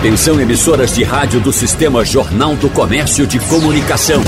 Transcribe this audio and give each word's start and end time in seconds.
Atenção 0.00 0.40
emissoras 0.40 0.94
de 0.94 1.04
rádio 1.04 1.42
do 1.42 1.52
Sistema 1.52 2.02
Jornal 2.06 2.56
do 2.56 2.70
Comércio 2.70 3.26
de 3.26 3.38
Comunicação. 3.38 4.22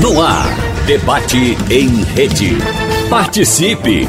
No 0.00 0.22
ar, 0.22 0.46
debate 0.86 1.58
em 1.68 1.88
rede. 2.14 2.56
Participe! 3.10 4.08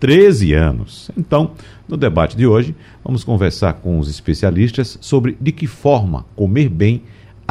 13 0.00 0.54
anos. 0.54 1.08
Então, 1.16 1.52
no 1.86 1.96
debate 1.96 2.36
de 2.36 2.48
hoje, 2.48 2.74
vamos 3.04 3.22
conversar 3.22 3.74
com 3.74 3.96
os 3.96 4.10
especialistas 4.10 4.98
sobre 5.00 5.38
de 5.40 5.52
que 5.52 5.68
forma 5.68 6.26
comer 6.34 6.68
bem 6.68 7.02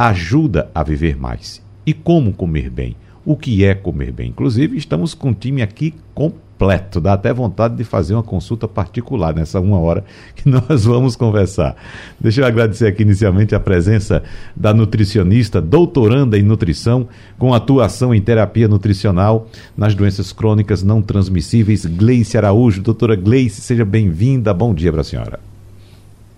ajuda 0.08 0.70
a 0.74 0.82
viver 0.82 1.16
mais. 1.18 1.62
E 1.84 1.92
como 1.92 2.32
comer 2.32 2.70
bem? 2.70 2.96
O 3.22 3.36
que 3.36 3.64
é 3.64 3.74
comer 3.74 4.12
bem? 4.12 4.30
Inclusive, 4.30 4.78
estamos 4.78 5.12
com 5.12 5.28
um 5.28 5.34
time 5.34 5.60
aqui 5.60 5.92
completo. 6.14 7.02
Dá 7.02 7.12
até 7.12 7.34
vontade 7.34 7.76
de 7.76 7.84
fazer 7.84 8.14
uma 8.14 8.22
consulta 8.22 8.66
particular 8.66 9.34
nessa 9.34 9.60
uma 9.60 9.78
hora 9.78 10.02
que 10.34 10.48
nós 10.48 10.86
vamos 10.86 11.16
conversar. 11.16 11.76
Deixa 12.18 12.40
eu 12.40 12.46
agradecer 12.46 12.86
aqui 12.86 13.02
inicialmente 13.02 13.54
a 13.54 13.60
presença 13.60 14.22
da 14.56 14.72
nutricionista, 14.72 15.60
doutoranda 15.60 16.38
em 16.38 16.42
nutrição, 16.42 17.06
com 17.38 17.52
atuação 17.52 18.14
em 18.14 18.22
terapia 18.22 18.68
nutricional 18.68 19.48
nas 19.76 19.94
doenças 19.94 20.32
crônicas 20.32 20.82
não 20.82 21.02
transmissíveis, 21.02 21.84
Gleice 21.84 22.38
Araújo. 22.38 22.80
Doutora 22.80 23.16
Gleice, 23.16 23.60
seja 23.60 23.84
bem-vinda. 23.84 24.54
Bom 24.54 24.72
dia 24.72 24.90
para 24.90 25.02
a 25.02 25.04
senhora. 25.04 25.49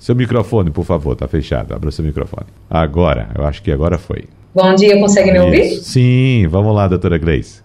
Seu 0.02 0.16
microfone, 0.16 0.68
por 0.68 0.84
favor, 0.84 1.12
está 1.12 1.28
fechado. 1.28 1.72
Abra 1.72 1.88
seu 1.92 2.04
microfone. 2.04 2.48
Agora, 2.68 3.28
eu 3.38 3.44
acho 3.46 3.62
que 3.62 3.70
agora 3.70 3.96
foi. 3.98 4.24
Bom 4.52 4.74
dia, 4.74 4.98
consegue 4.98 5.30
me 5.30 5.38
ouvir? 5.38 5.76
Sim, 5.76 6.48
vamos 6.50 6.74
lá, 6.74 6.88
doutora 6.88 7.18
Gleice. 7.18 7.62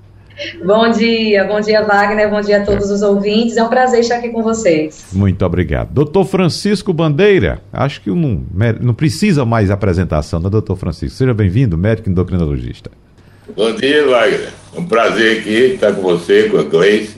Bom 0.63 0.87
dia, 0.91 1.45
bom 1.45 1.59
dia, 1.59 1.83
Wagner, 1.83 2.29
bom 2.29 2.39
dia 2.39 2.61
a 2.61 2.63
todos 2.63 2.91
os 2.91 3.01
ouvintes. 3.01 3.57
É 3.57 3.63
um 3.63 3.69
prazer 3.69 4.01
estar 4.01 4.17
aqui 4.17 4.29
com 4.29 4.43
vocês. 4.43 5.07
Muito 5.13 5.43
obrigado. 5.43 5.91
Doutor 5.91 6.25
Francisco 6.25 6.93
Bandeira, 6.93 7.59
acho 7.73 8.01
que 8.01 8.11
não, 8.11 8.43
não 8.81 8.93
precisa 8.93 9.43
mais 9.43 9.71
apresentação, 9.71 10.39
né, 10.39 10.47
doutor 10.47 10.75
Francisco? 10.75 11.17
Seja 11.17 11.33
bem-vindo, 11.33 11.75
médico 11.75 12.07
endocrinologista. 12.07 12.91
Bom 13.55 13.73
dia, 13.73 14.05
Wagner. 14.05 14.53
É 14.75 14.79
um 14.79 14.85
prazer 14.85 15.39
aqui 15.39 15.73
estar 15.73 15.91
com 15.91 16.03
você, 16.03 16.47
com 16.49 16.57
a 16.57 16.63
Gleice 16.63 17.17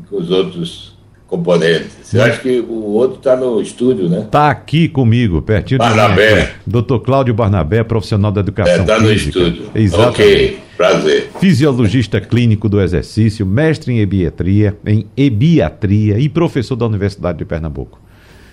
e 0.00 0.08
com 0.08 0.16
os 0.16 0.28
outros 0.28 0.93
componentes. 1.36 1.90
Você 2.02 2.20
acha 2.20 2.40
que 2.40 2.60
o 2.60 2.92
outro 2.92 3.18
está 3.18 3.36
no 3.36 3.60
estúdio, 3.60 4.08
né? 4.08 4.20
Está 4.20 4.50
aqui 4.50 4.88
comigo, 4.88 5.42
pertinho 5.42 5.78
Barnabé. 5.78 6.34
de 6.34 6.40
mim. 6.42 6.48
Doutor 6.66 7.00
Cláudio 7.00 7.34
Barnabé, 7.34 7.82
profissional 7.82 8.30
da 8.30 8.40
educação 8.40 8.82
Está 8.82 8.96
é, 8.96 9.00
no 9.00 9.08
física. 9.08 9.38
estúdio. 9.38 9.70
Exatamente. 9.74 10.20
Ok, 10.22 10.58
prazer. 10.76 11.30
Fisiologista 11.40 12.20
clínico 12.20 12.68
do 12.68 12.80
exercício, 12.80 13.44
mestre 13.44 13.92
em 13.92 13.98
ebiatria, 13.98 14.76
em 14.86 15.06
ebiatria 15.16 16.18
e 16.18 16.28
professor 16.28 16.76
da 16.76 16.86
Universidade 16.86 17.38
de 17.38 17.44
Pernambuco. 17.44 17.98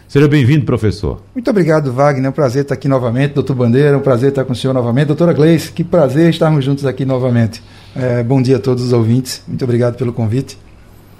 Seja 0.07 0.27
bem-vindo, 0.27 0.65
professor. 0.65 1.21
Muito 1.33 1.49
obrigado, 1.49 1.93
Wagner. 1.93 2.25
É 2.25 2.29
um 2.29 2.33
prazer 2.33 2.63
estar 2.63 2.73
aqui 2.73 2.87
novamente. 2.87 3.33
Doutor 3.33 3.55
Bandeira, 3.55 3.89
é 3.89 3.97
um 3.97 4.01
prazer 4.01 4.29
estar 4.29 4.43
com 4.43 4.51
o 4.51 4.55
senhor 4.55 4.73
novamente. 4.73 5.07
Doutora 5.07 5.31
Gleice, 5.31 5.71
que 5.71 5.85
prazer 5.85 6.29
estarmos 6.29 6.65
juntos 6.65 6.85
aqui 6.85 7.05
novamente. 7.05 7.63
É, 7.95 8.21
bom 8.21 8.41
dia 8.41 8.57
a 8.57 8.59
todos 8.59 8.83
os 8.83 8.91
ouvintes. 8.91 9.41
Muito 9.47 9.63
obrigado 9.63 9.95
pelo 9.95 10.11
convite. 10.11 10.57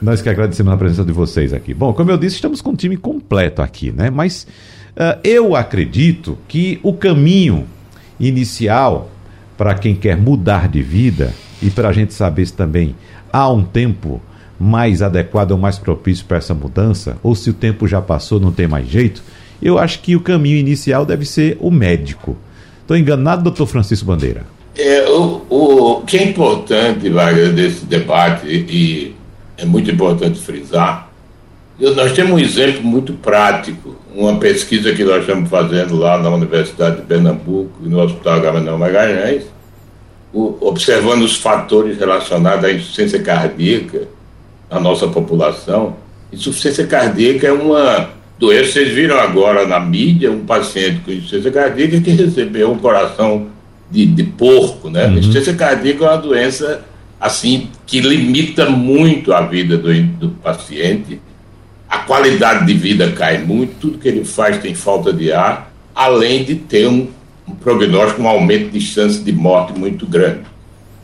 Nós 0.01 0.21
que 0.21 0.29
agradecemos 0.29 0.73
a 0.73 0.77
presença 0.77 1.05
de 1.05 1.11
vocês 1.11 1.53
aqui. 1.53 1.73
Bom, 1.73 1.93
como 1.93 2.09
eu 2.09 2.17
disse, 2.17 2.35
estamos 2.35 2.59
com 2.59 2.71
um 2.71 2.75
time 2.75 2.97
completo 2.97 3.61
aqui, 3.61 3.91
né? 3.91 4.09
Mas 4.09 4.47
uh, 4.95 5.19
eu 5.23 5.55
acredito 5.55 6.37
que 6.47 6.79
o 6.81 6.93
caminho 6.93 7.67
inicial 8.19 9.11
para 9.55 9.75
quem 9.75 9.93
quer 9.93 10.17
mudar 10.17 10.67
de 10.67 10.81
vida 10.81 11.31
e 11.61 11.69
para 11.69 11.89
a 11.89 11.93
gente 11.93 12.15
saber 12.15 12.47
se 12.47 12.53
também 12.53 12.95
há 13.31 13.47
um 13.51 13.63
tempo 13.63 14.19
mais 14.59 15.03
adequado 15.03 15.51
ou 15.51 15.57
mais 15.57 15.77
propício 15.77 16.25
para 16.25 16.37
essa 16.37 16.53
mudança, 16.53 17.17
ou 17.21 17.35
se 17.35 17.51
o 17.51 17.53
tempo 17.53 17.87
já 17.87 18.01
passou, 18.01 18.39
não 18.39 18.51
tem 18.51 18.67
mais 18.67 18.87
jeito, 18.87 19.21
eu 19.61 19.77
acho 19.77 19.99
que 19.99 20.15
o 20.15 20.19
caminho 20.19 20.57
inicial 20.57 21.05
deve 21.05 21.25
ser 21.25 21.57
o 21.59 21.69
médico. 21.69 22.35
Estou 22.81 22.97
enganado, 22.97 23.43
doutor 23.43 23.67
Francisco 23.67 24.05
Bandeira? 24.05 24.45
É, 24.75 25.07
o, 25.09 25.45
o 25.49 26.01
que 26.01 26.17
é 26.17 26.23
importante, 26.23 27.09
Wagner, 27.09 27.53
desse 27.53 27.85
debate, 27.85 28.47
e 28.47 29.15
é 29.61 29.65
muito 29.65 29.91
importante 29.91 30.39
frisar. 30.39 31.09
Nós 31.79 32.11
temos 32.13 32.33
um 32.33 32.39
exemplo 32.39 32.83
muito 32.83 33.13
prático, 33.13 33.95
uma 34.15 34.37
pesquisa 34.37 34.93
que 34.93 35.03
nós 35.03 35.21
estamos 35.21 35.49
fazendo 35.49 35.95
lá 35.95 36.17
na 36.17 36.29
Universidade 36.29 36.97
de 36.97 37.01
Pernambuco 37.03 37.71
e 37.83 37.89
no 37.89 37.99
Hospital 37.99 38.41
Gabriel 38.41 38.77
Magalhães, 38.77 39.43
observando 40.33 41.23
os 41.23 41.37
fatores 41.37 41.97
relacionados 41.97 42.65
à 42.65 42.71
insuficiência 42.71 43.21
cardíaca 43.21 44.07
na 44.69 44.79
nossa 44.79 45.07
população. 45.07 45.95
Insuficiência 46.31 46.85
cardíaca 46.85 47.47
é 47.47 47.51
uma 47.51 48.09
doença, 48.37 48.73
vocês 48.73 48.93
viram 48.93 49.19
agora 49.19 49.67
na 49.67 49.79
mídia, 49.79 50.31
um 50.31 50.45
paciente 50.45 51.01
com 51.01 51.11
insuficiência 51.11 51.51
cardíaca 51.51 51.99
que 51.99 52.11
recebeu 52.11 52.71
um 52.71 52.77
coração 52.77 53.47
de, 53.89 54.05
de 54.05 54.23
porco, 54.23 54.89
né? 54.89 55.07
Uhum. 55.07 55.17
Insuficiência 55.17 55.55
cardíaca 55.55 56.05
é 56.05 56.07
uma 56.09 56.17
doença 56.17 56.90
assim 57.21 57.69
que 57.85 57.99
limita 57.99 58.67
muito 58.67 59.31
a 59.31 59.41
vida 59.41 59.77
do, 59.77 59.93
do 60.03 60.29
paciente. 60.29 61.21
A 61.87 61.99
qualidade 61.99 62.65
de 62.65 62.73
vida 62.73 63.11
cai 63.11 63.37
muito, 63.37 63.75
tudo 63.79 63.99
que 63.99 64.07
ele 64.07 64.25
faz 64.25 64.57
tem 64.57 64.73
falta 64.73 65.13
de 65.13 65.31
ar, 65.31 65.71
além 65.93 66.43
de 66.43 66.55
ter 66.55 66.87
um, 66.87 67.07
um 67.47 67.53
prognóstico, 67.53 68.23
um 68.23 68.27
aumento 68.27 68.71
de 68.71 68.81
chance 68.81 69.19
de 69.19 69.31
morte 69.31 69.77
muito 69.77 70.07
grande. 70.07 70.39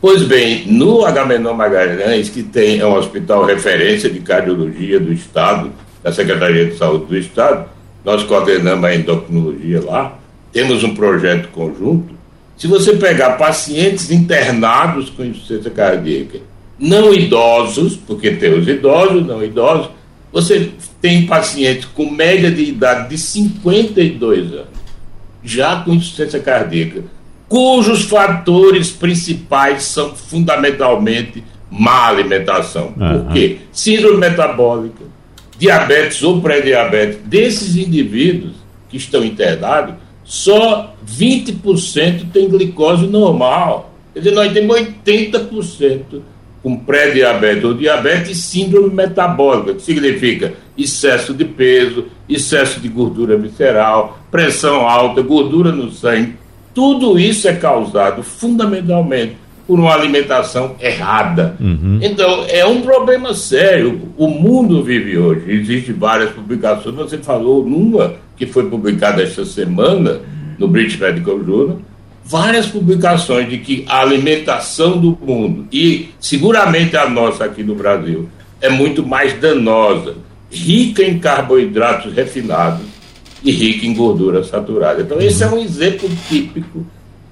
Pois 0.02 0.24
bem, 0.24 0.66
no 0.68 1.06
Agamenon 1.06 1.54
Magalhães, 1.54 2.30
que 2.30 2.42
tem, 2.42 2.80
é 2.80 2.86
um 2.86 2.96
hospital 2.96 3.46
referência 3.46 4.10
de 4.10 4.20
cardiologia 4.20 5.00
do 5.00 5.14
Estado, 5.14 5.72
da 6.02 6.12
Secretaria 6.12 6.66
de 6.66 6.78
Saúde 6.78 7.06
do 7.06 7.18
Estado, 7.18 7.70
nós 8.04 8.24
coordenamos 8.24 8.86
a 8.86 8.96
endocrinologia 8.96 9.84
lá, 9.84 10.18
temos 10.52 10.84
um 10.84 10.96
projeto 10.96 11.50
conjunto 11.50 12.17
se 12.58 12.66
você 12.66 12.96
pegar 12.96 13.38
pacientes 13.38 14.10
internados 14.10 15.12
com 15.12 15.24
insuficiência 15.24 15.70
cardíaca, 15.70 16.40
não 16.80 17.14
idosos, 17.14 17.96
porque 17.96 18.32
tem 18.32 18.54
os 18.54 18.68
idosos, 18.68 19.26
não 19.26 19.44
idosos, 19.44 19.90
você 20.32 20.72
tem 21.00 21.28
pacientes 21.28 21.86
com 21.86 22.10
média 22.10 22.52
de 22.52 22.64
idade 22.64 23.10
de 23.10 23.18
52 23.18 24.54
anos, 24.54 24.68
já 25.44 25.82
com 25.82 25.94
insuficiência 25.94 26.40
cardíaca, 26.40 27.04
cujos 27.48 28.04
fatores 28.04 28.90
principais 28.90 29.84
são 29.84 30.16
fundamentalmente 30.16 31.44
má 31.70 32.08
alimentação. 32.08 32.94
Uhum. 32.98 33.24
Por 33.24 33.34
quê? 33.34 33.58
Síndrome 33.72 34.18
metabólica, 34.18 35.06
diabetes 35.58 36.24
ou 36.24 36.42
pré-diabetes. 36.42 37.20
Desses 37.24 37.76
indivíduos 37.76 38.54
que 38.90 38.98
estão 38.98 39.24
internados, 39.24 39.96
só 40.28 40.94
20% 41.08 42.32
tem 42.34 42.50
glicose 42.50 43.08
normal. 43.08 43.94
Quer 44.14 44.20
dizer, 44.20 44.36
nós 44.36 44.52
temos 44.52 44.78
80% 44.78 46.22
com 46.62 46.76
pré-diabetes 46.76 47.64
ou 47.64 47.74
diabetes 47.74 48.32
e 48.32 48.36
síndrome 48.36 48.94
metabólica, 48.94 49.76
que 49.76 49.82
significa 49.82 50.54
excesso 50.78 51.34
de 51.34 51.46
peso, 51.46 52.08
excesso 52.28 52.82
de 52.82 52.90
gordura 52.90 53.38
visceral, 53.38 54.20
pressão 54.30 54.86
alta, 54.86 55.22
gordura 55.22 55.72
no 55.72 55.90
sangue. 55.92 56.36
Tudo 56.74 57.18
isso 57.18 57.48
é 57.48 57.54
causado 57.54 58.22
fundamentalmente 58.22 59.38
por 59.68 59.80
uma 59.80 59.94
alimentação 59.94 60.76
errada. 60.80 61.58
Uhum. 61.60 62.00
Então, 62.02 62.46
é 62.48 62.66
um 62.66 62.82
problema 62.82 63.34
sério. 63.34 64.14
O 64.18 64.30
mundo 64.30 64.82
vive 64.82 65.18
hoje. 65.18 65.44
Existem 65.52 65.94
várias 65.94 66.32
publicações. 66.32 66.96
Você 66.96 67.18
falou 67.18 67.66
numa 67.66 68.16
que 68.38 68.46
foi 68.46 68.70
publicada 68.70 69.22
esta 69.22 69.44
semana 69.44 70.22
no 70.58 70.68
British 70.68 70.98
Medical 70.98 71.44
Journal, 71.44 71.82
várias 72.24 72.68
publicações 72.68 73.50
de 73.50 73.58
que 73.58 73.86
a 73.88 74.02
alimentação 74.02 74.98
do 74.98 75.18
mundo, 75.22 75.68
e 75.72 76.10
seguramente 76.20 76.96
a 76.96 77.10
nossa 77.10 77.46
aqui 77.46 77.64
no 77.64 77.76
Brasil, 77.76 78.30
é 78.62 78.70
muito 78.70 79.06
mais 79.06 79.34
danosa, 79.40 80.16
rica 80.52 81.04
em 81.04 81.20
carboidratos 81.20 82.14
refinados 82.14 82.86
e 83.44 83.52
rica 83.52 83.86
em 83.86 83.94
gordura 83.94 84.44
saturada. 84.44 85.02
Então, 85.02 85.20
esse 85.20 85.44
é 85.44 85.48
um 85.48 85.58
exemplo 85.58 86.10
típico 86.28 86.86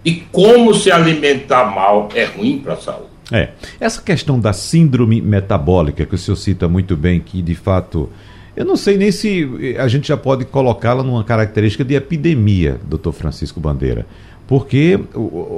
de 0.05 0.23
como 0.31 0.71
se 0.75 0.91
alimentar 0.91 1.73
mal 1.73 2.09
é 2.13 2.25
ruim 2.25 2.59
para 2.59 2.73
a 2.73 2.77
saúde. 2.77 3.09
É. 3.31 3.49
Essa 3.79 3.99
questão 4.01 4.39
da 4.39 4.53
síndrome 4.53 5.19
metabólica, 5.19 6.05
que 6.05 6.13
o 6.13 6.17
senhor 6.17 6.35
cita 6.35 6.67
muito 6.67 6.95
bem, 6.95 7.19
que 7.19 7.41
de 7.41 7.55
fato. 7.55 8.07
Eu 8.55 8.63
não 8.63 8.77
sei 8.77 8.97
nem 8.97 9.11
se 9.11 9.75
a 9.77 9.87
gente 9.87 10.07
já 10.07 10.15
pode 10.15 10.45
colocá-la 10.45 11.03
numa 11.03 11.25
característica 11.25 11.83
de 11.83 11.95
epidemia, 11.95 12.79
doutor 12.87 13.11
Francisco 13.11 13.59
Bandeira. 13.59 14.05
Porque 14.47 14.97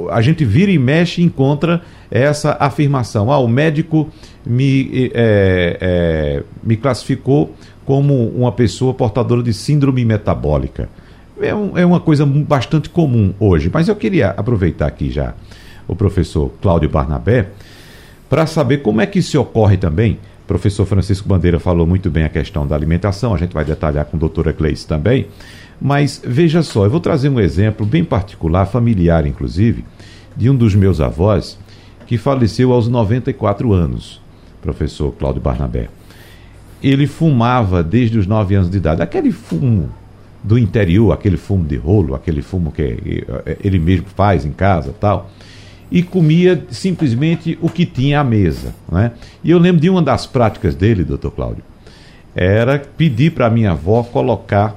a 0.10 0.22
gente 0.22 0.46
vira 0.46 0.72
e 0.72 0.80
mexe 0.80 1.22
e 1.22 1.26
encontra 1.26 1.82
essa 2.10 2.56
afirmação. 2.60 3.30
Ah, 3.30 3.38
o 3.38 3.48
médico 3.48 4.10
me, 4.46 5.12
é, 5.14 5.78
é, 5.80 6.44
me 6.64 6.78
classificou 6.78 7.54
como 7.86 8.30
uma 8.30 8.52
pessoa 8.52 8.94
portadora 8.94 9.44
de 9.44 9.54
síndrome 9.54 10.04
metabólica. 10.06 10.90
É, 11.42 11.54
um, 11.54 11.78
é 11.78 11.86
uma 11.86 12.00
coisa 12.00 12.26
bastante 12.26 12.90
comum 12.90 13.34
hoje. 13.40 13.70
Mas 13.72 13.88
eu 13.88 13.96
queria 13.96 14.30
aproveitar 14.30 14.88
aqui 14.88 15.12
já 15.12 15.34
o 15.88 15.96
professor 15.96 16.52
Cláudio 16.62 16.90
Barnabé, 16.90 17.50
para 18.30 18.46
saber 18.46 18.80
como 18.80 19.00
é 19.00 19.06
que 19.06 19.20
isso 19.20 19.40
ocorre 19.40 19.78
também. 19.78 20.20
O 20.44 20.48
professor 20.48 20.86
Francisco 20.86 21.28
Bandeira 21.28 21.60
falou 21.60 21.88
muito 21.88 22.10
bem 22.10 22.24
a 22.24 22.30
questão 22.30 22.68
da 22.68 22.76
alimentação, 22.76 23.34
a 23.34 23.38
gente 23.38 23.54
vai 23.54 23.64
detalhar 23.64 24.06
com 24.06 24.18
a 24.18 24.20
doutora 24.20 24.52
Gleice 24.52 24.86
também. 24.86 25.28
Mas 25.80 26.22
veja 26.26 26.64
só, 26.64 26.86
eu 26.86 26.90
vou 26.90 27.00
trazer 27.00 27.30
um 27.30 27.40
exemplo 27.40 27.86
bem 27.86 28.04
particular, 28.04 28.66
familiar 28.66 29.26
inclusive, 29.26 29.86
de 30.36 30.50
um 30.50 30.56
dos 30.56 30.76
meus 30.76 31.00
avós 31.00 31.58
que 32.06 32.18
faleceu 32.18 32.72
aos 32.72 32.88
94 32.88 33.72
anos, 33.74 34.22
professor 34.62 35.12
Cláudio 35.12 35.42
Barnabé. 35.42 35.90
Ele 36.82 37.08
fumava 37.08 37.84
desde 37.84 38.18
os 38.18 38.28
9 38.28 38.56
anos 38.56 38.70
de 38.70 38.78
idade, 38.78 39.02
aquele 39.02 39.32
fumo 39.32 39.90
do 40.48 40.58
interior, 40.58 41.12
aquele 41.12 41.38
fumo 41.38 41.66
de 41.66 41.76
rolo, 41.76 42.16
aquele 42.16 42.42
fumo 42.42 42.72
que 42.72 43.26
ele 43.64 43.80
mesmo 43.80 44.08
faz 44.16 44.46
em 44.46 44.52
casa 44.52 44.96
tal 44.98 45.30
e 45.92 46.04
comia 46.04 46.66
simplesmente 46.70 47.58
o 47.62 47.70
que 47.70 47.86
tinha 47.86 48.20
à 48.20 48.24
mesa. 48.24 48.74
Né? 48.92 49.12
E 49.44 49.52
eu 49.52 49.58
lembro 49.58 49.82
de 49.82 49.90
uma 49.90 50.02
das 50.02 50.26
práticas 50.26 50.76
dele, 50.76 51.04
doutor 51.04 51.32
Cláudio, 51.32 51.64
era 52.36 52.80
pedir 52.80 53.32
para 53.32 53.50
minha 53.50 53.72
avó 53.72 54.04
colocar 54.04 54.76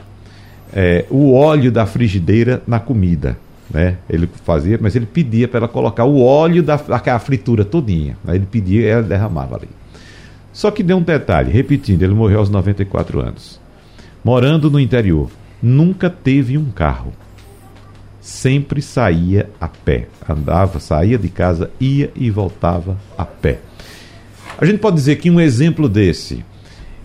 é, 0.73 1.05
o 1.11 1.35
óleo 1.35 1.71
da 1.73 1.85
frigideira 1.85 2.63
na 2.67 2.79
comida. 2.79 3.37
Né? 3.69 3.97
Ele 4.09 4.29
fazia, 4.45 4.79
mas 4.81 4.97
ele 4.97 5.07
pedia 5.07 5.47
para 5.47 5.59
ela 5.59 5.69
colocar 5.69 6.05
o 6.05 6.23
óleo 6.23 6.63
da, 6.63 6.77
daquela 6.77 7.19
fritura 7.19 7.65
todinha. 7.65 8.17
Né? 8.25 8.37
Ele 8.37 8.47
pedia 8.47 8.81
e 8.81 8.87
ela 8.87 9.03
derramava 9.03 9.57
ali. 9.57 9.69
Só 10.53 10.71
que 10.71 10.83
deu 10.83 10.97
um 10.97 11.03
detalhe, 11.03 11.53
repetindo, 11.53 12.03
ele 12.03 12.15
morreu 12.15 12.39
aos 12.39 12.51
94 12.51 13.21
anos. 13.21 13.61
Morando 14.25 14.71
no 14.71 14.81
interior, 14.81 15.31
nunca 15.62 16.11
teve 16.11 16.57
um 16.57 16.67
carro 16.67 17.12
sempre 18.21 18.83
saía 18.83 19.49
a 19.61 19.67
pé. 19.67 20.07
Andava, 20.29 20.79
saía 20.79 21.19
de 21.19 21.29
casa, 21.29 21.71
ia 21.81 22.11
e 22.15 22.31
voltava 22.31 22.97
a 23.17 23.25
pé. 23.25 23.59
A 24.59 24.65
gente 24.65 24.79
pode 24.79 24.97
dizer 24.97 25.17
que 25.17 25.31
um 25.31 25.41
exemplo 25.41 25.89
desse, 25.89 26.45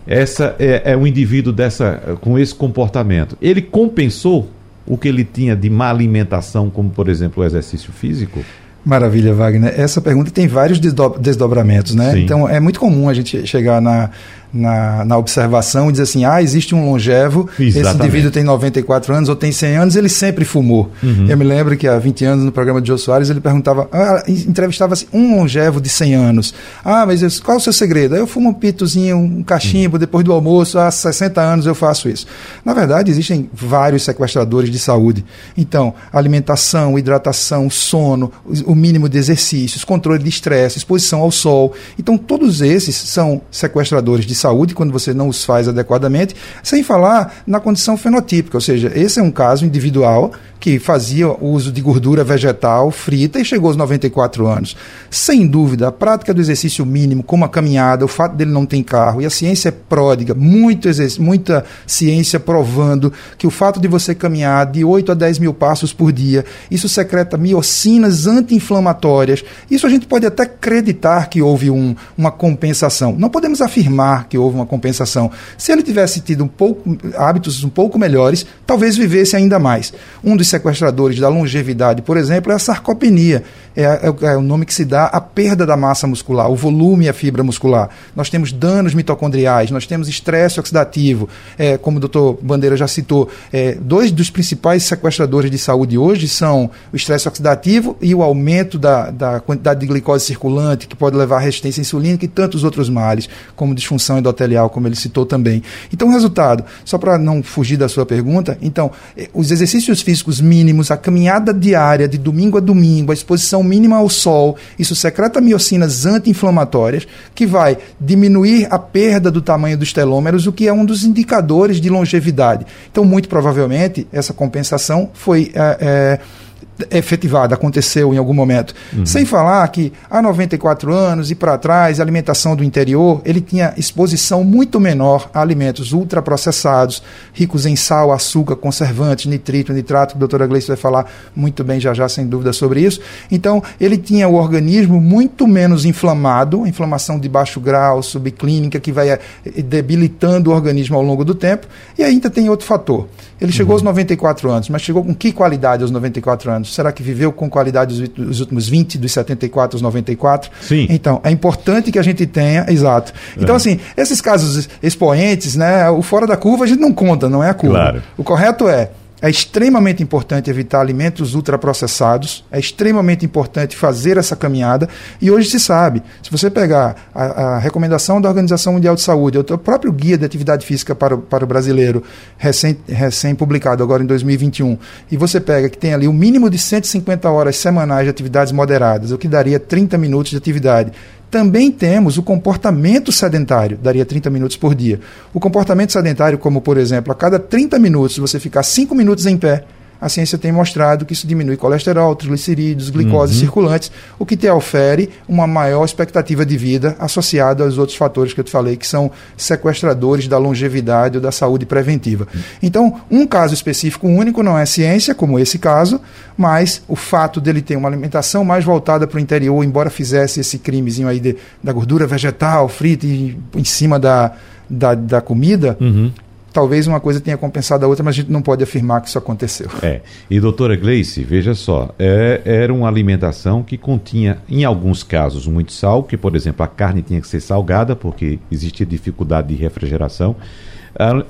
essa 0.06 0.54
é, 0.58 0.92
é 0.92 0.96
um 0.96 1.06
indivíduo 1.06 1.52
dessa, 1.52 2.18
com 2.20 2.38
esse 2.38 2.54
comportamento. 2.54 3.36
Ele 3.40 3.62
compensou 3.62 4.50
o 4.86 4.96
que 4.96 5.08
ele 5.08 5.24
tinha 5.24 5.56
de 5.56 5.68
má 5.68 5.90
alimentação, 5.90 6.70
como 6.70 6.90
por 6.90 7.08
exemplo 7.08 7.42
o 7.42 7.46
exercício 7.46 7.92
físico? 7.92 8.44
Maravilha, 8.84 9.34
Wagner. 9.34 9.74
Essa 9.76 10.00
pergunta 10.00 10.30
tem 10.30 10.46
vários 10.46 10.78
desdobramentos, 10.78 11.92
né? 11.92 12.12
Sim. 12.12 12.22
Então 12.22 12.48
é 12.48 12.60
muito 12.60 12.78
comum 12.78 13.08
a 13.08 13.14
gente 13.14 13.44
chegar 13.44 13.80
na, 13.80 14.10
na, 14.52 15.04
na 15.04 15.16
observação 15.16 15.88
e 15.88 15.92
dizer 15.92 16.04
assim: 16.04 16.24
ah, 16.24 16.42
existe 16.42 16.74
um 16.74 16.90
longevo, 16.90 17.48
Exatamente. 17.58 17.78
esse 17.78 17.96
indivíduo 17.96 18.30
tem 18.30 18.44
94 18.44 19.14
anos 19.14 19.28
ou 19.28 19.36
tem 19.36 19.52
100 19.52 19.76
anos, 19.76 19.96
ele 19.96 20.08
sempre 20.08 20.44
fumou. 20.44 20.90
Uhum. 21.02 21.26
Eu 21.28 21.36
me 21.36 21.44
lembro 21.44 21.76
que 21.76 21.86
há 21.86 21.98
20 21.98 22.24
anos, 22.24 22.44
no 22.44 22.52
programa 22.52 22.80
de 22.80 22.88
Jô 22.88 22.98
Soares, 22.98 23.30
ele 23.30 23.40
perguntava, 23.40 23.88
ah, 23.92 24.22
entrevistava-se 24.28 25.08
um 25.12 25.36
longevo 25.36 25.80
de 25.80 25.88
100 25.88 26.14
anos. 26.14 26.54
Ah, 26.84 27.04
mas 27.06 27.22
eu, 27.22 27.28
qual 27.44 27.56
é 27.56 27.58
o 27.58 27.62
seu 27.62 27.72
segredo? 27.72 28.16
Eu 28.16 28.26
fumo 28.26 28.50
um 28.50 28.54
pitozinho, 28.54 29.16
um 29.16 29.42
cachimbo, 29.42 29.96
uhum. 29.96 30.00
depois 30.00 30.24
do 30.24 30.32
almoço, 30.32 30.78
há 30.78 30.90
60 30.90 31.40
anos 31.40 31.66
eu 31.66 31.74
faço 31.74 32.08
isso. 32.08 32.26
Na 32.64 32.74
verdade, 32.74 33.10
existem 33.10 33.50
vários 33.52 34.04
sequestradores 34.04 34.70
de 34.70 34.78
saúde. 34.78 35.24
Então, 35.56 35.94
alimentação, 36.12 36.98
hidratação, 36.98 37.68
sono, 37.68 38.32
o 38.64 38.74
mínimo 38.74 39.08
de 39.08 39.18
exercícios, 39.18 39.84
controle 39.84 40.22
de 40.22 40.28
estresse, 40.28 40.78
exposição 40.78 41.20
ao 41.20 41.30
sol. 41.30 41.74
Então, 41.98 42.16
todos 42.16 42.60
esses 42.60 42.94
são 42.94 43.42
sequestradores 43.50 44.24
de 44.24 44.34
saúde 44.36 44.74
quando 44.74 44.92
você 44.92 45.12
não 45.12 45.28
os 45.28 45.44
faz 45.44 45.68
adequadamente, 45.68 46.34
sem 46.62 46.82
falar 46.82 47.42
na 47.46 47.60
condição 47.60 47.96
fenotípica, 47.96 48.56
ou 48.56 48.60
seja, 48.60 48.92
esse 48.94 49.18
é 49.18 49.22
um 49.22 49.30
caso 49.30 49.64
individual 49.64 50.32
que 50.58 50.78
fazia 50.78 51.28
uso 51.28 51.70
de 51.70 51.80
gordura 51.80 52.24
vegetal 52.24 52.90
frita 52.90 53.38
e 53.38 53.44
chegou 53.44 53.68
aos 53.68 53.76
94 53.76 54.46
anos. 54.46 54.76
Sem 55.10 55.46
dúvida, 55.46 55.88
a 55.88 55.92
prática 55.92 56.32
do 56.32 56.40
exercício 56.40 56.84
mínimo, 56.84 57.22
como 57.22 57.44
a 57.44 57.48
caminhada, 57.48 58.04
o 58.04 58.08
fato 58.08 58.34
dele 58.34 58.50
não 58.50 58.64
ter 58.64 58.82
carro, 58.82 59.20
e 59.20 59.26
a 59.26 59.30
ciência 59.30 59.68
é 59.68 59.72
pródiga, 59.72 60.34
muito 60.34 60.88
muita 61.18 61.64
ciência 61.86 62.38
provando 62.40 63.12
que 63.36 63.46
o 63.46 63.50
fato 63.50 63.80
de 63.80 63.88
você 63.88 64.14
caminhar 64.14 64.66
de 64.66 64.84
8 64.84 65.12
a 65.12 65.14
10 65.14 65.38
mil 65.38 65.54
passos 65.54 65.92
por 65.92 66.12
dia, 66.12 66.44
isso 66.70 66.88
secreta 66.88 67.36
miocinas 67.36 68.26
anti-inflamatórias. 68.26 69.44
Isso 69.70 69.86
a 69.86 69.90
gente 69.90 70.06
pode 70.06 70.26
até 70.26 70.44
acreditar 70.44 71.28
que 71.28 71.42
houve 71.42 71.70
um, 71.70 71.94
uma 72.16 72.30
compensação. 72.30 73.14
Não 73.18 73.28
podemos 73.28 73.60
afirmar 73.60 74.25
que 74.28 74.38
houve 74.38 74.56
uma 74.56 74.66
compensação. 74.66 75.30
Se 75.56 75.72
ele 75.72 75.82
tivesse 75.82 76.20
tido 76.20 76.44
um 76.44 76.48
pouco, 76.48 76.96
hábitos 77.16 77.62
um 77.64 77.68
pouco 77.68 77.98
melhores, 77.98 78.46
talvez 78.66 78.96
vivesse 78.96 79.36
ainda 79.36 79.58
mais. 79.58 79.92
Um 80.22 80.36
dos 80.36 80.48
sequestradores 80.48 81.18
da 81.18 81.28
longevidade, 81.28 82.02
por 82.02 82.16
exemplo, 82.16 82.52
é 82.52 82.54
a 82.54 82.58
sarcopenia. 82.58 83.42
É, 83.76 83.82
é, 83.82 84.32
é, 84.32 84.36
o 84.36 84.40
nome 84.40 84.64
que 84.64 84.72
se 84.72 84.86
dá 84.86 85.04
à 85.04 85.20
perda 85.20 85.66
da 85.66 85.76
massa 85.76 86.06
muscular, 86.06 86.50
o 86.50 86.56
volume 86.56 87.08
a 87.08 87.12
fibra 87.12 87.44
muscular. 87.44 87.90
Nós 88.14 88.30
temos 88.30 88.50
danos 88.50 88.94
mitocondriais, 88.94 89.70
nós 89.70 89.86
temos 89.86 90.08
estresse 90.08 90.58
oxidativo, 90.58 91.28
é, 91.58 91.76
como 91.76 91.98
o 91.98 92.00
doutor 92.00 92.38
Bandeira 92.40 92.76
já 92.76 92.88
citou. 92.88 93.28
É, 93.52 93.74
dois 93.74 94.10
dos 94.10 94.30
principais 94.30 94.84
sequestradores 94.84 95.50
de 95.50 95.58
saúde 95.58 95.98
hoje 95.98 96.26
são 96.26 96.70
o 96.90 96.96
estresse 96.96 97.28
oxidativo 97.28 97.96
e 98.00 98.14
o 98.14 98.22
aumento 98.22 98.78
da, 98.78 99.10
da 99.10 99.40
quantidade 99.40 99.80
de 99.80 99.86
glicose 99.86 100.24
circulante, 100.24 100.86
que 100.86 100.96
pode 100.96 101.16
levar 101.16 101.36
à 101.36 101.40
resistência 101.40 101.82
insulínica 101.82 102.24
e 102.24 102.28
tantos 102.28 102.64
outros 102.64 102.88
males, 102.88 103.28
como 103.54 103.74
disfunção 103.74 104.18
endotelial, 104.18 104.70
como 104.70 104.88
ele 104.88 104.96
citou 104.96 105.26
também. 105.26 105.62
Então, 105.92 106.08
o 106.08 106.12
resultado, 106.12 106.64
só 106.82 106.96
para 106.96 107.18
não 107.18 107.42
fugir 107.42 107.76
da 107.76 107.88
sua 107.88 108.06
pergunta, 108.06 108.56
então, 108.62 108.90
é, 109.16 109.28
os 109.34 109.50
exercícios 109.50 110.00
físicos 110.00 110.40
mínimos, 110.40 110.90
a 110.90 110.96
caminhada 110.96 111.52
diária 111.52 112.08
de 112.08 112.16
domingo 112.16 112.56
a 112.56 112.60
domingo, 112.60 113.10
a 113.10 113.14
exposição 113.14 113.65
mínima 113.66 113.96
ao 113.96 114.08
sol, 114.08 114.56
isso 114.78 114.94
secreta 114.94 115.40
miocinas 115.40 116.06
anti-inflamatórias, 116.06 117.06
que 117.34 117.46
vai 117.46 117.76
diminuir 118.00 118.66
a 118.70 118.78
perda 118.78 119.30
do 119.30 119.42
tamanho 119.42 119.76
dos 119.76 119.92
telômeros, 119.92 120.46
o 120.46 120.52
que 120.52 120.66
é 120.66 120.72
um 120.72 120.84
dos 120.84 121.04
indicadores 121.04 121.80
de 121.80 121.90
longevidade. 121.90 122.66
Então, 122.90 123.04
muito 123.04 123.28
provavelmente, 123.28 124.06
essa 124.12 124.32
compensação 124.32 125.10
foi. 125.12 125.50
É, 125.54 125.78
é, 125.80 126.45
efetivada, 126.90 127.54
aconteceu 127.54 128.12
em 128.12 128.18
algum 128.18 128.34
momento. 128.34 128.74
Uhum. 128.92 129.06
Sem 129.06 129.24
falar 129.24 129.66
que 129.68 129.92
há 130.10 130.20
94 130.20 130.92
anos 130.92 131.30
e 131.30 131.34
para 131.34 131.56
trás, 131.58 131.98
a 131.98 132.02
alimentação 132.02 132.54
do 132.54 132.62
interior, 132.62 133.20
ele 133.24 133.40
tinha 133.40 133.72
exposição 133.76 134.44
muito 134.44 134.78
menor 134.78 135.30
a 135.32 135.40
alimentos 135.40 135.92
ultraprocessados, 135.92 137.02
ricos 137.32 137.66
em 137.66 137.76
sal, 137.76 138.12
açúcar, 138.12 138.56
conservantes, 138.56 139.26
nitrito, 139.26 139.72
nitrato, 139.72 140.12
que 140.12 140.18
a 140.18 140.20
doutora 140.20 140.46
Gleice 140.46 140.68
vai 140.68 140.76
falar 140.76 141.10
muito 141.34 141.64
bem 141.64 141.80
já 141.80 141.94
já, 141.94 142.08
sem 142.08 142.26
dúvida, 142.26 142.52
sobre 142.52 142.80
isso. 142.80 143.00
Então, 143.30 143.62
ele 143.80 143.96
tinha 143.96 144.28
o 144.28 144.34
organismo 144.34 145.00
muito 145.00 145.46
menos 145.46 145.84
inflamado, 145.84 146.66
inflamação 146.66 147.18
de 147.18 147.28
baixo 147.28 147.60
grau, 147.60 148.02
subclínica, 148.02 148.78
que 148.78 148.92
vai 148.92 149.10
eh, 149.10 149.20
debilitando 149.64 150.50
o 150.50 150.54
organismo 150.54 150.96
ao 150.96 151.02
longo 151.02 151.24
do 151.24 151.34
tempo. 151.34 151.66
E 151.98 152.02
ainda 152.02 152.28
tem 152.28 152.48
outro 152.48 152.66
fator. 152.66 153.08
Ele 153.40 153.52
chegou 153.52 153.72
uhum. 153.72 153.76
aos 153.76 153.82
94 153.82 154.50
anos, 154.50 154.68
mas 154.68 154.82
chegou 154.82 155.04
com 155.04 155.14
que 155.14 155.30
qualidade 155.32 155.82
aos 155.82 155.90
94 155.90 156.50
anos? 156.50 156.65
Será 156.66 156.92
que 156.92 157.02
viveu 157.02 157.32
com 157.32 157.48
qualidade 157.48 158.10
os 158.18 158.40
últimos 158.40 158.68
20, 158.68 158.98
dos 158.98 159.12
74 159.12 159.76
aos 159.76 159.82
94? 159.82 160.50
Sim. 160.60 160.86
Então, 160.90 161.20
é 161.24 161.30
importante 161.30 161.90
que 161.90 161.98
a 161.98 162.02
gente 162.02 162.26
tenha, 162.26 162.66
exato. 162.68 163.12
Então, 163.36 163.54
é. 163.54 163.56
assim, 163.56 163.78
esses 163.96 164.20
casos 164.20 164.68
expoentes, 164.82 165.56
né, 165.56 165.88
o 165.90 166.02
fora 166.02 166.26
da 166.26 166.36
curva 166.36 166.64
a 166.64 166.66
gente 166.66 166.80
não 166.80 166.92
conta, 166.92 167.28
não 167.28 167.42
é 167.42 167.50
a 167.50 167.54
curva. 167.54 167.76
Claro. 167.76 168.02
O 168.16 168.24
correto 168.24 168.68
é 168.68 168.90
é 169.20 169.30
extremamente 169.30 170.02
importante 170.02 170.50
evitar 170.50 170.80
alimentos 170.80 171.34
ultraprocessados, 171.34 172.44
é 172.50 172.58
extremamente 172.58 173.24
importante 173.24 173.76
fazer 173.76 174.18
essa 174.18 174.36
caminhada. 174.36 174.88
E 175.20 175.30
hoje 175.30 175.48
se 175.48 175.58
sabe, 175.58 176.02
se 176.22 176.30
você 176.30 176.50
pegar 176.50 176.96
a, 177.14 177.24
a 177.24 177.58
recomendação 177.58 178.20
da 178.20 178.28
Organização 178.28 178.74
Mundial 178.74 178.94
de 178.94 179.00
Saúde, 179.00 179.38
o 179.38 179.58
próprio 179.58 179.90
guia 179.90 180.18
de 180.18 180.24
atividade 180.24 180.66
física 180.66 180.94
para 180.94 181.14
o, 181.14 181.18
para 181.18 181.44
o 181.44 181.46
brasileiro, 181.46 182.02
recém, 182.36 182.76
recém 182.86 183.34
publicado 183.34 183.82
agora 183.82 184.02
em 184.02 184.06
2021, 184.06 184.78
e 185.10 185.16
você 185.16 185.40
pega 185.40 185.68
que 185.68 185.78
tem 185.78 185.94
ali 185.94 186.06
o 186.06 186.10
um 186.10 186.14
mínimo 186.14 186.50
de 186.50 186.58
150 186.58 187.30
horas 187.30 187.56
semanais 187.56 188.04
de 188.04 188.10
atividades 188.10 188.52
moderadas, 188.52 189.12
o 189.12 189.18
que 189.18 189.28
daria 189.28 189.58
30 189.58 189.96
minutos 189.96 190.30
de 190.30 190.36
atividade 190.36 190.92
também 191.30 191.70
temos 191.70 192.16
o 192.18 192.22
comportamento 192.22 193.10
sedentário, 193.10 193.76
daria 193.76 194.04
30 194.04 194.30
minutos 194.30 194.56
por 194.56 194.74
dia. 194.74 195.00
O 195.34 195.40
comportamento 195.40 195.92
sedentário, 195.92 196.38
como 196.38 196.60
por 196.60 196.78
exemplo, 196.78 197.12
a 197.12 197.16
cada 197.16 197.38
30 197.38 197.78
minutos 197.78 198.18
você 198.18 198.38
ficar 198.38 198.62
5 198.62 198.94
minutos 198.94 199.26
em 199.26 199.36
pé, 199.36 199.64
a 200.00 200.08
ciência 200.08 200.36
tem 200.36 200.52
mostrado 200.52 201.04
que 201.04 201.12
isso 201.12 201.26
diminui 201.26 201.56
colesterol, 201.56 202.14
triglicerídeos, 202.14 202.90
glicose 202.90 203.34
uhum. 203.34 203.40
circulantes, 203.40 203.90
o 204.18 204.26
que 204.26 204.36
te 204.36 204.48
ofere 204.48 205.10
uma 205.28 205.46
maior 205.46 205.84
expectativa 205.84 206.44
de 206.44 206.56
vida 206.56 206.96
associada 206.98 207.64
aos 207.64 207.78
outros 207.78 207.96
fatores 207.96 208.32
que 208.32 208.40
eu 208.40 208.44
te 208.44 208.50
falei, 208.50 208.76
que 208.76 208.86
são 208.86 209.10
sequestradores 209.36 210.28
da 210.28 210.38
longevidade 210.38 211.16
ou 211.16 211.22
da 211.22 211.32
saúde 211.32 211.66
preventiva. 211.66 212.26
Então, 212.62 213.00
um 213.10 213.26
caso 213.26 213.54
específico 213.54 214.06
único 214.06 214.42
não 214.42 214.58
é 214.58 214.66
ciência, 214.66 215.14
como 215.14 215.38
esse 215.38 215.58
caso, 215.58 216.00
mas 216.36 216.82
o 216.86 216.96
fato 216.96 217.40
dele 217.40 217.62
ter 217.62 217.76
uma 217.76 217.88
alimentação 217.88 218.44
mais 218.44 218.64
voltada 218.64 219.06
para 219.06 219.16
o 219.16 219.20
interior, 219.20 219.64
embora 219.64 219.90
fizesse 219.90 220.40
esse 220.40 220.58
crimezinho 220.58 221.08
aí 221.08 221.20
de, 221.20 221.36
da 221.62 221.72
gordura 221.72 222.06
vegetal 222.06 222.68
frita 222.68 223.06
em, 223.06 223.38
em 223.54 223.64
cima 223.64 223.98
da, 223.98 224.32
da, 224.68 224.94
da 224.94 225.20
comida, 225.20 225.76
uhum 225.80 226.12
talvez 226.56 226.86
uma 226.86 226.98
coisa 226.98 227.20
tenha 227.20 227.36
compensado 227.36 227.84
a 227.84 227.88
outra, 227.88 228.02
mas 228.02 228.14
a 228.14 228.16
gente 228.16 228.32
não 228.32 228.40
pode 228.40 228.64
afirmar 228.64 229.02
que 229.02 229.08
isso 229.08 229.18
aconteceu. 229.18 229.68
É. 229.82 230.00
E 230.30 230.40
doutora 230.40 230.74
Gleice, 230.74 231.22
veja 231.22 231.54
só, 231.54 231.94
é, 231.98 232.40
era 232.46 232.72
uma 232.72 232.88
alimentação 232.88 233.62
que 233.62 233.76
continha, 233.76 234.38
em 234.48 234.64
alguns 234.64 235.02
casos, 235.02 235.46
muito 235.46 235.70
sal, 235.70 236.02
que, 236.02 236.16
por 236.16 236.34
exemplo, 236.34 236.64
a 236.64 236.66
carne 236.66 237.02
tinha 237.02 237.20
que 237.20 237.28
ser 237.28 237.40
salgada, 237.40 237.94
porque 237.94 238.38
existia 238.50 238.86
dificuldade 238.86 239.48
de 239.48 239.54
refrigeração. 239.54 240.34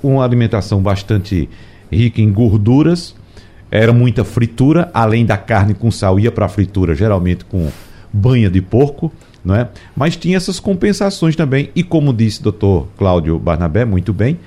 Uma 0.00 0.22
alimentação 0.22 0.80
bastante 0.80 1.50
rica 1.90 2.20
em 2.20 2.32
gorduras, 2.32 3.12
era 3.68 3.92
muita 3.92 4.24
fritura, 4.24 4.88
além 4.94 5.26
da 5.26 5.36
carne 5.36 5.74
com 5.74 5.90
sal, 5.90 6.20
ia 6.20 6.30
para 6.30 6.46
a 6.46 6.48
fritura, 6.48 6.94
geralmente 6.94 7.44
com 7.44 7.68
banha 8.12 8.48
de 8.48 8.62
porco. 8.62 9.10
Não 9.44 9.56
é? 9.56 9.68
Mas 9.96 10.16
tinha 10.16 10.36
essas 10.36 10.60
compensações 10.60 11.34
também, 11.34 11.70
e 11.74 11.82
como 11.82 12.12
disse 12.12 12.38
o 12.40 12.44
doutor 12.44 12.88
Cláudio 12.96 13.38
Barnabé, 13.40 13.84
muito 13.84 14.12
bem, 14.12 14.38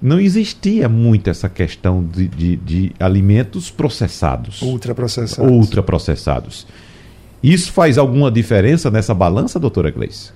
não 0.00 0.20
existia 0.20 0.88
muito 0.88 1.28
essa 1.28 1.48
questão 1.48 2.04
de, 2.04 2.28
de, 2.28 2.56
de 2.56 2.92
alimentos 3.00 3.70
processados. 3.70 4.62
Ultraprocessados. 4.62 5.50
Ultraprocessados. 5.50 6.66
Isso 7.42 7.72
faz 7.72 7.98
alguma 7.98 8.30
diferença 8.30 8.90
nessa 8.90 9.14
balança, 9.14 9.58
doutora 9.58 9.90
Gleice? 9.90 10.32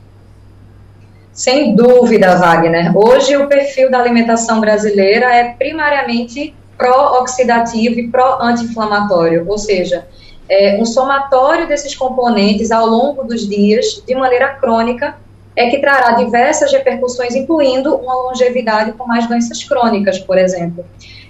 Sem 1.32 1.74
dúvida, 1.74 2.36
Wagner. 2.36 2.96
Hoje 2.96 3.36
o 3.36 3.48
perfil 3.48 3.90
da 3.90 3.98
alimentação 3.98 4.60
brasileira 4.60 5.34
é 5.34 5.52
primariamente 5.54 6.54
pró-oxidativo 6.76 7.98
e 7.98 8.08
pró-anti-inflamatório, 8.08 9.44
ou 9.48 9.56
seja, 9.56 10.06
é 10.48 10.78
um 10.80 10.84
somatório 10.84 11.66
desses 11.66 11.94
componentes 11.94 12.70
ao 12.70 12.86
longo 12.86 13.24
dos 13.24 13.48
dias, 13.48 14.02
de 14.06 14.14
maneira 14.14 14.48
crônica, 14.54 15.16
é 15.54 15.68
que 15.68 15.78
trará 15.78 16.12
diversas 16.12 16.72
repercussões, 16.72 17.34
incluindo 17.34 17.94
uma 17.96 18.14
longevidade 18.14 18.92
com 18.92 19.06
mais 19.06 19.26
doenças 19.26 19.62
crônicas, 19.64 20.18
por 20.18 20.38
exemplo. 20.38 20.84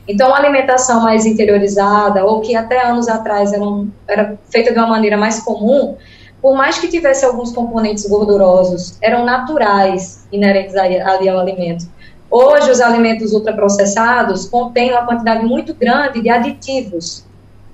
Então, 0.07 0.35
alimentação 0.35 1.02
mais 1.02 1.26
interiorizada, 1.26 2.25
ou 2.25 2.41
que 2.41 2.57
até 2.57 2.85
anos 2.85 3.09
atrás 3.09 3.52
era, 3.52 3.62
um, 3.62 3.91
era 4.07 4.38
feita 4.50 4.73
de 4.73 4.79
uma 4.79 4.88
maneira 4.88 5.17
mais 5.17 5.41
comum, 5.41 5.97
por 6.41 6.57
mais 6.57 6.79
que 6.79 6.88
tivesse 6.88 7.25
alguns 7.25 7.52
componentes 7.52 8.09
gordurosos, 8.09 8.99
eram 9.00 9.25
naturais, 9.25 10.26
inerentes 10.33 10.75
ali 10.75 11.29
ao 11.29 11.38
alimento. 11.38 11.87
Hoje, 12.29 12.71
os 12.71 12.81
alimentos 12.81 13.33
ultraprocessados 13.33 14.49
contêm 14.49 14.91
uma 14.91 15.05
quantidade 15.05 15.45
muito 15.45 15.75
grande 15.75 16.21
de 16.21 16.31
aditivos, 16.31 17.25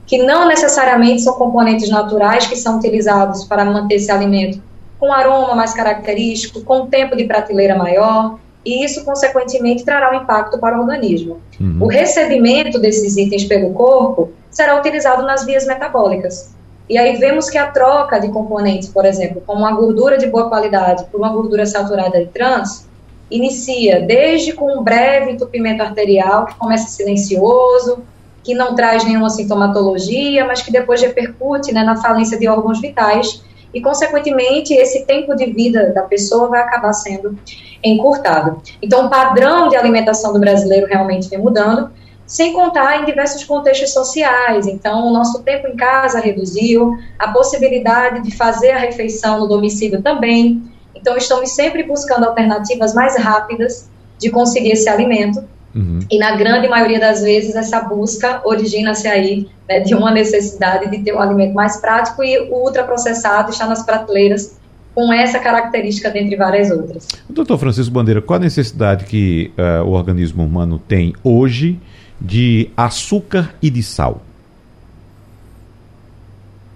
que 0.06 0.18
não 0.18 0.48
necessariamente 0.48 1.22
são 1.22 1.34
componentes 1.34 1.88
naturais 1.88 2.46
que 2.46 2.56
são 2.56 2.78
utilizados 2.78 3.44
para 3.44 3.64
manter 3.64 3.96
esse 3.96 4.10
alimento 4.10 4.60
com 4.98 5.12
aroma 5.12 5.54
mais 5.54 5.74
característico, 5.74 6.62
com 6.62 6.86
tempo 6.86 7.16
de 7.16 7.24
prateleira 7.24 7.76
maior, 7.76 8.38
e 8.64 8.84
isso, 8.84 9.04
consequentemente, 9.04 9.84
trará 9.84 10.10
um 10.10 10.22
impacto 10.22 10.58
para 10.58 10.76
o 10.76 10.80
organismo. 10.80 11.40
Uhum. 11.60 11.78
O 11.80 11.86
recebimento 11.86 12.78
desses 12.78 13.16
itens 13.16 13.44
pelo 13.44 13.72
corpo 13.72 14.30
será 14.50 14.78
utilizado 14.78 15.22
nas 15.24 15.44
vias 15.44 15.66
metabólicas. 15.66 16.54
E 16.88 16.98
aí 16.98 17.16
vemos 17.16 17.50
que 17.50 17.58
a 17.58 17.66
troca 17.66 18.18
de 18.18 18.28
componentes, 18.28 18.88
por 18.88 19.04
exemplo, 19.04 19.42
como 19.46 19.60
uma 19.60 19.72
gordura 19.72 20.18
de 20.18 20.26
boa 20.26 20.48
qualidade 20.48 21.04
por 21.06 21.18
uma 21.18 21.28
gordura 21.28 21.66
saturada 21.66 22.18
de 22.18 22.26
trans, 22.26 22.88
inicia 23.30 24.00
desde 24.00 24.52
com 24.52 24.78
um 24.78 24.82
breve 24.82 25.32
entupimento 25.32 25.82
arterial, 25.82 26.46
que 26.46 26.54
começa 26.54 26.88
silencioso, 26.88 28.02
que 28.42 28.54
não 28.54 28.74
traz 28.74 29.04
nenhuma 29.04 29.28
sintomatologia, 29.28 30.46
mas 30.46 30.62
que 30.62 30.72
depois 30.72 31.02
repercute 31.02 31.72
né, 31.72 31.84
na 31.84 31.96
falência 31.96 32.38
de 32.38 32.48
órgãos 32.48 32.80
vitais 32.80 33.42
e, 33.72 33.80
consequentemente, 33.80 34.74
esse 34.74 35.04
tempo 35.04 35.34
de 35.34 35.46
vida 35.46 35.92
da 35.92 36.02
pessoa 36.02 36.48
vai 36.48 36.60
acabar 36.60 36.92
sendo 36.92 37.38
encurtado. 37.82 38.60
Então, 38.82 39.06
o 39.06 39.10
padrão 39.10 39.68
de 39.68 39.76
alimentação 39.76 40.32
do 40.32 40.40
brasileiro 40.40 40.86
realmente 40.86 41.28
vem 41.28 41.38
mudando, 41.38 41.90
sem 42.26 42.52
contar 42.52 43.00
em 43.00 43.04
diversos 43.04 43.44
contextos 43.44 43.92
sociais. 43.92 44.66
Então, 44.66 45.06
o 45.06 45.12
nosso 45.12 45.42
tempo 45.42 45.66
em 45.66 45.76
casa 45.76 46.20
reduziu, 46.20 46.96
a 47.18 47.28
possibilidade 47.28 48.22
de 48.22 48.36
fazer 48.36 48.70
a 48.70 48.78
refeição 48.78 49.40
no 49.40 49.46
domicílio 49.46 50.02
também. 50.02 50.62
Então, 50.94 51.16
estamos 51.16 51.52
sempre 51.54 51.82
buscando 51.82 52.24
alternativas 52.24 52.94
mais 52.94 53.16
rápidas 53.16 53.88
de 54.18 54.30
conseguir 54.30 54.72
esse 54.72 54.88
alimento 54.88 55.42
Uhum. 55.78 56.00
E 56.10 56.18
na 56.18 56.34
grande 56.34 56.66
maioria 56.66 56.98
das 56.98 57.22
vezes 57.22 57.54
essa 57.54 57.80
busca 57.82 58.40
origina-se 58.44 59.06
aí 59.06 59.48
né, 59.68 59.78
de 59.78 59.94
uma 59.94 60.10
necessidade 60.10 60.90
de 60.90 60.98
ter 61.04 61.14
um 61.14 61.20
alimento 61.20 61.54
mais 61.54 61.76
prático 61.80 62.24
e 62.24 62.36
o 62.50 62.64
ultraprocessado 62.64 63.52
está 63.52 63.64
nas 63.64 63.86
prateleiras 63.86 64.58
com 64.92 65.12
essa 65.12 65.38
característica 65.38 66.10
dentre 66.10 66.34
várias 66.34 66.68
outras. 66.72 67.06
Doutor 67.30 67.56
Francisco 67.58 67.94
Bandeira, 67.94 68.20
qual 68.20 68.38
a 68.38 68.40
necessidade 68.40 69.04
que 69.04 69.52
uh, 69.56 69.84
o 69.84 69.92
organismo 69.92 70.44
humano 70.44 70.80
tem 70.88 71.14
hoje 71.22 71.78
de 72.20 72.70
açúcar 72.76 73.54
e 73.62 73.70
de 73.70 73.80
sal? 73.80 74.20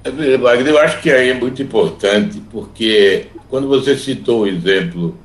Eu 0.04 0.78
acho 0.78 1.00
que 1.00 1.10
aí 1.10 1.30
é 1.30 1.34
muito 1.34 1.60
importante, 1.60 2.40
porque 2.52 3.26
quando 3.48 3.66
você 3.66 3.96
citou 3.96 4.42
o 4.42 4.46
exemplo 4.46 5.16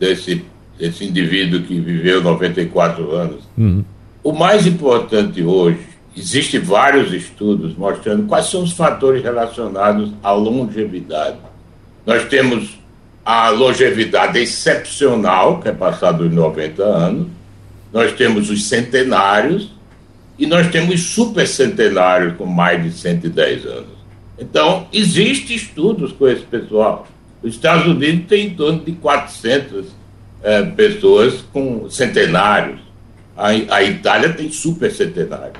desse 0.00 0.44
esse 0.80 1.04
indivíduo 1.04 1.62
que 1.62 1.78
viveu 1.78 2.22
94 2.22 3.10
anos. 3.12 3.44
Uhum. 3.56 3.84
O 4.22 4.32
mais 4.32 4.66
importante 4.66 5.42
hoje, 5.42 5.78
existem 6.16 6.60
vários 6.60 7.12
estudos 7.12 7.76
mostrando 7.76 8.26
quais 8.26 8.46
são 8.46 8.62
os 8.62 8.72
fatores 8.72 9.22
relacionados 9.22 10.12
à 10.22 10.32
longevidade. 10.32 11.36
Nós 12.04 12.24
temos 12.24 12.78
a 13.24 13.50
longevidade 13.50 14.38
excepcional, 14.38 15.60
que 15.60 15.68
é 15.68 15.72
passar 15.72 16.12
dos 16.12 16.32
90 16.32 16.82
anos, 16.82 17.28
nós 17.92 18.12
temos 18.12 18.50
os 18.50 18.64
centenários 18.64 19.70
e 20.38 20.46
nós 20.46 20.68
temos 20.70 21.00
supercentenários 21.00 22.36
com 22.36 22.46
mais 22.46 22.82
de 22.82 22.90
110 22.92 23.66
anos. 23.66 24.00
Então, 24.38 24.86
existem 24.92 25.54
estudos 25.54 26.12
com 26.12 26.26
esse 26.26 26.42
pessoal. 26.42 27.06
Os 27.42 27.54
Estados 27.54 27.86
Unidos 27.86 28.26
têm 28.26 28.46
em 28.46 28.54
torno 28.54 28.80
de 28.80 28.92
400 28.92 29.86
é, 30.42 30.62
pessoas 30.62 31.44
com 31.52 31.88
centenários. 31.90 32.80
A, 33.36 33.48
a 33.48 33.82
Itália 33.82 34.30
tem 34.30 34.50
super 34.50 34.90
centenário. 34.90 35.54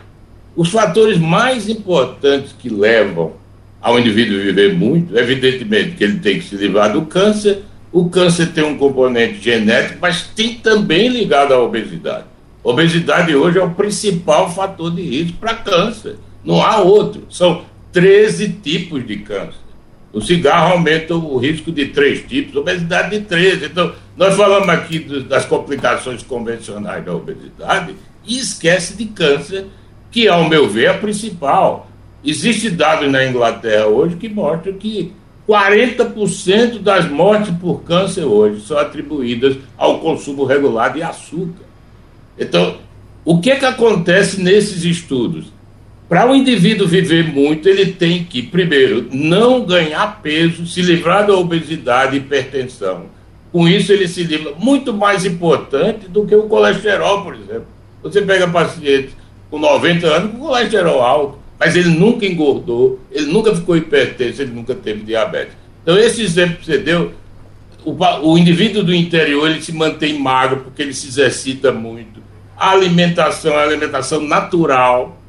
Os 0.56 0.70
fatores 0.70 1.18
mais 1.18 1.68
importantes 1.68 2.52
que 2.58 2.68
levam 2.68 3.34
ao 3.80 3.98
indivíduo 3.98 4.40
viver 4.40 4.74
muito, 4.74 5.16
evidentemente 5.16 5.96
que 5.96 6.04
ele 6.04 6.18
tem 6.18 6.38
que 6.38 6.44
se 6.44 6.56
livrar 6.56 6.92
do 6.92 7.02
câncer. 7.02 7.62
O 7.92 8.08
câncer 8.08 8.52
tem 8.52 8.64
um 8.64 8.76
componente 8.76 9.40
genético, 9.40 9.98
mas 10.00 10.22
tem 10.22 10.54
também 10.54 11.08
ligado 11.08 11.52
à 11.54 11.60
obesidade. 11.60 12.24
Obesidade 12.62 13.34
hoje 13.34 13.58
é 13.58 13.64
o 13.64 13.70
principal 13.70 14.52
fator 14.52 14.94
de 14.94 15.02
risco 15.02 15.38
para 15.38 15.54
câncer. 15.54 16.16
Não 16.44 16.62
há 16.62 16.78
outro. 16.78 17.22
São 17.30 17.64
13 17.92 18.48
tipos 18.62 19.06
de 19.06 19.16
câncer. 19.18 19.69
O 20.12 20.20
cigarro 20.20 20.72
aumenta 20.72 21.14
o 21.14 21.36
risco 21.38 21.70
de 21.70 21.86
três 21.86 22.22
tipos, 22.22 22.56
obesidade 22.56 23.10
de 23.10 23.24
13. 23.24 23.66
Então, 23.66 23.92
nós 24.16 24.36
falamos 24.36 24.68
aqui 24.68 24.98
das 24.98 25.44
complicações 25.44 26.22
convencionais 26.22 27.04
da 27.04 27.14
obesidade 27.14 27.94
e 28.26 28.38
esquece 28.38 28.96
de 28.96 29.06
câncer, 29.06 29.66
que, 30.10 30.26
ao 30.26 30.48
meu 30.48 30.68
ver, 30.68 30.86
é 30.86 30.88
a 30.88 30.98
principal. 30.98 31.88
Existe 32.24 32.68
dados 32.70 33.10
na 33.10 33.24
Inglaterra 33.24 33.86
hoje 33.86 34.16
que 34.16 34.28
mostram 34.28 34.72
que 34.74 35.12
40% 35.48 36.80
das 36.80 37.08
mortes 37.08 37.54
por 37.60 37.82
câncer 37.82 38.24
hoje 38.24 38.60
são 38.62 38.78
atribuídas 38.78 39.56
ao 39.78 40.00
consumo 40.00 40.44
regular 40.44 40.92
de 40.92 41.02
açúcar. 41.02 41.64
Então, 42.38 42.78
o 43.24 43.40
que, 43.40 43.50
é 43.50 43.56
que 43.56 43.64
acontece 43.64 44.40
nesses 44.40 44.84
estudos? 44.84 45.52
Para 46.10 46.28
o 46.28 46.34
indivíduo 46.34 46.88
viver 46.88 47.32
muito, 47.32 47.68
ele 47.68 47.92
tem 47.92 48.24
que, 48.24 48.42
primeiro, 48.42 49.06
não 49.12 49.64
ganhar 49.64 50.20
peso, 50.20 50.66
se 50.66 50.82
livrar 50.82 51.24
da 51.24 51.34
obesidade 51.34 52.16
e 52.16 52.18
hipertensão. 52.18 53.04
Com 53.52 53.68
isso, 53.68 53.92
ele 53.92 54.08
se 54.08 54.24
livra. 54.24 54.52
Muito 54.58 54.92
mais 54.92 55.24
importante 55.24 56.08
do 56.08 56.26
que 56.26 56.34
o 56.34 56.48
colesterol, 56.48 57.22
por 57.22 57.36
exemplo. 57.36 57.66
Você 58.02 58.22
pega 58.22 58.48
pacientes 58.48 59.12
com 59.48 59.60
90 59.60 60.06
anos 60.08 60.32
com 60.32 60.38
colesterol 60.40 61.00
alto, 61.00 61.38
mas 61.56 61.76
ele 61.76 61.90
nunca 61.90 62.26
engordou, 62.26 62.98
ele 63.12 63.26
nunca 63.26 63.54
ficou 63.54 63.76
hipertenso, 63.76 64.42
ele 64.42 64.50
nunca 64.50 64.74
teve 64.74 65.04
diabetes. 65.04 65.54
Então, 65.80 65.96
esse 65.96 66.22
exemplo 66.22 66.56
que 66.56 66.66
você 66.66 66.78
deu, 66.78 67.12
o, 67.84 67.94
o 68.32 68.36
indivíduo 68.36 68.82
do 68.82 68.92
interior 68.92 69.48
ele 69.48 69.62
se 69.62 69.72
mantém 69.72 70.18
magro 70.18 70.62
porque 70.64 70.82
ele 70.82 70.92
se 70.92 71.06
exercita 71.06 71.70
muito. 71.70 72.20
A 72.56 72.72
alimentação 72.72 73.52
é 73.52 73.62
alimentação 73.62 74.20
natural 74.20 75.19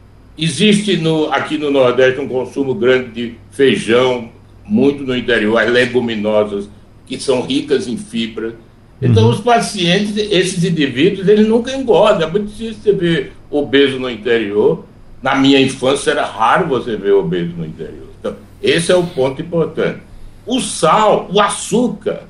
Existe 0.41 0.97
no, 0.97 1.31
aqui 1.31 1.55
no 1.55 1.69
Nordeste 1.69 2.19
um 2.19 2.27
consumo 2.27 2.73
grande 2.73 3.11
de 3.11 3.35
feijão, 3.51 4.31
muito 4.65 5.03
no 5.03 5.15
interior, 5.15 5.55
as 5.61 5.69
leguminosas, 5.69 6.67
que 7.05 7.19
são 7.19 7.43
ricas 7.43 7.87
em 7.87 7.95
fibra. 7.95 8.55
Então, 8.99 9.25
uhum. 9.25 9.29
os 9.29 9.39
pacientes, 9.39 10.17
esses 10.17 10.63
indivíduos, 10.63 11.27
eles 11.27 11.47
nunca 11.47 11.71
engordam. 11.75 12.27
É 12.27 12.31
muito 12.31 12.47
difícil 12.47 12.81
você 12.81 12.91
ver 12.91 13.33
obeso 13.51 13.99
no 13.99 14.09
interior. 14.09 14.83
Na 15.21 15.35
minha 15.35 15.61
infância 15.61 16.09
era 16.09 16.25
raro 16.25 16.67
você 16.67 16.95
ver 16.95 17.11
obeso 17.11 17.53
no 17.55 17.63
interior. 17.63 18.07
Então, 18.19 18.35
esse 18.63 18.91
é 18.91 18.95
o 18.95 19.03
ponto 19.03 19.39
importante. 19.43 19.99
O 20.43 20.59
sal, 20.59 21.29
o 21.31 21.39
açúcar, 21.39 22.23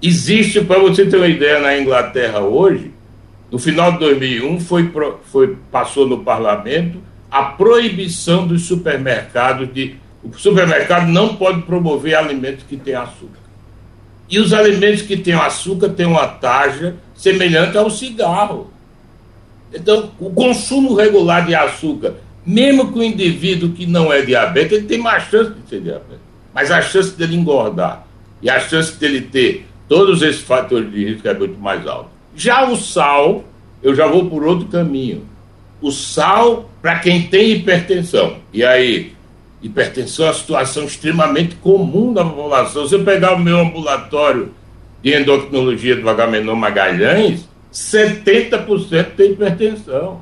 existe, 0.00 0.62
para 0.62 0.78
você 0.78 1.04
ter 1.04 1.18
uma 1.18 1.28
ideia, 1.28 1.60
na 1.60 1.78
Inglaterra 1.78 2.40
hoje, 2.40 2.92
no 3.50 3.58
final 3.58 3.92
de 3.92 3.98
2001, 3.98 4.60
foi, 4.60 4.90
foi, 5.24 5.56
passou 5.70 6.08
no 6.08 6.24
parlamento 6.24 7.09
a 7.30 7.44
proibição 7.44 8.46
dos 8.46 8.66
supermercados 8.66 9.72
de. 9.72 9.96
O 10.22 10.36
supermercado 10.36 11.06
não 11.08 11.36
pode 11.36 11.62
promover 11.62 12.14
alimentos 12.14 12.64
que 12.68 12.76
têm 12.76 12.94
açúcar. 12.94 13.40
E 14.28 14.38
os 14.38 14.52
alimentos 14.52 15.02
que 15.02 15.16
têm 15.16 15.34
açúcar 15.34 15.88
têm 15.90 16.06
uma 16.06 16.26
taxa 16.26 16.94
semelhante 17.14 17.78
ao 17.78 17.88
cigarro. 17.88 18.70
Então, 19.72 20.10
o 20.18 20.30
consumo 20.30 20.94
regular 20.94 21.46
de 21.46 21.54
açúcar, 21.54 22.14
mesmo 22.44 22.92
que 22.92 22.98
o 22.98 23.02
indivíduo 23.02 23.70
que 23.70 23.86
não 23.86 24.12
é 24.12 24.20
diabético, 24.22 24.74
ele 24.74 24.86
tem 24.86 24.98
mais 24.98 25.24
chance 25.24 25.52
de 25.52 25.68
ser 25.68 25.80
diabético. 25.80 26.20
Mas 26.52 26.70
a 26.70 26.82
chance 26.82 27.12
dele 27.12 27.36
engordar 27.36 28.06
e 28.42 28.50
a 28.50 28.58
chance 28.60 28.96
dele 28.96 29.22
ter 29.22 29.66
todos 29.88 30.22
esses 30.22 30.40
fatores 30.40 30.90
de 30.90 31.04
risco 31.04 31.26
é 31.28 31.34
muito 31.34 31.58
mais 31.58 31.86
alta. 31.86 32.10
Já 32.34 32.68
o 32.68 32.76
sal, 32.76 33.44
eu 33.82 33.94
já 33.94 34.06
vou 34.06 34.28
por 34.28 34.44
outro 34.44 34.66
caminho. 34.68 35.24
O 35.80 35.90
sal, 35.90 36.70
para 36.82 36.98
quem 36.98 37.22
tem 37.22 37.52
hipertensão, 37.52 38.36
e 38.52 38.64
aí, 38.64 39.12
hipertensão 39.62 40.26
é 40.26 40.28
uma 40.28 40.34
situação 40.34 40.84
extremamente 40.84 41.54
comum 41.56 42.12
na 42.12 42.24
população. 42.24 42.86
Se 42.86 42.94
eu 42.94 43.04
pegar 43.04 43.34
o 43.34 43.38
meu 43.38 43.58
ambulatório 43.58 44.50
de 45.02 45.14
endocrinologia 45.14 45.96
do 45.96 46.08
Agamenon 46.08 46.54
Magalhães, 46.54 47.48
70% 47.72 49.14
tem 49.16 49.32
hipertensão. 49.32 50.20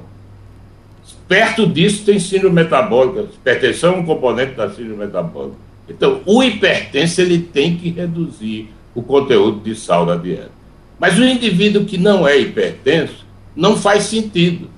Perto 1.27 1.67
disso 1.67 2.05
tem 2.05 2.19
síndrome 2.19 2.55
metabólica. 2.55 3.27
Hipertensão 3.35 3.95
é 3.95 3.97
um 3.99 4.07
componente 4.07 4.55
da 4.55 4.71
síndrome 4.71 5.05
metabólica. 5.05 5.57
Então, 5.89 6.21
o 6.25 6.43
hipertenso 6.43 7.21
ele 7.21 7.39
tem 7.39 7.77
que 7.77 7.91
reduzir 7.91 8.71
o 8.95 9.03
conteúdo 9.03 9.61
de 9.61 9.75
sal 9.75 10.05
da 10.05 10.17
dieta. 10.17 10.51
Mas 10.99 11.19
o 11.19 11.25
indivíduo 11.25 11.85
que 11.85 11.97
não 11.97 12.27
é 12.27 12.39
hipertenso, 12.39 13.27
não 13.55 13.77
faz 13.77 14.05
sentido. 14.05 14.69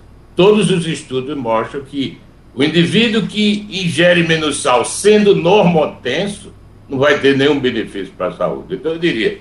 Todos 0.41 0.71
os 0.71 0.87
estudos 0.87 1.37
mostram 1.37 1.83
que 1.83 2.19
o 2.55 2.65
indivíduo 2.65 3.27
que 3.27 3.67
ingere 3.71 4.27
menos 4.27 4.63
sal, 4.63 4.87
sendo 4.87 5.35
normotenso, 5.35 6.51
não 6.89 6.99
vai 6.99 7.19
ter 7.19 7.37
nenhum 7.37 7.61
benefício 7.61 8.15
para 8.17 8.29
a 8.29 8.33
saúde. 8.33 8.77
Então, 8.77 8.93
eu 8.93 8.99
diria, 8.99 9.39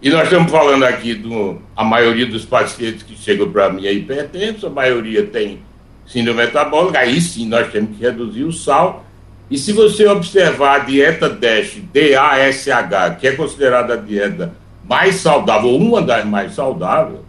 e 0.00 0.08
nós 0.08 0.22
estamos 0.22 0.50
falando 0.50 0.84
aqui 0.84 1.12
do. 1.12 1.60
A 1.76 1.84
maioria 1.84 2.24
dos 2.24 2.46
pacientes 2.46 3.02
que 3.02 3.14
chegam 3.14 3.52
para 3.52 3.70
mim 3.70 3.84
é 3.84 3.92
hipertenso, 3.92 4.66
a 4.66 4.70
maioria 4.70 5.26
tem 5.26 5.58
síndrome 6.06 6.46
metabólica, 6.46 7.00
aí 7.00 7.20
sim 7.20 7.46
nós 7.46 7.70
temos 7.70 7.94
que 7.94 8.02
reduzir 8.02 8.44
o 8.44 8.52
sal. 8.54 9.04
E 9.50 9.58
se 9.58 9.70
você 9.74 10.06
observar 10.06 10.76
a 10.76 10.84
dieta 10.84 11.28
DASH, 11.28 11.76
DASH, 11.92 13.20
que 13.20 13.26
é 13.26 13.32
considerada 13.32 13.92
a 13.92 13.96
dieta 13.98 14.54
mais 14.82 15.16
saudável, 15.16 15.76
uma 15.76 16.00
das 16.00 16.24
mais 16.24 16.54
saudáveis, 16.54 17.20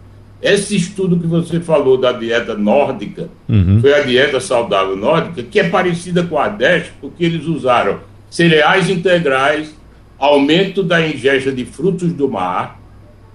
esse 0.44 0.76
estudo 0.76 1.18
que 1.18 1.26
você 1.26 1.58
falou 1.58 1.96
da 1.96 2.12
dieta 2.12 2.54
nórdica, 2.54 3.30
uhum. 3.48 3.80
foi 3.80 3.94
a 3.94 4.02
dieta 4.02 4.38
saudável 4.38 4.94
nórdica, 4.94 5.42
que 5.42 5.58
é 5.58 5.70
parecida 5.70 6.22
com 6.22 6.38
a 6.38 6.48
DASH, 6.48 6.92
porque 7.00 7.24
eles 7.24 7.46
usaram 7.46 8.00
cereais 8.28 8.90
integrais, 8.90 9.74
aumento 10.18 10.82
da 10.82 11.00
ingesta 11.06 11.50
de 11.50 11.64
frutos 11.64 12.12
do 12.12 12.28
mar 12.28 12.78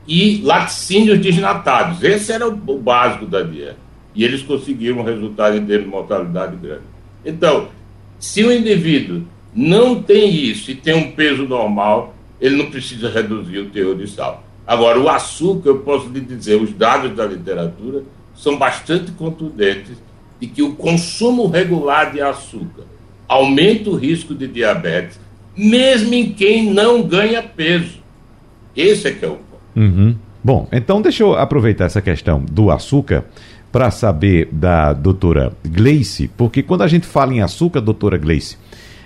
e 0.08 0.40
laticínios 0.44 1.18
desnatados. 1.18 2.04
Esse 2.04 2.32
era 2.32 2.48
o, 2.48 2.52
básico 2.56 3.26
da 3.26 3.42
dieta. 3.42 3.78
E 4.14 4.24
eles 4.24 4.44
conseguiram 4.44 5.00
um 5.00 5.04
resultado 5.04 5.58
em 5.58 5.66
termos 5.66 5.86
de 5.86 5.92
mortalidade 5.92 6.58
grande. 6.58 6.84
Então, 7.26 7.70
se 8.20 8.44
o 8.44 8.54
indivíduo 8.54 9.24
não 9.56 10.00
tem 10.00 10.32
isso 10.32 10.70
e 10.70 10.76
tem 10.76 10.94
um 10.94 11.12
peso 11.14 11.48
normal, 11.48 12.14
ele 12.40 12.56
não 12.56 12.70
precisa 12.70 13.10
reduzir 13.10 13.58
o 13.58 13.70
teor 13.72 13.96
de 13.96 14.08
sal. 14.08 14.44
Agora, 14.70 15.00
o 15.00 15.10
açúcar, 15.10 15.70
eu 15.70 15.80
posso 15.80 16.10
lhe 16.10 16.22
dizer, 16.22 16.62
os 16.62 16.72
dados 16.72 17.16
da 17.16 17.26
literatura 17.26 18.04
são 18.36 18.56
bastante 18.56 19.12
contundentes 19.14 19.98
de 20.40 20.46
que 20.46 20.62
o 20.62 20.76
consumo 20.76 21.48
regular 21.48 22.12
de 22.12 22.22
açúcar 22.22 22.84
aumenta 23.28 23.90
o 23.90 23.96
risco 23.96 24.36
de 24.36 24.48
diabetes, 24.48 25.20
mesmo 25.58 26.14
em 26.14 26.32
quem 26.34 26.72
não 26.72 27.02
ganha 27.02 27.42
peso. 27.42 27.98
Esse 28.78 29.08
é 29.08 29.12
que 29.12 29.26
é 29.26 29.28
o 29.28 29.38
ponto. 29.38 29.60
Uhum. 29.76 30.16
Bom, 30.44 30.68
então 30.72 31.02
deixa 31.02 31.24
eu 31.24 31.34
aproveitar 31.34 31.86
essa 31.86 32.00
questão 32.00 32.40
do 32.40 32.70
açúcar 32.70 33.26
para 33.72 33.90
saber 33.90 34.50
da 34.52 34.94
doutora 34.94 35.52
Gleice, 35.66 36.28
porque 36.38 36.62
quando 36.62 36.84
a 36.84 36.88
gente 36.88 37.08
fala 37.08 37.34
em 37.34 37.42
açúcar, 37.42 37.82
doutora 37.82 38.20
Gleice, 38.20 38.56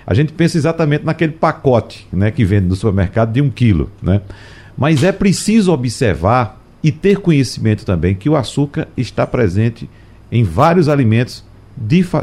a 0.06 0.12
gente 0.12 0.30
pensa 0.34 0.58
exatamente 0.58 1.06
naquele 1.06 1.32
pacote 1.32 2.06
né, 2.12 2.30
que 2.30 2.44
vende 2.44 2.66
no 2.66 2.76
supermercado 2.76 3.32
de 3.32 3.40
um 3.40 3.48
quilo. 3.48 3.90
Né? 4.02 4.20
Mas 4.76 5.02
é 5.04 5.12
preciso 5.12 5.72
observar 5.72 6.60
e 6.82 6.92
ter 6.92 7.18
conhecimento 7.18 7.84
também 7.84 8.14
que 8.14 8.28
o 8.28 8.36
açúcar 8.36 8.88
está 8.96 9.26
presente 9.26 9.88
em 10.30 10.42
vários 10.42 10.88
alimentos 10.88 11.44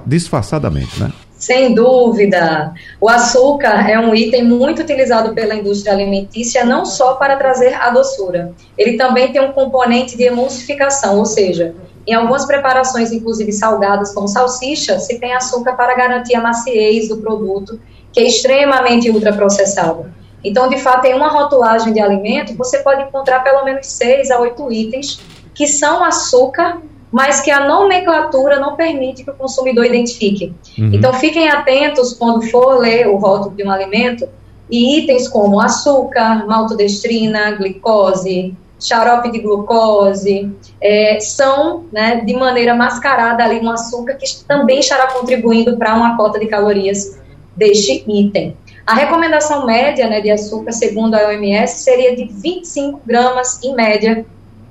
disfarçadamente. 0.06 1.00
Né? 1.00 1.12
Sem 1.42 1.74
dúvida. 1.74 2.72
O 3.00 3.10
açúcar 3.10 3.90
é 3.90 3.98
um 4.00 4.14
item 4.14 4.44
muito 4.44 4.84
utilizado 4.84 5.34
pela 5.34 5.56
indústria 5.56 5.94
alimentícia, 5.94 6.64
não 6.64 6.86
só 6.86 7.16
para 7.16 7.36
trazer 7.36 7.74
a 7.74 7.90
doçura. 7.90 8.54
Ele 8.78 8.96
também 8.96 9.32
tem 9.32 9.42
um 9.42 9.52
componente 9.52 10.16
de 10.16 10.24
emulsificação, 10.24 11.18
ou 11.18 11.26
seja, 11.26 11.74
em 12.06 12.14
algumas 12.14 12.46
preparações, 12.46 13.12
inclusive 13.12 13.52
salgadas, 13.52 14.14
como 14.14 14.28
salsicha, 14.28 15.00
se 15.00 15.20
tem 15.20 15.34
açúcar 15.34 15.74
para 15.74 15.96
garantir 15.96 16.36
a 16.36 16.42
maciez 16.42 17.08
do 17.10 17.18
produto, 17.18 17.80
que 18.14 18.20
é 18.20 18.28
extremamente 18.28 19.10
ultraprocessado. 19.10 20.21
Então, 20.44 20.70
de 20.70 20.78
fato, 20.78 21.06
em 21.06 21.14
uma 21.14 21.28
rotulagem 21.28 21.94
de 21.94 22.00
alimento, 22.00 22.56
você 22.56 22.80
pode 22.80 23.04
encontrar 23.04 23.42
pelo 23.42 23.64
menos 23.64 23.86
seis 23.88 24.32
a 24.32 24.40
oito 24.40 24.72
itens 24.72 25.20
que 25.54 25.68
são 25.68 26.04
açúcar 26.04 26.82
mas 27.12 27.42
que 27.42 27.52
a 27.52 27.68
nomenclatura 27.68 28.58
não 28.58 28.76
permite 28.76 29.24
que 29.24 29.30
o 29.30 29.34
consumidor 29.34 29.86
identifique. 29.86 30.54
Uhum. 30.80 30.92
Então, 30.94 31.14
fiquem 31.14 31.50
atentos 31.50 32.14
quando 32.14 32.42
for 32.44 32.80
ler 32.80 33.08
o 33.08 33.18
rótulo 33.18 33.54
de 33.54 33.64
um 33.64 33.70
alimento 33.70 34.28
e 34.70 35.00
itens 35.00 35.28
como 35.28 35.60
açúcar, 35.60 36.46
maltodestrina, 36.48 37.52
glicose, 37.52 38.56
xarope 38.80 39.30
de 39.30 39.40
glucose, 39.40 40.50
é, 40.82 41.20
são, 41.20 41.84
né, 41.92 42.22
de 42.26 42.34
maneira 42.34 42.74
mascarada 42.74 43.44
ali 43.44 43.60
um 43.60 43.70
açúcar 43.70 44.16
que 44.16 44.26
também 44.48 44.80
estará 44.80 45.08
contribuindo 45.08 45.78
para 45.78 45.94
uma 45.94 46.16
cota 46.16 46.40
de 46.40 46.48
calorias 46.48 47.20
deste 47.56 48.04
item. 48.08 48.56
A 48.86 48.96
recomendação 48.96 49.66
média 49.66 50.08
né, 50.08 50.22
de 50.22 50.32
açúcar, 50.32 50.72
segundo 50.72 51.16
a 51.16 51.28
OMS, 51.28 51.84
seria 51.84 52.16
de 52.16 52.26
25 52.26 53.02
gramas 53.06 53.64
em 53.64 53.76
média 53.76 54.26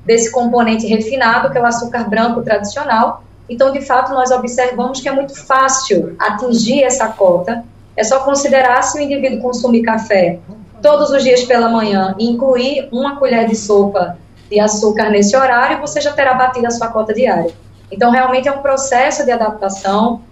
desse 0.05 0.33
componente 0.33 0.87
refinado, 0.87 1.51
que 1.51 1.59
é 1.59 1.61
o 1.61 1.67
açúcar 1.67 2.09
branco 2.09 2.43
tradicional. 2.43 3.23
Então, 3.49 3.73
de 3.73 3.81
fato, 3.81 4.13
nós 4.13 4.31
observamos 4.31 5.01
que 5.01 5.09
é 5.09 5.13
muito 5.13 5.35
fácil 5.47 6.17
atingir 6.19 6.83
essa 6.83 7.09
cota. 7.09 7.65
É 7.97 8.03
só 8.03 8.21
considerar 8.21 8.83
se 8.83 8.99
o 8.99 9.03
indivíduo 9.03 9.41
consumir 9.41 9.83
café 9.83 10.39
todos 10.83 11.11
os 11.11 11.23
dias 11.23 11.45
pela 11.45 11.69
manhã 11.69 12.15
e 12.19 12.29
incluir 12.29 12.89
uma 12.91 13.17
colher 13.17 13.47
de 13.47 13.55
sopa 13.55 14.17
de 14.51 14.59
açúcar 14.59 15.11
nesse 15.11 15.37
horário, 15.37 15.81
você 15.81 16.01
já 16.01 16.13
terá 16.13 16.35
batido 16.35 16.67
a 16.67 16.71
sua 16.71 16.89
cota 16.89 17.15
diária. 17.15 17.53
Então, 17.93 18.11
realmente 18.11 18.49
é 18.49 18.53
um 18.53 18.59
processo 18.59 19.25
de 19.25 19.31
adaptação. 19.31 20.23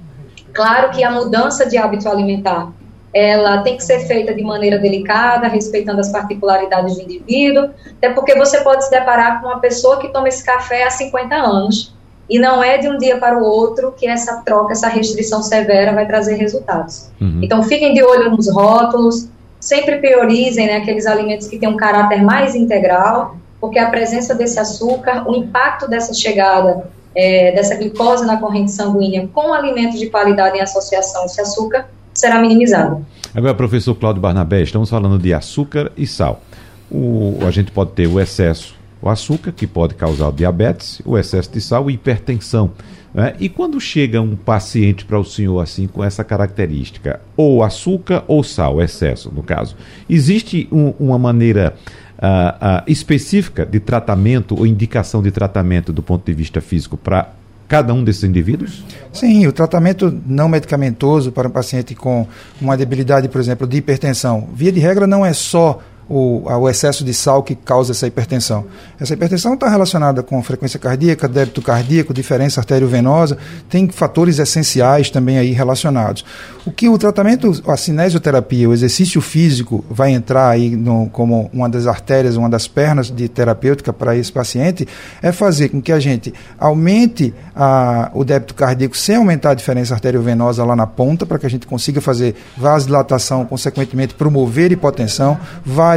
Claro 0.53 0.91
que 0.91 1.05
a 1.05 1.11
mudança 1.11 1.67
de 1.67 1.77
hábito 1.77 2.09
alimentar 2.09 2.73
ela 3.13 3.63
tem 3.63 3.77
que 3.77 3.83
ser 3.83 4.01
feita 4.01 4.35
de 4.35 4.43
maneira 4.43 4.79
delicada, 4.79 5.49
respeitando 5.49 6.01
as 6.01 6.11
particularidades 6.11 6.97
do 6.97 7.03
indivíduo, 7.03 7.71
até 7.97 8.11
porque 8.11 8.35
você 8.35 8.61
pode 8.61 8.85
se 8.85 8.91
deparar 8.91 9.41
com 9.41 9.49
uma 9.49 9.61
pessoa 9.61 9.99
que 9.99 10.09
toma 10.09 10.29
esse 10.29 10.45
café 10.45 10.85
há 10.85 10.91
50 10.91 11.35
anos, 11.35 11.95
e 12.29 12.39
não 12.39 12.63
é 12.63 12.77
de 12.77 12.89
um 12.89 12.99
dia 12.99 13.17
para 13.17 13.39
o 13.39 13.43
outro 13.43 13.93
que 13.93 14.07
essa 14.07 14.43
troca, 14.45 14.73
essa 14.73 14.89
restrição 14.89 15.43
severa 15.43 15.93
vai 15.93 16.07
trazer 16.07 16.35
resultados. 16.35 17.11
Uhum. 17.19 17.41
Então, 17.43 17.63
fiquem 17.63 17.95
de 17.95 18.03
olho 18.03 18.31
nos 18.31 18.53
rótulos, 18.53 19.29
sempre 19.59 19.97
priorizem 19.97 20.67
né, 20.67 20.77
aqueles 20.77 21.07
alimentos 21.07 21.49
que 21.49 21.59
têm 21.59 21.69
um 21.69 21.77
caráter 21.77 22.23
mais 22.23 22.55
integral, 22.55 23.37
porque 23.59 23.79
a 23.79 23.89
presença 23.89 24.35
desse 24.35 24.61
açúcar, 24.61 25.27
o 25.27 25.35
impacto 25.35 25.89
dessa 25.89 26.13
chegada 26.13 26.91
é, 27.15 27.53
dessa 27.53 27.75
glicose 27.75 28.25
na 28.25 28.37
corrente 28.37 28.71
sanguínea 28.71 29.29
com 29.33 29.53
alimentos 29.53 29.99
de 29.99 30.09
qualidade 30.09 30.57
em 30.57 30.61
associação 30.61 31.23
a 31.23 31.27
esse 31.27 31.41
açúcar 31.41 31.89
será 32.19 32.41
minimizado. 32.41 33.05
Agora, 33.35 33.55
professor 33.55 33.95
Cláudio 33.95 34.21
Barnabé, 34.21 34.63
estamos 34.63 34.91
falando 34.91 35.19
de 35.19 35.33
açúcar 35.33 35.93
e 35.97 36.07
sal. 36.07 36.43
O, 36.91 37.39
a 37.47 37.51
gente 37.51 37.71
pode 37.71 37.93
ter 37.93 38.07
o 38.07 38.19
excesso 38.19 38.75
O 39.01 39.09
açúcar, 39.09 39.53
que 39.53 39.67
pode 39.67 39.95
causar 39.95 40.33
diabetes, 40.33 41.01
o 41.05 41.17
excesso 41.17 41.53
de 41.53 41.61
sal 41.61 41.89
e 41.89 41.95
hipertensão. 41.95 42.73
Né? 43.15 43.35
E 43.39 43.49
quando 43.49 43.81
chega 43.81 44.21
um 44.21 44.35
paciente 44.35 45.05
para 45.05 45.19
o 45.19 45.25
senhor 45.25 45.61
assim 45.61 45.87
com 45.87 46.03
essa 46.03 46.25
característica, 46.25 47.21
ou 47.37 47.63
açúcar 47.63 48.25
ou 48.27 48.43
sal, 48.43 48.83
excesso 48.83 49.31
no 49.33 49.43
caso, 49.43 49.77
existe 50.11 50.67
um, 50.73 50.93
uma 50.99 51.19
maneira 51.19 51.75
uh, 52.19 52.81
uh, 52.81 52.83
específica 52.87 53.65
de 53.65 53.79
tratamento 53.79 54.57
ou 54.59 54.67
indicação 54.67 55.23
de 55.23 55.31
tratamento 55.31 55.93
do 55.93 56.03
ponto 56.03 56.27
de 56.27 56.33
vista 56.33 56.61
físico 56.61 56.97
para 56.97 57.33
cada 57.69 57.93
um 57.93 58.03
desses 58.03 58.25
indivíduos? 58.25 58.83
Sim, 59.13 59.47
o 59.47 59.53
tratamento 59.53 60.19
não 60.27 60.49
medicamentoso 60.49 61.31
para 61.31 61.47
um 61.47 61.51
paciente 61.51 61.95
com 61.95 62.27
uma 62.61 62.77
debilidade, 62.77 63.29
por 63.29 63.41
exemplo, 63.41 63.67
de 63.67 63.77
hipertensão, 63.77 64.49
via 64.55 64.73
de 64.73 64.81
regra 64.81 65.07
não 65.07 65.25
é 65.25 65.33
só 65.35 65.81
o, 66.09 66.69
excesso 66.69 67.05
de 67.05 67.13
sal 67.13 67.43
que 67.43 67.55
causa 67.55 67.93
essa 67.93 68.07
hipertensão. 68.07 68.65
Essa 68.99 69.13
hipertensão 69.13 69.55
está 69.55 69.69
relacionada 69.69 70.23
com 70.23 70.43
frequência 70.43 70.79
cardíaca, 70.79 71.29
débito 71.29 71.61
cardíaco, 71.61 72.15
diferença 72.15 72.61
arteriovenosa, 72.61 73.37
tem 73.69 73.89
fatores 73.89 74.39
essenciais 74.39 75.11
também 75.11 75.39
aí 75.39 75.53
relacionados. 75.53 76.25
O 76.65 76.71
que 76.71 76.89
o 76.89 76.99
tratamento, 76.99 77.63
a 77.67 77.77
cinesioterapia, 77.77 78.69
o 78.69 78.73
exercício 78.73 79.21
físico 79.21 79.85
vai 79.91 80.13
entrar 80.13 80.49
aí 80.49 80.75
no, 80.77 81.09
como 81.11 81.51
uma 81.53 81.69
das 81.69 81.87
artérias, 81.87 82.37
uma 82.37 82.49
das 82.49 82.67
pernas 82.67 83.11
de 83.11 83.29
terapêutica 83.29 83.93
para 83.93 84.17
esse 84.17 84.33
paciente, 84.33 84.87
é 85.23 85.31
fazer 85.33 85.69
com 85.69 85.81
que 85.81 85.93
a 85.93 86.01
gente 86.01 86.33
aumente 86.59 87.35
a, 87.55 88.11
o 88.15 88.25
débito 88.25 88.55
cardíaco 88.55 88.97
sem 88.97 89.17
aumentar 89.17 89.51
a 89.51 89.55
diferença 89.55 89.95
arteriovenosa 89.95 90.65
lá 90.65 90.75
na 90.75 90.87
ponta, 90.87 91.27
para 91.27 91.39
que 91.39 91.47
a 91.47 91.51
gente 91.51 91.67
consiga 91.67 92.01
fazer 92.01 92.35
vasodilatação, 92.57 93.45
consequentemente 93.45 94.15
promover 94.15 94.73
hipotensão, 94.73 95.39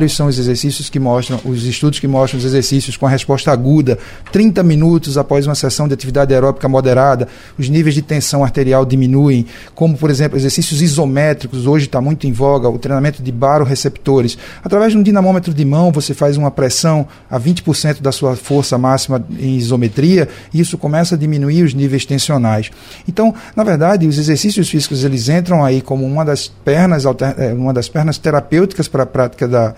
Vários 0.02 0.16
são 0.16 0.26
os 0.26 0.40
exercícios 0.40 0.90
que 0.90 1.00
mostram, 1.00 1.40
os 1.46 1.64
estudos 1.64 2.00
que 2.00 2.08
mostram 2.08 2.40
os 2.40 2.44
exercícios 2.44 2.98
com 2.98 3.06
a 3.06 3.10
resposta 3.10 3.52
aguda, 3.52 4.00
30 4.32 4.64
minutos 4.64 5.16
após 5.16 5.46
uma 5.46 5.54
sessão 5.54 5.88
de 5.88 5.94
atividade 5.94 6.34
aeróbica 6.34 6.68
moderada, 6.68 7.28
os 7.56 7.70
níveis 7.70 7.94
de 7.94 8.02
tensão 8.02 8.44
arterial 8.44 8.84
diminuem, 8.84 9.46
como, 9.76 9.96
por 9.96 10.10
exemplo, 10.10 10.40
exercícios 10.40 10.82
isométricos, 10.82 11.68
hoje 11.68 11.86
está 11.86 12.02
muito 12.02 12.26
em 12.26 12.32
voga, 12.32 12.68
o 12.68 12.80
treinamento 12.80 13.22
de 13.22 13.32
baroreceptores. 13.32 14.40
Através 14.64 14.94
de 14.94 14.98
um 14.98 15.04
dinamômetro 15.04 15.54
de 15.54 15.64
mão, 15.64 15.92
você 15.92 16.16
faz 16.16 16.36
uma 16.36 16.50
pressão 16.50 17.06
a 17.30 17.40
20% 17.40 18.02
da 18.02 18.12
sua 18.12 18.36
força 18.36 18.80
máxima 18.80 19.24
em 19.40 19.56
isometria, 19.56 20.28
e 20.52 20.62
isso 20.62 20.80
começa 20.80 21.14
a 21.14 21.18
diminuir 21.18 21.62
os 21.62 21.76
níveis 21.76 22.08
tensionais. 22.08 22.72
Então, 23.08 23.36
na 23.56 23.64
verdade, 23.64 24.08
os 24.08 24.18
exercícios 24.18 24.68
físicos 24.68 25.04
eles 25.04 25.30
entram 25.30 25.64
aí 25.64 25.80
como 25.80 26.04
uma 26.04 26.26
das 26.26 26.48
pernas, 26.48 27.06
eh, 27.06 27.54
uma 27.54 27.72
das 27.72 27.88
pernas 27.88 28.18
terapêuticas 28.18 28.88
para 28.88 29.04
a 29.04 29.06
prática 29.06 29.48
da, 29.48 29.76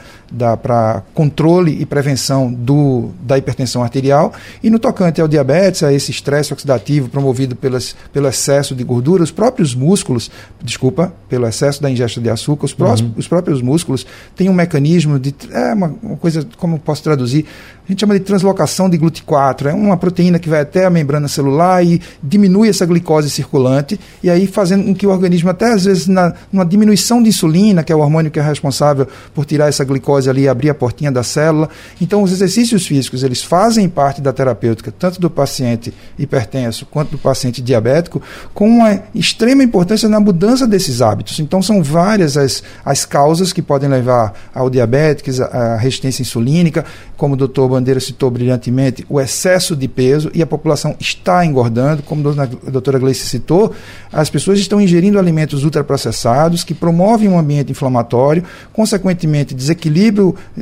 para 0.62 1.04
controle 1.14 1.80
e 1.80 1.86
prevenção 1.86 2.52
do, 2.52 3.12
da 3.22 3.38
hipertensão 3.38 3.84
arterial. 3.84 4.34
E 4.64 4.70
no 4.70 4.80
tocante 4.80 5.22
ao 5.22 5.28
diabetes, 5.28 5.84
a 5.84 5.94
esse 5.94 6.12
estresse 6.12 6.52
oxidativo 6.52 7.10
promovido 7.10 7.56
pelas, 7.56 7.96
pelo 8.12 8.28
excesso 8.28 8.74
de 8.74 8.84
gordura, 8.84 9.24
os 9.24 9.32
próprios 9.32 9.76
músculos, 9.76 10.32
desculpa, 10.62 11.14
pelo 11.30 11.48
excesso 11.48 11.82
da 11.82 11.90
ingesta 11.90 12.20
de 12.20 12.30
açúcar, 12.30 12.66
os, 12.66 12.74
prós, 12.74 13.02
uhum. 13.02 13.12
os 13.16 13.28
próprios 13.28 13.62
músculos 13.62 14.06
têm 14.36 14.50
um 14.50 14.54
mecanismo 14.54 15.20
de. 15.20 15.34
É 15.52 15.74
uma, 15.74 15.96
uma 16.02 16.18
coisa, 16.18 16.46
como 16.58 16.80
posso 16.80 17.04
traduzir? 17.04 17.46
A 17.88 17.92
gente 17.92 18.00
chama 18.00 18.14
de 18.14 18.22
translocação 18.22 18.90
de 18.90 18.98
GLUT4. 18.98 19.66
É 19.66 19.74
uma 19.74 19.98
proteína 19.98 20.40
que 20.40 20.48
vai 20.48 20.62
até 20.62 20.86
a 20.86 20.90
membrana 20.90 21.28
celular 21.28 21.86
e 21.86 22.02
diminui 22.22 22.70
essa 22.70 22.86
glicose 22.86 23.30
circulante, 23.30 24.00
e 24.24 24.30
aí 24.30 24.48
fazendo 24.48 24.86
com 24.86 24.96
que 24.96 25.06
o 25.06 25.10
organismo, 25.10 25.50
até 25.50 25.74
às 25.74 25.84
vezes, 25.84 26.08
na, 26.08 26.34
numa 26.52 26.66
diminuição 26.66 27.22
de 27.22 27.30
insulina, 27.30 27.84
que 27.84 27.92
é 27.92 27.96
o 27.96 28.00
hormônio 28.00 28.32
que 28.32 28.40
é 28.40 28.42
responsável 28.42 29.06
por 29.34 29.46
tirar 29.46 29.68
essa 29.68 29.84
glicose 29.84 30.03
ali 30.30 30.44
e 30.44 30.48
abrir 30.50 30.70
a 30.70 30.76
portinha 30.76 31.12
da 31.12 31.24
célula. 31.24 31.70
Então, 32.02 32.22
os 32.22 32.32
exercícios 32.32 32.86
físicos, 32.86 33.24
eles 33.24 33.42
fazem 33.42 33.88
parte 33.88 34.22
da 34.22 34.34
terapêutica, 34.34 34.92
tanto 34.92 35.20
do 35.20 35.30
paciente 35.30 35.94
hipertenso 36.18 36.86
quanto 36.86 37.12
do 37.12 37.18
paciente 37.18 37.62
diabético, 37.62 38.22
com 38.54 38.68
uma 38.68 39.04
extrema 39.16 39.64
importância 39.64 40.10
na 40.10 40.20
mudança 40.20 40.68
desses 40.68 41.02
hábitos. 41.02 41.40
Então, 41.40 41.62
são 41.62 41.82
várias 41.82 42.38
as, 42.38 42.64
as 42.84 43.06
causas 43.06 43.54
que 43.54 43.62
podem 43.62 43.90
levar 43.90 44.34
ao 44.54 44.70
diabetes, 44.70 45.40
à 45.40 45.78
resistência 45.78 46.22
insulínica, 46.22 46.86
como 47.16 47.36
o 47.36 47.38
doutor 47.38 47.70
Bandeira 47.70 48.00
citou 48.00 48.30
brilhantemente, 48.30 49.06
o 49.08 49.20
excesso 49.20 49.76
de 49.76 49.88
peso 49.88 50.30
e 50.34 50.42
a 50.42 50.46
população 50.46 50.96
está 51.00 51.46
engordando, 51.46 52.04
como 52.04 52.28
a 52.30 52.46
doutora 52.70 53.00
Gleice 53.00 53.26
citou, 53.28 53.74
as 54.12 54.30
pessoas 54.30 54.60
estão 54.60 54.82
ingerindo 54.82 55.18
alimentos 55.18 55.64
ultraprocessados 55.64 56.64
que 56.64 56.74
promovem 56.74 57.30
um 57.30 57.40
ambiente 57.40 57.72
inflamatório, 57.72 58.44
consequentemente 58.74 59.54
desequilíbrio 59.54 59.93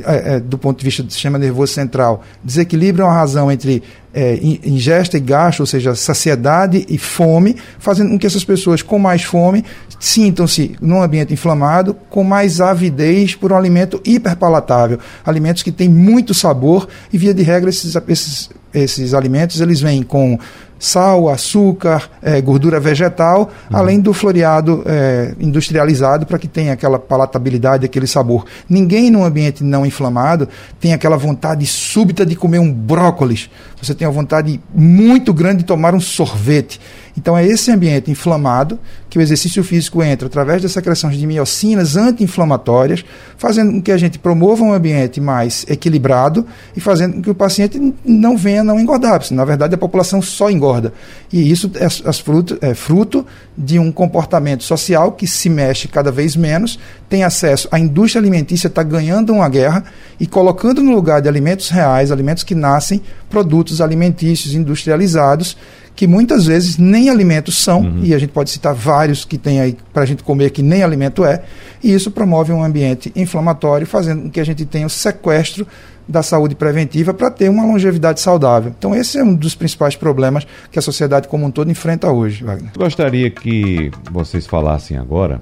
é, 0.04 0.36
é, 0.36 0.40
do 0.40 0.58
ponto 0.58 0.78
de 0.78 0.84
vista 0.84 1.02
do 1.02 1.12
sistema 1.12 1.38
nervoso 1.38 1.72
central, 1.72 2.22
desequilíbrio 2.42 3.02
é 3.02 3.06
uma 3.06 3.14
razão 3.14 3.50
entre 3.50 3.82
é, 4.14 4.38
ingesta 4.64 5.16
e 5.16 5.20
gasto, 5.20 5.60
ou 5.60 5.66
seja, 5.66 5.94
saciedade 5.94 6.84
e 6.88 6.98
fome, 6.98 7.56
fazendo 7.78 8.10
com 8.10 8.18
que 8.18 8.26
essas 8.26 8.44
pessoas 8.44 8.82
com 8.82 8.98
mais 8.98 9.22
fome 9.22 9.64
sintam-se 9.98 10.76
num 10.80 11.00
ambiente 11.00 11.32
inflamado, 11.32 11.94
com 12.10 12.24
mais 12.24 12.60
avidez 12.60 13.34
por 13.34 13.52
um 13.52 13.56
alimento 13.56 14.00
hiperpalatável, 14.04 14.98
alimentos 15.24 15.62
que 15.62 15.72
têm 15.72 15.88
muito 15.88 16.34
sabor 16.34 16.88
e 17.12 17.16
via 17.16 17.32
de 17.32 17.42
regra 17.42 17.70
esses, 17.70 17.94
esses, 18.08 18.50
esses 18.74 19.14
alimentos 19.14 19.60
eles 19.60 19.80
vêm 19.80 20.02
com 20.02 20.38
sal, 20.82 21.28
açúcar, 21.28 22.10
é, 22.20 22.40
gordura 22.40 22.80
vegetal, 22.80 23.52
uhum. 23.70 23.76
além 23.76 24.00
do 24.00 24.12
floreado 24.12 24.82
é, 24.84 25.32
industrializado 25.38 26.26
para 26.26 26.40
que 26.40 26.48
tenha 26.48 26.72
aquela 26.72 26.98
palatabilidade, 26.98 27.86
aquele 27.86 28.08
sabor. 28.08 28.44
Ninguém 28.68 29.08
num 29.08 29.22
ambiente 29.22 29.62
não 29.62 29.86
inflamado 29.86 30.48
tem 30.80 30.92
aquela 30.92 31.16
vontade 31.16 31.64
súbita 31.66 32.26
de 32.26 32.34
comer 32.34 32.58
um 32.58 32.72
brócolis. 32.72 33.48
Você 33.82 33.94
tem 33.94 34.06
a 34.06 34.10
vontade 34.10 34.60
muito 34.72 35.34
grande 35.34 35.58
de 35.58 35.64
tomar 35.64 35.92
um 35.92 36.00
sorvete. 36.00 36.80
Então 37.18 37.36
é 37.36 37.44
esse 37.44 37.70
ambiente 37.70 38.10
inflamado 38.10 38.78
que 39.10 39.18
o 39.18 39.20
exercício 39.20 39.62
físico 39.62 40.02
entra 40.02 40.28
através 40.28 40.62
da 40.62 40.68
secreção 40.68 41.10
de 41.10 41.26
miocinas 41.26 41.96
anti-inflamatórias, 41.96 43.04
fazendo 43.36 43.72
com 43.72 43.82
que 43.82 43.92
a 43.92 43.98
gente 43.98 44.18
promova 44.18 44.62
um 44.62 44.72
ambiente 44.72 45.20
mais 45.20 45.66
equilibrado 45.68 46.46
e 46.76 46.80
fazendo 46.80 47.14
com 47.14 47.22
que 47.22 47.30
o 47.30 47.34
paciente 47.34 47.94
não 48.04 48.36
venha 48.36 48.64
não 48.64 48.78
engordar, 48.78 49.18
porque 49.18 49.34
na 49.34 49.44
verdade 49.44 49.74
a 49.74 49.78
população 49.78 50.22
só 50.22 50.48
engorda. 50.48 50.94
E 51.32 51.50
isso 51.50 51.70
é, 51.74 52.12
fruto, 52.12 52.56
é 52.62 52.74
fruto 52.74 53.26
de 53.56 53.78
um 53.78 53.92
comportamento 53.92 54.64
social 54.64 55.12
que 55.12 55.26
se 55.26 55.48
mexe 55.50 55.86
cada 55.86 56.10
vez 56.10 56.34
menos, 56.34 56.78
tem 57.08 57.22
acesso, 57.22 57.68
a 57.70 57.78
indústria 57.78 58.20
alimentícia 58.20 58.68
está 58.68 58.82
ganhando 58.82 59.32
uma 59.32 59.48
guerra 59.48 59.84
e 60.18 60.26
colocando 60.26 60.82
no 60.82 60.92
lugar 60.92 61.20
de 61.20 61.28
alimentos 61.28 61.68
reais, 61.68 62.10
alimentos 62.10 62.42
que 62.42 62.54
nascem, 62.54 63.02
produtos 63.28 63.80
alimentícios 63.80 64.54
industrializados 64.54 65.56
que 65.94 66.06
muitas 66.06 66.46
vezes 66.46 66.78
nem 66.78 67.10
alimentos 67.10 67.62
são, 67.62 67.82
uhum. 67.82 68.00
e 68.02 68.14
a 68.14 68.18
gente 68.18 68.30
pode 68.30 68.50
citar 68.50 68.74
vários 68.74 69.24
que 69.24 69.36
tem 69.36 69.60
aí 69.60 69.76
para 69.92 70.02
a 70.02 70.06
gente 70.06 70.22
comer 70.22 70.50
que 70.50 70.62
nem 70.62 70.82
alimento 70.82 71.24
é, 71.24 71.42
e 71.82 71.92
isso 71.92 72.10
promove 72.10 72.52
um 72.52 72.64
ambiente 72.64 73.12
inflamatório, 73.14 73.86
fazendo 73.86 74.22
com 74.22 74.30
que 74.30 74.40
a 74.40 74.44
gente 74.44 74.64
tenha 74.64 74.86
o 74.86 74.90
sequestro 74.90 75.66
da 76.08 76.22
saúde 76.22 76.54
preventiva 76.54 77.14
para 77.14 77.30
ter 77.30 77.48
uma 77.48 77.64
longevidade 77.64 78.20
saudável. 78.20 78.72
Então, 78.76 78.94
esse 78.94 79.18
é 79.18 79.24
um 79.24 79.34
dos 79.34 79.54
principais 79.54 79.96
problemas 79.96 80.46
que 80.70 80.78
a 80.78 80.82
sociedade 80.82 81.28
como 81.28 81.46
um 81.46 81.50
todo 81.50 81.70
enfrenta 81.70 82.10
hoje, 82.10 82.44
Wagner. 82.44 82.72
Gostaria 82.76 83.30
que 83.30 83.90
vocês 84.10 84.46
falassem 84.46 84.96
agora 84.96 85.40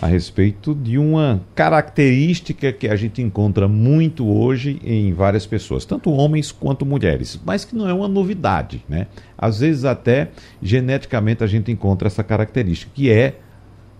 a 0.00 0.06
respeito 0.06 0.74
de 0.74 0.96
uma 0.96 1.40
característica 1.56 2.72
que 2.72 2.86
a 2.86 2.94
gente 2.94 3.20
encontra 3.20 3.66
muito 3.66 4.28
hoje 4.28 4.80
em 4.84 5.12
várias 5.12 5.44
pessoas, 5.44 5.84
tanto 5.84 6.12
homens 6.12 6.52
quanto 6.52 6.86
mulheres, 6.86 7.38
mas 7.44 7.64
que 7.64 7.74
não 7.74 7.88
é 7.88 7.92
uma 7.92 8.06
novidade, 8.06 8.84
né? 8.88 9.08
Às 9.36 9.58
vezes 9.58 9.84
até 9.84 10.30
geneticamente 10.62 11.42
a 11.42 11.48
gente 11.48 11.72
encontra 11.72 12.06
essa 12.06 12.22
característica, 12.22 12.92
que 12.94 13.10
é, 13.10 13.34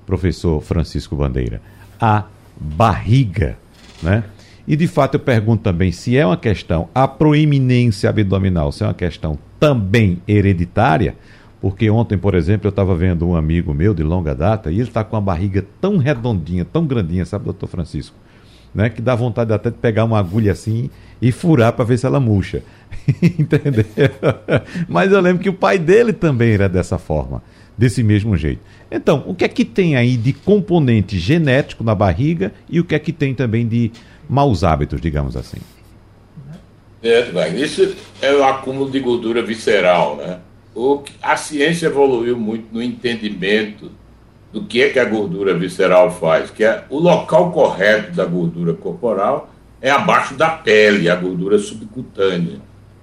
professor 0.07 0.63
Francisco 0.63 1.17
Bandeira, 1.17 1.61
a 2.01 2.25
barriga, 2.57 3.59
né? 4.01 4.23
E 4.69 4.77
de 4.77 4.87
fato 4.87 5.15
eu 5.15 5.21
pergunto 5.21 5.63
também 5.63 5.91
se 5.91 6.15
é 6.15 6.27
uma 6.27 6.37
questão, 6.37 6.91
a 6.95 7.09
proeminência 7.09 8.11
abdominal, 8.11 8.71
se 8.71 8.85
é 8.85 8.87
uma 8.87 8.93
questão 8.93 9.39
também 9.59 10.21
hereditária, 10.29 11.17
porque 11.59 11.89
ontem, 11.89 12.19
por 12.19 12.35
exemplo, 12.35 12.67
eu 12.67 12.71
estava 12.71 12.95
vendo 12.95 13.27
um 13.27 13.35
amigo 13.35 13.73
meu 13.73 13.95
de 13.95 14.03
longa 14.03 14.35
data 14.35 14.71
e 14.71 14.75
ele 14.75 14.83
está 14.83 15.03
com 15.03 15.17
a 15.17 15.21
barriga 15.23 15.65
tão 15.81 15.97
redondinha, 15.97 16.67
tão 16.67 16.87
grandinha, 16.87 17.25
sabe, 17.25 17.47
doutor 17.47 17.67
Francisco? 17.67 18.15
Né, 18.75 18.91
que 18.91 19.01
dá 19.01 19.15
vontade 19.15 19.51
até 19.51 19.71
de 19.71 19.79
pegar 19.79 20.05
uma 20.05 20.19
agulha 20.19 20.53
assim 20.53 20.91
e 21.23 21.33
furar 21.33 21.73
para 21.73 21.87
ver 21.87 21.99
se 21.99 22.05
ela 22.05 22.21
murcha. 22.21 22.63
Entendeu? 23.39 23.87
Mas 24.87 25.11
eu 25.11 25.21
lembro 25.21 25.43
que 25.43 25.49
o 25.49 25.55
pai 25.55 25.79
dele 25.79 26.13
também 26.13 26.53
era 26.53 26.69
dessa 26.69 26.99
forma, 26.99 27.43
desse 27.77 28.03
mesmo 28.03 28.37
jeito. 28.37 28.61
Então, 28.91 29.25
o 29.27 29.35
que 29.35 29.45
é 29.45 29.49
que 29.49 29.65
tem 29.65 29.97
aí 29.97 30.19
de 30.19 30.35
componente 30.35 31.19
genético 31.19 31.83
na 31.83 31.95
barriga 31.95 32.53
e 32.69 32.79
o 32.79 32.85
que 32.85 32.95
é 32.95 32.99
que 32.99 33.13
tem 33.13 33.35
também 33.35 33.67
de 33.67 33.91
maus 34.29 34.63
hábitos, 34.65 35.01
digamos 35.01 35.37
assim? 35.37 35.59
É, 37.03 37.49
isso 37.57 37.95
é 38.21 38.33
o 38.33 38.45
acúmulo 38.45 38.91
de 38.91 38.99
gordura 39.01 39.43
visceral, 39.43 40.17
né? 40.17 40.41
o, 40.79 41.03
a 41.21 41.37
ciência 41.37 41.87
evoluiu 41.87 42.37
muito 42.37 42.73
no 42.73 42.83
entendimento 42.83 43.91
do 44.53 44.65
que 44.65 44.83
é 44.83 44.89
que 44.91 44.99
a 44.99 45.05
gordura 45.05 45.53
visceral 45.55 46.11
faz, 46.11 46.51
que 46.51 46.65
é 46.65 46.85
o 46.89 46.99
local 46.99 47.51
correto 47.53 48.13
da 48.13 48.25
gordura 48.25 48.73
corporal 48.73 49.53
é 49.81 49.91
abaixo 49.91 50.35
da 50.35 50.51
pele, 50.51 51.09
a 51.09 51.15
gordura 51.15 51.59
subcutânea. 51.59 52.61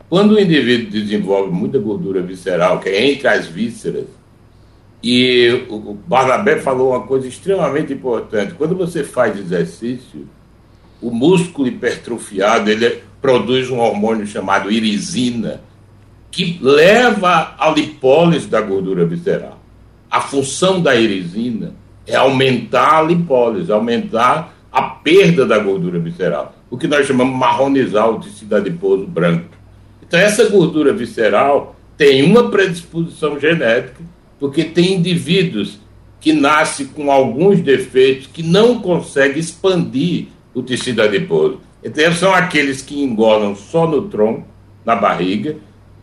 Quando 0.09 0.33
o 0.33 0.39
indivíduo 0.39 0.91
desenvolve 0.91 1.51
muita 1.51 1.79
gordura 1.79 2.21
visceral, 2.21 2.79
que 2.79 2.89
é 2.89 3.11
entre 3.11 3.27
as 3.27 3.47
vísceras, 3.47 4.05
e 5.01 5.65
o 5.69 5.93
Barnabé 6.07 6.57
falou 6.57 6.89
uma 6.89 7.05
coisa 7.05 7.27
extremamente 7.27 7.93
importante: 7.93 8.55
quando 8.55 8.75
você 8.75 9.03
faz 9.03 9.37
exercício, 9.37 10.27
o 11.01 11.11
músculo 11.11 11.67
hipertrofiado 11.67 12.69
ele 12.69 13.03
produz 13.21 13.69
um 13.69 13.79
hormônio 13.79 14.27
chamado 14.27 14.71
irisina, 14.71 15.61
que 16.29 16.59
leva 16.61 17.55
à 17.57 17.69
lipólise 17.69 18.47
da 18.47 18.61
gordura 18.61 19.05
visceral. 19.05 19.59
A 20.09 20.21
função 20.21 20.81
da 20.81 20.95
irisina 20.95 21.73
é 22.05 22.15
aumentar 22.15 22.99
a 22.99 23.01
lipólise, 23.01 23.71
aumentar 23.71 24.53
a 24.71 24.81
perda 24.81 25.45
da 25.45 25.57
gordura 25.57 25.97
visceral, 25.99 26.53
o 26.69 26.77
que 26.77 26.87
nós 26.87 27.07
chamamos 27.07 27.33
de 27.33 27.39
marronizar 27.39 28.09
o 28.09 28.19
tecido 28.19 28.55
adiposo 28.55 29.07
branco. 29.07 29.55
Então, 30.05 30.19
essa 30.19 30.49
gordura 30.49 30.93
visceral 30.93 31.75
tem 31.97 32.23
uma 32.23 32.49
predisposição 32.49 33.39
genética, 33.39 34.03
porque 34.39 34.65
tem 34.65 34.95
indivíduos 34.95 35.79
que 36.19 36.33
nascem 36.33 36.87
com 36.87 37.11
alguns 37.11 37.61
defeitos 37.61 38.27
que 38.27 38.43
não 38.43 38.79
conseguem 38.79 39.39
expandir 39.39 40.27
o 40.55 40.63
tecido 40.63 41.01
adiposo. 41.01 41.59
Então, 41.83 42.11
são 42.13 42.33
aqueles 42.33 42.81
que 42.81 43.03
engordam 43.03 43.55
só 43.55 43.85
no 43.85 44.03
tronco, 44.03 44.47
na 44.83 44.95
barriga, 44.95 45.57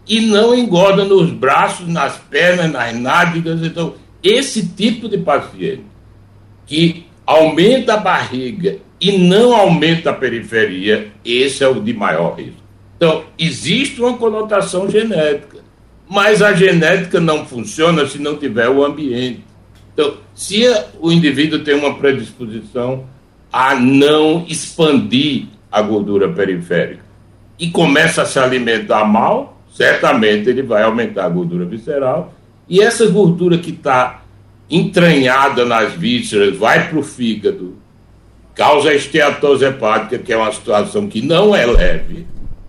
e 0.07 0.21
não 0.21 0.55
engordam 0.55 1.09
nos 1.09 1.31
braços, 1.31 1.89
nas 1.89 2.19
pernas, 2.19 2.71
nas 2.71 2.95
nádegas. 2.95 3.63
Então, 3.63 3.95
esse 4.23 4.69
tipo 4.69 5.09
de 5.09 5.19
paciente 5.19 5.83
que 6.67 7.07
aumenta 7.27 7.95
a 7.95 7.97
barriga 7.97 8.79
e 9.01 9.19
não 9.19 9.55
aumenta 9.55 10.11
a 10.11 10.15
periferia, 10.15 11.09
esse 11.25 11.65
é 11.65 11.69
o 11.69 11.81
de 11.81 11.93
maior 11.93 12.37
risco. 12.37 12.63
Então, 12.97 13.25
existe 13.37 14.01
uma 14.01 14.17
conotação 14.17 14.89
genética, 14.89 15.59
mas 16.09 16.41
a 16.41 16.53
genética 16.53 17.19
não 17.19 17.45
funciona 17.45 18.07
se 18.07 18.19
não 18.19 18.37
tiver 18.37 18.69
o 18.69 18.85
ambiente. 18.85 19.43
Então, 19.93 20.19
se 20.35 20.63
o 21.01 21.11
indivíduo 21.11 21.61
tem 21.61 21.75
uma 21.75 21.95
predisposição 21.97 23.05
a 23.53 23.75
não 23.75 24.47
expandir 24.49 25.47
a 25.71 25.83
gordura 25.83 26.29
periférica 26.31 27.03
e 27.59 27.71
começa 27.71 28.23
a 28.23 28.27
se 28.27 28.39
alimentar 28.39 29.05
mal, 29.05 29.61
certamente 29.71 30.49
ele 30.49 30.63
vai 30.63 30.83
aumentar 30.83 31.27
a 31.27 31.29
gordura 31.29 31.65
visceral. 31.65 32.33
E 32.69 32.81
essa 32.81 33.07
gordura 33.07 33.59
que 33.59 33.71
está 33.71 34.23
entranhada 34.71 35.65
nas 35.65 35.93
vísceras 35.93 36.57
vai 36.57 36.89
para 36.89 36.99
o 36.99 37.03
fígado, 37.03 37.77
causa 38.55 38.95
esteatose 38.95 39.65
hepática, 39.65 40.19
que 40.19 40.33
é 40.33 40.37
uma 40.37 40.51
situação 40.51 41.07
que 41.07 41.21
não 41.21 41.55
é 41.55 41.67
leve, 41.67 42.27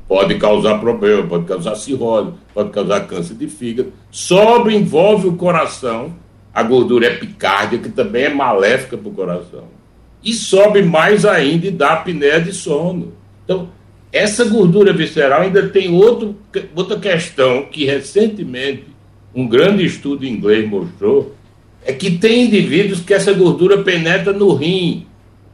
pode 0.07 0.35
causar 0.35 0.79
problema, 0.79 1.23
pode 1.23 1.45
causar 1.45 1.75
cirrose, 1.75 2.33
pode 2.53 2.69
causar 2.71 3.07
câncer 3.07 3.35
de 3.35 3.47
fígado. 3.47 3.93
Sobe, 4.11 4.75
envolve 4.75 5.27
o 5.27 5.35
coração, 5.35 6.13
a 6.53 6.61
gordura 6.61 7.07
epicárdia, 7.07 7.79
que 7.79 7.89
também 7.89 8.25
é 8.25 8.29
maléfica 8.33 8.97
para 8.97 9.09
o 9.09 9.13
coração. 9.13 9.82
E 10.23 10.33
sobe 10.33 10.81
mais 10.81 11.25
ainda 11.25 11.67
e 11.67 11.71
dá 11.71 11.93
apneia 11.93 12.39
de 12.39 12.53
sono. 12.53 13.13
Então, 13.43 13.69
essa 14.11 14.45
gordura 14.45 14.93
visceral 14.93 15.41
ainda 15.41 15.67
tem 15.69 15.91
outro, 15.91 16.37
outra 16.75 16.99
questão 16.99 17.65
que 17.65 17.85
recentemente 17.85 18.85
um 19.33 19.47
grande 19.47 19.83
estudo 19.83 20.25
inglês 20.25 20.69
mostrou, 20.69 21.35
é 21.83 21.91
que 21.91 22.11
tem 22.11 22.43
indivíduos 22.45 23.01
que 23.01 23.13
essa 23.13 23.33
gordura 23.33 23.83
penetra 23.83 24.31
no 24.31 24.53
rim. 24.53 25.07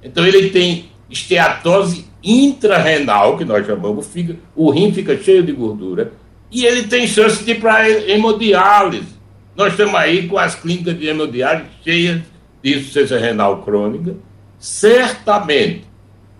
Então 0.04 0.26
ele 0.26 0.50
tem 0.50 0.90
esteatose 1.10 2.06
intrarrenal, 2.24 3.38
que 3.38 3.46
nós 3.46 3.66
chamamos, 3.66 4.08
fica, 4.08 4.36
o 4.56 4.70
rim 4.70 4.92
fica 4.92 5.18
cheio 5.18 5.42
de 5.42 5.54
gordura, 5.54 6.12
e 6.52 6.66
ele 6.66 6.84
tem 6.84 7.08
chance 7.08 7.44
de 7.44 7.52
ir 7.52 7.60
para 7.60 7.90
hemodiálise. 7.90 9.18
Nós 9.56 9.72
estamos 9.72 9.96
aí 9.96 10.28
com 10.28 10.38
as 10.38 10.56
clínicas 10.56 11.00
de 11.00 11.08
hemodiálise 11.08 11.70
cheias 11.84 12.22
de 12.62 12.76
insuficiência 12.76 13.18
renal 13.18 13.64
crônica. 13.64 14.16
Certamente 14.60 15.84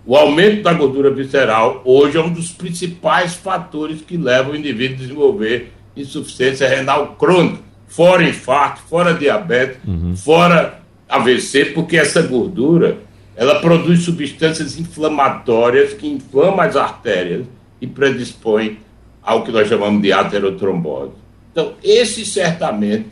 o 0.04 0.16
aumento 0.16 0.62
da 0.62 0.72
gordura 0.72 1.10
visceral 1.10 1.82
hoje 1.84 2.16
é 2.16 2.20
um 2.20 2.32
dos 2.32 2.50
principais 2.50 3.34
fatores 3.34 4.00
que 4.02 4.16
levam 4.16 4.52
o 4.52 4.56
indivíduo 4.56 4.96
a 4.96 4.98
desenvolver 5.00 5.72
insuficiência 5.96 6.68
renal 6.68 7.14
crônica, 7.18 7.58
fora 7.86 8.22
infarto, 8.22 8.82
fora 8.82 9.14
diabetes, 9.14 9.78
uhum. 9.86 10.16
fora 10.16 10.80
AVC, 11.08 11.66
porque 11.66 11.96
essa 11.96 12.22
gordura 12.22 12.98
ela 13.36 13.60
produz 13.60 14.02
substâncias 14.02 14.78
inflamatórias 14.78 15.94
que 15.94 16.06
inflamam 16.06 16.60
as 16.60 16.76
artérias 16.76 17.46
e 17.80 17.86
predispõem 17.86 18.78
ao 19.22 19.42
que 19.44 19.50
nós 19.50 19.68
chamamos 19.68 20.02
de 20.02 20.12
aterotrombose. 20.12 21.12
Então, 21.52 21.74
esse 21.82 22.24
certamente 22.24 23.08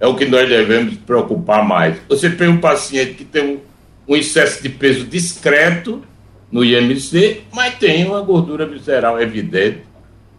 é 0.00 0.06
o 0.06 0.14
que 0.14 0.24
nós 0.26 0.48
devemos 0.48 0.96
preocupar 0.96 1.66
mais. 1.66 1.98
Você 2.08 2.30
tem 2.30 2.48
um 2.48 2.58
paciente 2.58 3.14
que 3.14 3.24
tem 3.24 3.60
um, 4.08 4.16
excesso 4.16 4.62
de 4.62 4.68
peso 4.68 5.04
discreto, 5.04 6.02
no 6.50 6.64
IMC, 6.64 7.42
mas 7.52 7.74
tem 7.74 8.06
uma 8.06 8.20
gordura 8.20 8.66
visceral 8.66 9.20
evidente 9.20 9.82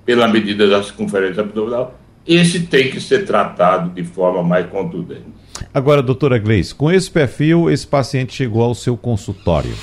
pela 0.06 0.28
medida 0.28 0.68
da 0.68 0.82
circunferência 0.82 1.42
abdominal. 1.42 2.00
Esse 2.26 2.62
tem 2.62 2.90
que 2.90 3.00
ser 3.00 3.26
tratado 3.26 3.90
de 3.90 4.04
forma 4.04 4.44
mais 4.44 4.66
contundente. 4.68 5.26
Agora, 5.74 6.02
doutora 6.02 6.38
Gleice, 6.38 6.74
com 6.74 6.92
esse 6.92 7.10
perfil, 7.10 7.70
esse 7.70 7.86
paciente 7.86 8.34
chegou 8.34 8.64
ao 8.64 8.76
seu 8.76 8.98
consultório. 8.98 9.74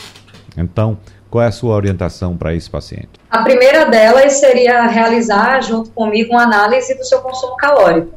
Então, 0.57 0.99
qual 1.31 1.43
é 1.43 1.47
a 1.49 1.53
sua 1.53 1.75
orientação 1.75 2.37
para 2.37 2.55
esse 2.55 2.71
paciente? 2.71 3.09
A 3.31 3.43
primeira 3.43 3.87
delas 3.87 4.35
seria 4.35 4.87
realizar, 4.87 5.61
junto 5.63 5.91
comigo, 5.91 6.33
uma 6.33 6.43
análise 6.43 6.95
do 6.95 7.05
seu 7.05 7.21
consumo 7.21 7.57
calórico. 7.57 8.13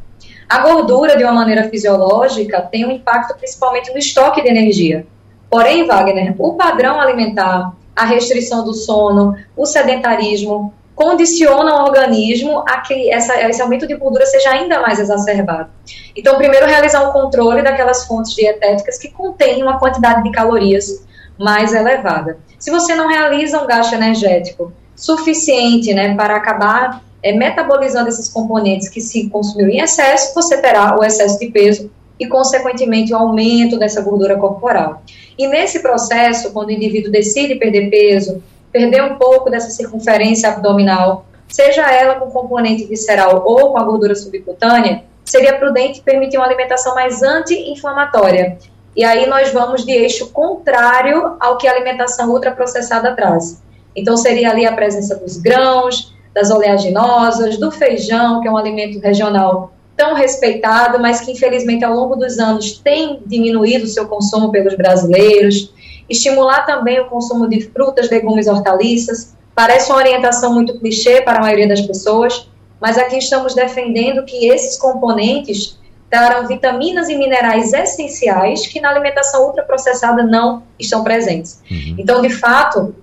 A 0.49 0.61
gordura, 0.61 1.17
de 1.17 1.23
uma 1.23 1.33
maneira 1.33 1.69
fisiológica, 1.69 2.61
tem 2.61 2.85
um 2.85 2.91
impacto 2.91 3.35
principalmente 3.37 3.91
no 3.91 3.97
estoque 3.97 4.41
de 4.41 4.49
energia. 4.49 5.05
Porém, 5.49 5.85
Wagner, 5.85 6.35
o 6.37 6.53
padrão 6.53 6.99
alimentar 6.99 7.73
a 7.95 8.05
restrição 8.05 8.63
do 8.63 8.73
sono, 8.73 9.35
o 9.55 9.65
sedentarismo, 9.65 10.73
condicionam 10.97 11.83
o 11.83 11.87
organismo 11.87 12.63
a 12.67 12.81
que 12.81 13.11
essa, 13.11 13.39
esse 13.47 13.61
aumento 13.61 13.87
de 13.87 13.95
gordura 13.95 14.25
seja 14.25 14.49
ainda 14.49 14.81
mais 14.81 14.99
exacerbado. 14.99 15.69
Então, 16.15 16.37
primeiro, 16.37 16.65
realizar 16.65 17.07
um 17.07 17.13
controle 17.13 17.61
daquelas 17.61 18.05
fontes 18.05 18.33
dietéticas 18.33 18.97
que 18.97 19.09
contêm 19.09 19.61
uma 19.61 19.79
quantidade 19.79 20.23
de 20.23 20.31
calorias 20.31 21.05
mais 21.37 21.71
elevada. 21.73 22.39
Se 22.57 22.71
você 22.71 22.95
não 22.95 23.07
realiza 23.07 23.61
um 23.61 23.67
gasto 23.67 23.93
energético 23.93 24.73
suficiente 24.95 25.93
né, 25.93 26.15
para 26.15 26.35
acabar 26.35 27.03
é, 27.21 27.31
metabolizando 27.31 28.09
esses 28.09 28.27
componentes 28.29 28.89
que 28.89 28.99
se 28.99 29.29
consumiu 29.29 29.69
em 29.69 29.79
excesso, 29.79 30.33
você 30.33 30.59
terá 30.59 30.97
o 30.99 31.03
excesso 31.03 31.37
de 31.39 31.51
peso 31.51 31.91
e, 32.19 32.25
consequentemente, 32.27 33.13
o 33.13 33.17
aumento 33.17 33.77
dessa 33.77 34.01
gordura 34.01 34.35
corporal. 34.37 35.03
E 35.37 35.47
nesse 35.47 35.81
processo, 35.81 36.51
quando 36.51 36.69
o 36.69 36.71
indivíduo 36.71 37.11
decide 37.11 37.55
perder 37.55 37.89
peso, 37.89 38.41
perder 38.71 39.03
um 39.03 39.15
pouco 39.15 39.49
dessa 39.49 39.69
circunferência 39.69 40.49
abdominal, 40.49 41.25
seja 41.47 41.91
ela 41.91 42.15
com 42.15 42.31
componente 42.31 42.85
visceral 42.85 43.43
ou 43.45 43.71
com 43.71 43.77
a 43.77 43.83
gordura 43.83 44.15
subcutânea, 44.15 45.03
seria 45.23 45.57
prudente 45.57 46.01
permitir 46.01 46.37
uma 46.37 46.45
alimentação 46.45 46.95
mais 46.95 47.21
anti-inflamatória. 47.21 48.57
E 48.95 49.03
aí 49.03 49.27
nós 49.27 49.51
vamos 49.51 49.85
de 49.85 49.91
eixo 49.91 50.31
contrário 50.31 51.35
ao 51.39 51.57
que 51.57 51.67
a 51.67 51.71
alimentação 51.71 52.29
ultraprocessada 52.31 53.15
traz. 53.15 53.61
Então 53.95 54.17
seria 54.17 54.49
ali 54.49 54.65
a 54.65 54.73
presença 54.73 55.15
dos 55.15 55.37
grãos, 55.37 56.13
das 56.33 56.49
oleaginosas, 56.49 57.57
do 57.57 57.71
feijão, 57.71 58.41
que 58.41 58.47
é 58.47 58.51
um 58.51 58.57
alimento 58.57 58.99
regional 58.99 59.71
tão 59.97 60.13
respeitado, 60.13 60.99
mas 60.99 61.19
que 61.19 61.31
infelizmente 61.31 61.83
ao 61.83 61.93
longo 61.93 62.15
dos 62.15 62.37
anos 62.37 62.77
tem 62.77 63.19
diminuído 63.25 63.85
o 63.85 63.87
seu 63.87 64.07
consumo 64.07 64.51
pelos 64.51 64.75
brasileiros. 64.75 65.73
Estimular 66.07 66.65
também 66.65 66.99
o 66.99 67.09
consumo 67.09 67.49
de 67.49 67.61
frutas, 67.61 68.09
legumes, 68.09 68.47
hortaliças. 68.47 69.35
Parece 69.55 69.91
uma 69.91 69.97
orientação 69.97 70.53
muito 70.53 70.79
clichê 70.79 71.21
para 71.21 71.39
a 71.39 71.41
maioria 71.41 71.67
das 71.67 71.81
pessoas, 71.81 72.47
mas 72.79 72.97
aqui 72.97 73.17
estamos 73.17 73.55
defendendo 73.55 74.23
que 74.23 74.47
esses 74.47 74.77
componentes 74.77 75.77
trarão 76.09 76.47
vitaminas 76.47 77.09
e 77.09 77.17
minerais 77.17 77.73
essenciais 77.73 78.67
que 78.67 78.79
na 78.79 78.91
alimentação 78.91 79.47
ultraprocessada 79.47 80.23
não 80.23 80.63
estão 80.79 81.03
presentes. 81.03 81.61
Uhum. 81.69 81.95
Então, 81.97 82.21
de 82.21 82.29
fato, 82.29 82.95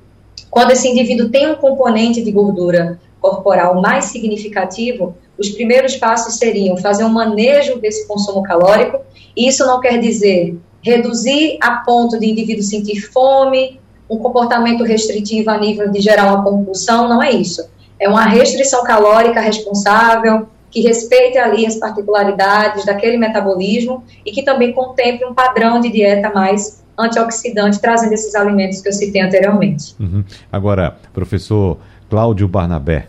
quando 0.48 0.70
esse 0.70 0.88
indivíduo 0.88 1.28
tem 1.28 1.50
um 1.50 1.57
componente 1.57 2.22
de 2.22 2.30
gordura 2.30 2.98
corporal 3.24 3.80
mais 3.80 4.06
significativo, 4.06 5.16
os 5.38 5.48
primeiros 5.48 5.96
passos 5.96 6.37
seriam 6.37 6.76
fazer 6.76 7.04
um 7.04 7.08
manejo 7.08 7.78
desse 7.80 8.06
consumo 8.06 8.42
calórico. 8.42 9.00
Isso 9.34 9.66
não 9.66 9.80
quer 9.80 9.98
dizer 9.98 10.58
reduzir 10.82 11.56
a 11.62 11.76
ponto 11.76 12.20
de 12.20 12.26
indivíduo 12.26 12.62
sentir 12.62 13.00
fome, 13.00 13.80
um 14.10 14.18
comportamento 14.18 14.84
restritivo 14.84 15.50
a 15.50 15.56
nível 15.56 15.90
de 15.90 16.02
gerar 16.02 16.34
uma 16.34 16.44
compulsão, 16.44 17.08
não 17.08 17.22
é 17.22 17.30
isso. 17.30 17.66
É 17.98 18.06
uma 18.06 18.26
restrição 18.26 18.84
calórica 18.84 19.40
responsável, 19.40 20.46
que 20.70 20.82
respeite 20.82 21.38
ali 21.38 21.64
as 21.64 21.76
particularidades 21.76 22.84
daquele 22.84 23.16
metabolismo 23.16 24.04
e 24.26 24.32
que 24.32 24.42
também 24.42 24.74
contemple 24.74 25.24
um 25.24 25.32
padrão 25.32 25.80
de 25.80 25.90
dieta 25.90 26.28
mais 26.28 26.84
antioxidante, 26.98 27.80
trazendo 27.80 28.12
esses 28.12 28.34
alimentos 28.34 28.82
que 28.82 28.88
eu 28.88 28.92
citei 28.92 29.22
anteriormente. 29.22 29.94
Uhum. 29.98 30.22
Agora, 30.52 30.98
professor 31.14 31.78
Cláudio 32.10 32.46
Barnabé, 32.46 33.06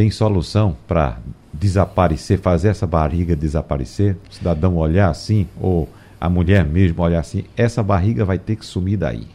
tem 0.00 0.10
solução 0.10 0.74
para 0.88 1.18
desaparecer, 1.52 2.38
fazer 2.38 2.68
essa 2.68 2.86
barriga 2.86 3.36
desaparecer? 3.36 4.16
O 4.30 4.34
cidadão 4.34 4.78
olhar 4.78 5.10
assim, 5.10 5.46
ou 5.60 5.86
a 6.18 6.26
mulher 6.26 6.64
mesmo 6.64 7.02
olhar 7.02 7.20
assim, 7.20 7.44
essa 7.54 7.82
barriga 7.82 8.24
vai 8.24 8.38
ter 8.38 8.56
que 8.56 8.64
sumir 8.64 8.96
daí. 8.96 9.26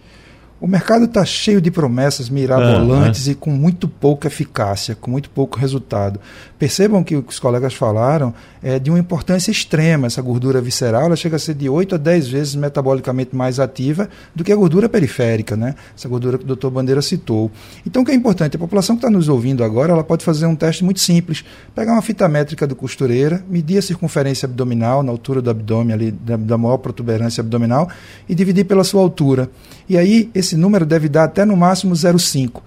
O 0.60 0.68
mercado 0.68 1.04
está 1.04 1.26
cheio 1.26 1.60
de 1.60 1.70
promessas 1.70 2.30
mirabolantes 2.30 3.28
e 3.28 3.36
com 3.36 3.50
muito 3.50 3.90
pouca 3.90 4.30
eficácia, 4.30 4.96
com 4.96 5.12
muito 5.12 5.30
pouco 5.30 5.60
resultado. 5.60 6.18
Percebam 6.58 7.04
que 7.04 7.18
o 7.18 7.22
que 7.22 7.34
os 7.34 7.40
colegas 7.40 7.74
falaram 7.74 8.34
é 8.64 8.80
de 8.80 8.90
uma 8.90 8.98
importância 8.98 9.52
extrema. 9.52 10.08
Essa 10.08 10.22
gordura 10.22 10.62
visceral 10.62 11.08
ela 11.08 11.16
chega 11.18 11.36
a 11.36 11.40
ser 11.40 11.56
de 11.56 11.68
8 11.68 11.96
a 11.96 11.98
10 11.98 12.28
vezes 12.30 12.56
metabolicamente 12.56 13.36
mais 13.36 13.60
ativa 13.60 14.10
do 14.34 14.46
que 14.46 14.52
a 14.52 14.56
gordura 14.56 14.88
periférica, 14.88 15.58
né? 15.58 15.76
essa 15.96 16.08
gordura 16.08 16.38
que 16.38 16.46
o 16.46 16.48
doutor 16.48 16.72
Bandeira 16.72 17.02
citou. 17.02 17.52
Então, 17.86 18.02
o 18.04 18.06
que 18.06 18.12
é 18.12 18.16
importante? 18.16 18.56
A 18.56 18.60
população 18.60 18.96
que 18.96 19.06
está 19.06 19.10
nos 19.10 19.28
ouvindo 19.28 19.62
agora 19.62 19.92
ela 19.92 20.06
pode 20.06 20.24
fazer 20.24 20.46
um 20.46 20.56
teste 20.56 20.86
muito 20.86 21.02
simples. 21.02 21.44
Pegar 21.76 21.92
uma 21.92 22.02
fita 22.02 22.30
métrica 22.30 22.66
do 22.66 22.78
costureira, 22.78 23.44
medir 23.50 23.78
a 23.78 23.82
circunferência 23.82 24.46
abdominal, 24.46 25.04
na 25.04 25.12
altura 25.12 25.42
do 25.42 25.50
abdômen, 25.50 25.94
ali, 25.94 26.12
da, 26.12 26.38
da 26.38 26.58
maior 26.58 26.78
protuberância 26.78 27.42
abdominal, 27.42 27.90
e 28.28 28.34
dividir 28.34 28.64
pela 28.64 28.86
sua 28.86 29.02
altura. 29.02 29.50
E 29.88 29.98
aí, 29.98 30.30
esse 30.34 30.56
número 30.58 30.86
deve 30.86 31.08
dar 31.08 31.26
até 31.26 31.46
no 31.46 31.56
máximo 31.56 31.94
0,5. 31.94 32.62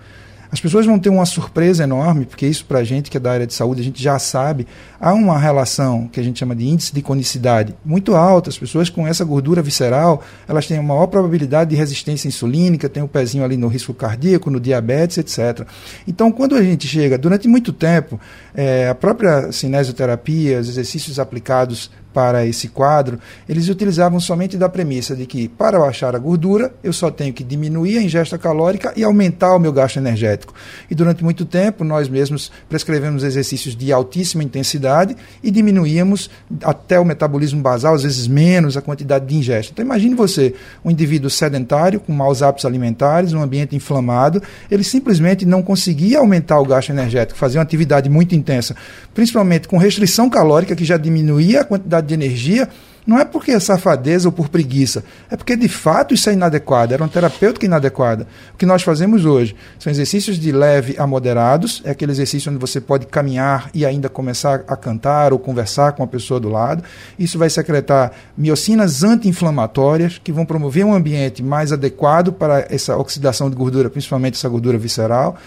As 0.51 0.61
pessoas 0.61 0.87
vão 0.87 0.99
ter 0.99 1.11
uma 1.11 1.27
surpresa 1.27 1.85
enorme, 1.85 2.25
porque 2.25 2.47
isso 2.47 2.65
para 2.65 2.79
a 2.79 2.85
gente 2.85 3.11
que 3.11 3.19
é 3.19 3.21
da 3.21 3.31
área 3.31 3.47
de 3.47 3.53
saúde, 3.53 3.83
a 3.83 3.85
gente 3.85 4.03
já 4.03 4.19
sabe, 4.19 4.67
há 4.99 5.13
uma 5.13 5.39
relação 5.39 6.09
que 6.09 6.19
a 6.19 6.23
gente 6.23 6.39
chama 6.39 6.57
de 6.57 6.67
índice 6.67 6.95
de 6.95 7.03
conicidade 7.03 7.75
muito 7.85 8.17
alta. 8.17 8.49
As 8.49 8.57
pessoas 8.57 8.89
com 8.89 9.07
essa 9.07 9.25
gordura 9.27 9.61
visceral, 9.61 10.23
elas 10.49 10.67
têm 10.67 10.79
uma 10.79 10.95
maior 10.95 11.07
probabilidade 11.07 11.71
de 11.71 11.77
resistência 11.77 12.29
insulínica, 12.29 12.89
tem 12.89 13.03
o 13.03 13.07
um 13.07 13.09
pezinho 13.09 13.45
ali 13.45 13.59
no 13.59 13.69
risco 13.69 13.93
cardíaco, 13.93 14.51
no 14.51 14.59
diabetes, 14.59 15.19
etc. 15.19 15.67
Então, 16.07 16.33
quando 16.33 16.55
a 16.55 16.63
gente 16.63 16.89
chega, 16.89 17.19
durante 17.19 17.47
muito 17.47 17.71
tempo, 17.71 18.19
é, 18.55 18.89
a 18.89 18.95
própria 18.95 19.53
cinesioterapia, 19.53 20.61
os 20.61 20.69
exercícios 20.69 21.19
aplicados 21.19 21.91
para 22.19 22.45
esse 22.45 22.67
quadro, 22.67 23.21
eles 23.49 23.69
utilizavam 23.69 24.19
somente 24.19 24.57
da 24.57 24.69
premissa 24.69 25.15
de 25.15 25.25
que, 25.25 25.47
para 25.47 25.79
baixar 25.79 26.17
a 26.17 26.19
gordura, 26.19 26.75
eu 26.83 26.93
só 26.93 27.13
tenho 27.13 27.33
que 27.33 27.45
diminuir 27.45 27.97
a 27.97 28.03
ingesta 28.03 28.37
calórica 28.37 28.93
e 28.97 29.05
aumentar 29.05 29.55
o 29.55 29.59
meu 29.61 29.73
gasto 29.73 29.99
energético. 29.99 30.53
E 30.91 30.97
durante 30.97 31.23
muito 31.23 31.45
tempo, 31.45 31.85
nós 31.85 32.09
mesmos 32.09 32.51
prescrevemos 32.69 33.23
exercícios 33.23 33.77
de 33.77 33.93
altíssima 33.93 34.43
intensidade 34.43 35.17
e 35.45 35.49
diminuíamos 35.49 36.29
até 36.61 36.99
o 36.99 37.05
metabolismo 37.05 37.63
basal, 37.63 37.95
às 37.95 38.03
vezes 38.03 38.27
menos 38.27 38.77
a 38.77 38.83
quantidade 38.83 39.25
de 39.25 39.37
ingesta. 39.37 39.71
Então, 39.73 39.85
imagine 39.85 40.17
você, 40.17 40.57
um 40.85 40.91
indivíduo 40.91 41.31
sedentário, 41.31 42.01
com 42.01 42.13
maus 42.13 42.43
hábitos 42.43 42.65
alimentares, 42.65 43.33
um 43.33 43.41
ambiente 43.41 43.77
inflamado, 43.77 44.43
ele 44.69 44.83
simplesmente 44.83 45.47
não 45.47 45.63
conseguia 45.63 46.19
aumentar 46.19 46.59
o 46.59 46.65
gasto 46.65 46.91
energético, 46.91 47.39
fazer 47.39 47.59
uma 47.59 47.63
atividade 47.63 48.11
muito 48.11 48.35
intensa, 48.35 48.75
principalmente 49.15 49.69
com 49.69 49.79
restrição 49.79 50.29
calórica, 50.29 50.75
que 50.75 50.85
já 50.85 50.97
diminuía 50.97 51.61
a 51.61 51.65
quantidade 51.65 52.08
de 52.09 52.15
energia, 52.15 52.69
não 53.09 53.19
é 53.19 53.25
porque 53.25 53.53
é 53.53 53.59
safadeza 53.59 54.29
ou 54.29 54.33
por 54.33 54.51
preguiça, 54.51 55.03
é 55.31 55.37
porque 55.37 55.57
de 55.57 55.67
fato 55.67 56.13
isso 56.13 56.29
é 56.29 56.35
inadequado, 56.35 56.93
era 56.93 57.03
uma 57.03 57.09
terapêutica 57.09 57.65
inadequada. 57.65 58.27
O 58.53 58.59
que 58.59 58.67
nós 58.67 58.83
fazemos 58.83 59.25
hoje 59.25 59.57
são 59.79 59.91
exercícios 59.91 60.39
de 60.39 60.53
leve 60.53 60.95
a 60.99 61.07
moderados, 61.07 61.81
é 61.87 61.91
aquele 61.91 62.13
exercício 62.13 62.51
onde 62.53 62.61
você 62.61 62.83
pode 62.83 63.07
caminhar 63.07 63.71
e 63.73 63.87
ainda 63.87 64.11
começar 64.11 64.63
a 64.69 64.77
cantar 64.77 65.33
ou 65.33 65.39
conversar 65.39 65.93
com 65.93 66.03
a 66.03 66.07
pessoa 66.07 66.39
do 66.39 66.51
lado. 66.51 66.85
Isso 67.19 67.39
vai 67.39 67.49
secretar 67.49 68.13
miocinas 68.37 69.03
anti-inflamatórias 69.03 70.21
que 70.23 70.31
vão 70.31 70.45
promover 70.45 70.85
um 70.85 70.93
ambiente 70.93 71.43
mais 71.43 71.73
adequado 71.73 72.31
para 72.31 72.67
essa 72.69 72.95
oxidação 72.95 73.49
de 73.49 73.57
gordura, 73.57 73.89
principalmente 73.89 74.35
essa 74.35 74.51
gordura 74.51 74.77
visceral 74.77 75.39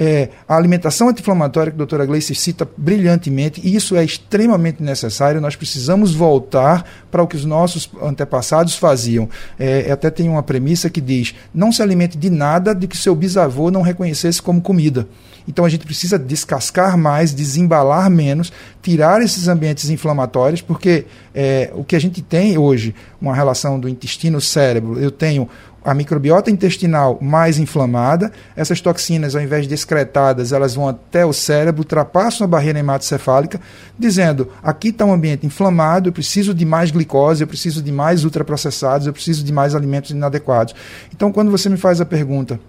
é, 0.00 0.28
a 0.46 0.56
alimentação 0.56 1.08
anti-inflamatória 1.08 1.72
que 1.72 1.76
a 1.76 1.78
doutora 1.78 2.06
Gleice 2.06 2.32
cita 2.32 2.68
brilhantemente, 2.76 3.60
e 3.64 3.74
isso 3.74 3.96
é 3.96 4.04
extremamente 4.04 4.80
necessário, 4.80 5.40
nós 5.40 5.56
precisamos 5.56 6.14
voltar 6.14 6.88
para 7.10 7.20
o 7.20 7.26
que 7.26 7.34
os 7.34 7.44
nossos 7.44 7.90
antepassados 8.00 8.76
faziam. 8.76 9.28
É, 9.58 9.90
até 9.90 10.08
tem 10.08 10.28
uma 10.28 10.42
premissa 10.42 10.88
que 10.88 11.00
diz: 11.00 11.34
não 11.52 11.72
se 11.72 11.82
alimente 11.82 12.16
de 12.16 12.30
nada 12.30 12.72
de 12.72 12.86
que 12.86 12.96
seu 12.96 13.12
bisavô 13.12 13.72
não 13.72 13.82
reconhecesse 13.82 14.40
como 14.40 14.60
comida. 14.60 15.08
Então 15.48 15.64
a 15.64 15.68
gente 15.68 15.86
precisa 15.86 16.18
descascar 16.18 16.96
mais, 16.98 17.32
desembalar 17.32 18.10
menos, 18.10 18.52
tirar 18.82 19.22
esses 19.22 19.48
ambientes 19.48 19.88
inflamatórios, 19.88 20.60
porque 20.60 21.06
é, 21.34 21.72
o 21.74 21.82
que 21.82 21.96
a 21.96 21.98
gente 21.98 22.20
tem 22.20 22.58
hoje, 22.58 22.94
uma 23.20 23.34
relação 23.34 23.80
do 23.80 23.88
intestino-cérebro, 23.88 25.00
eu 25.00 25.10
tenho 25.10 25.48
a 25.88 25.94
microbiota 25.94 26.50
intestinal 26.50 27.18
mais 27.18 27.58
inflamada, 27.58 28.30
essas 28.54 28.78
toxinas, 28.78 29.34
ao 29.34 29.40
invés 29.40 29.66
de 29.66 29.72
excretadas, 29.72 30.52
elas 30.52 30.74
vão 30.74 30.86
até 30.86 31.24
o 31.24 31.32
cérebro, 31.32 31.80
ultrapassam 31.80 32.44
a 32.44 32.46
barreira 32.46 32.78
hematocefálica, 32.78 33.58
dizendo: 33.98 34.52
aqui 34.62 34.88
está 34.88 35.06
um 35.06 35.14
ambiente 35.14 35.46
inflamado, 35.46 36.10
eu 36.10 36.12
preciso 36.12 36.52
de 36.52 36.66
mais 36.66 36.90
glicose, 36.90 37.42
eu 37.42 37.46
preciso 37.46 37.80
de 37.80 37.90
mais 37.90 38.22
ultraprocessados, 38.22 39.06
eu 39.06 39.14
preciso 39.14 39.42
de 39.42 39.50
mais 39.50 39.74
alimentos 39.74 40.10
inadequados. 40.10 40.74
Então, 41.10 41.32
quando 41.32 41.50
você 41.50 41.70
me 41.70 41.78
faz 41.78 42.02
a 42.02 42.04
pergunta, 42.04 42.60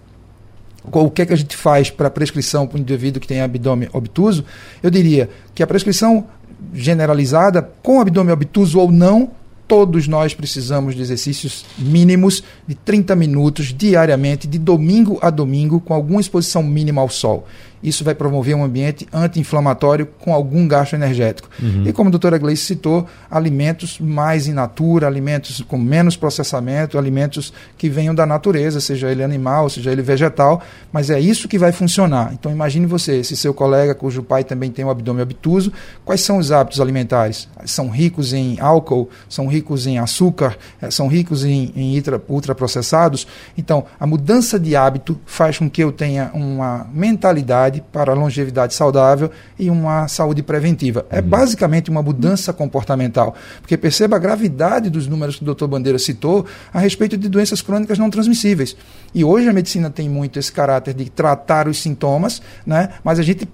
o 0.90 1.12
que 1.12 1.24
é 1.24 1.26
que 1.26 1.34
a 1.34 1.38
gente 1.38 1.58
faz 1.58 1.90
para 1.90 2.10
prescrição 2.10 2.66
para 2.66 2.78
um 2.78 2.82
indivíduo 2.82 3.20
que 3.20 3.28
tem 3.28 3.42
abdômen 3.42 3.90
obtuso, 3.92 4.46
eu 4.82 4.90
diria 4.90 5.30
que 5.54 5.62
a 5.62 5.68
prescrição 5.68 6.26
generalizada, 6.74 7.70
com 7.84 8.00
abdômen 8.00 8.32
obtuso 8.32 8.80
ou 8.80 8.90
não, 8.90 9.32
todos 9.70 10.08
nós 10.08 10.34
precisamos 10.34 10.96
de 10.96 11.02
exercícios 11.04 11.64
mínimos 11.78 12.44
de 12.68 12.74
30 12.74 13.16
minutos 13.16 13.68
diariamente, 13.68 14.48
de 14.48 14.58
domingo 14.58 15.20
a 15.22 15.30
domingo, 15.30 15.80
com 15.80 15.94
alguma 15.94 16.20
exposição 16.20 16.64
mínima 16.64 17.00
ao 17.00 17.08
sol. 17.08 17.48
Isso 17.82 18.04
vai 18.04 18.14
promover 18.14 18.56
um 18.56 18.64
ambiente 18.64 19.08
anti-inflamatório 19.14 20.08
com 20.20 20.34
algum 20.34 20.68
gasto 20.68 20.94
energético. 20.94 21.50
Uhum. 21.62 21.84
E 21.86 21.94
como 21.94 22.10
a 22.10 22.12
doutora 22.12 22.38
Gleice 22.38 22.64
citou, 22.64 23.08
alimentos 23.30 24.00
mais 24.00 24.48
in 24.48 24.54
natura, 24.54 25.08
alimentos 25.08 25.62
com 25.68 25.78
menos 25.78 26.16
processamento, 26.16 26.98
alimentos 26.98 27.54
que 27.78 27.90
venham 27.90 28.14
da 28.14 28.26
natureza, 28.26 28.82
seja 28.82 29.12
ele 29.12 29.24
animal, 29.24 29.70
seja 29.70 29.92
ele 29.92 30.02
vegetal, 30.02 30.62
mas 30.92 31.10
é 31.10 31.20
isso 31.20 31.48
que 31.48 31.58
vai 31.58 31.72
funcionar. 31.72 32.34
Então 32.34 32.52
imagine 32.52 32.86
você, 32.86 33.18
esse 33.18 33.36
seu 33.36 33.54
colega 33.54 33.94
cujo 33.94 34.24
pai 34.24 34.44
também 34.44 34.72
tem 34.72 34.84
um 34.84 34.90
abdômen 34.90 35.24
obtuso, 35.24 35.72
quais 36.04 36.22
são 36.22 36.38
os 36.38 36.52
hábitos 36.52 36.82
alimentares? 36.82 37.48
São 37.66 37.90
ricos 37.90 38.34
em 38.34 38.60
álcool, 38.60 39.10
são 39.28 39.48
ricos 39.48 39.86
em 39.86 40.00
açúcar, 40.00 40.58
eh, 40.82 40.90
são 40.90 41.08
ricos 41.08 41.46
em, 41.46 41.72
em 41.76 42.00
ultraprocessados? 42.28 43.28
Então, 43.58 43.86
a 44.00 44.08
mudança 44.08 44.60
de 44.60 44.76
hábito 44.76 45.20
faz 45.26 45.58
com 45.58 45.70
que 45.70 45.84
eu 45.84 45.92
tenha 45.92 46.32
uma 46.34 46.88
mentalidade 46.94 47.69
para 47.92 48.12
a 48.12 48.16
longevidade 48.16 48.74
saudável 48.74 49.30
e 49.58 49.70
uma 49.70 50.08
saúde 50.08 50.42
preventiva. 50.42 51.06
É 51.10 51.20
uhum. 51.20 51.28
basicamente 51.28 51.90
uma 51.90 52.02
mudança 52.02 52.52
comportamental. 52.52 53.36
Porque 53.62 53.78
perceba 53.78 54.16
a 54.16 54.20
gravidade 54.20 54.90
dos 54.90 55.08
números 55.08 55.36
que 55.36 55.44
o 55.44 55.46
doutor 55.46 55.68
Bandeira 55.68 56.00
citou 56.00 56.46
a 56.74 56.80
respeito 56.80 57.16
de 57.16 57.30
doenças 57.30 57.62
crônicas 57.62 58.00
não 58.00 58.10
transmissíveis. 58.10 58.76
E 59.14 59.24
hoje 59.24 59.48
a 59.48 59.54
medicina 59.54 59.90
tem 59.90 60.10
muito 60.10 60.40
esse 60.40 60.52
caráter 60.52 60.94
de 60.94 61.10
tratar 61.10 61.68
os 61.68 61.80
sintomas, 61.80 62.42
né? 62.66 62.90
mas 63.04 63.20
a 63.20 63.24
gente 63.24 63.48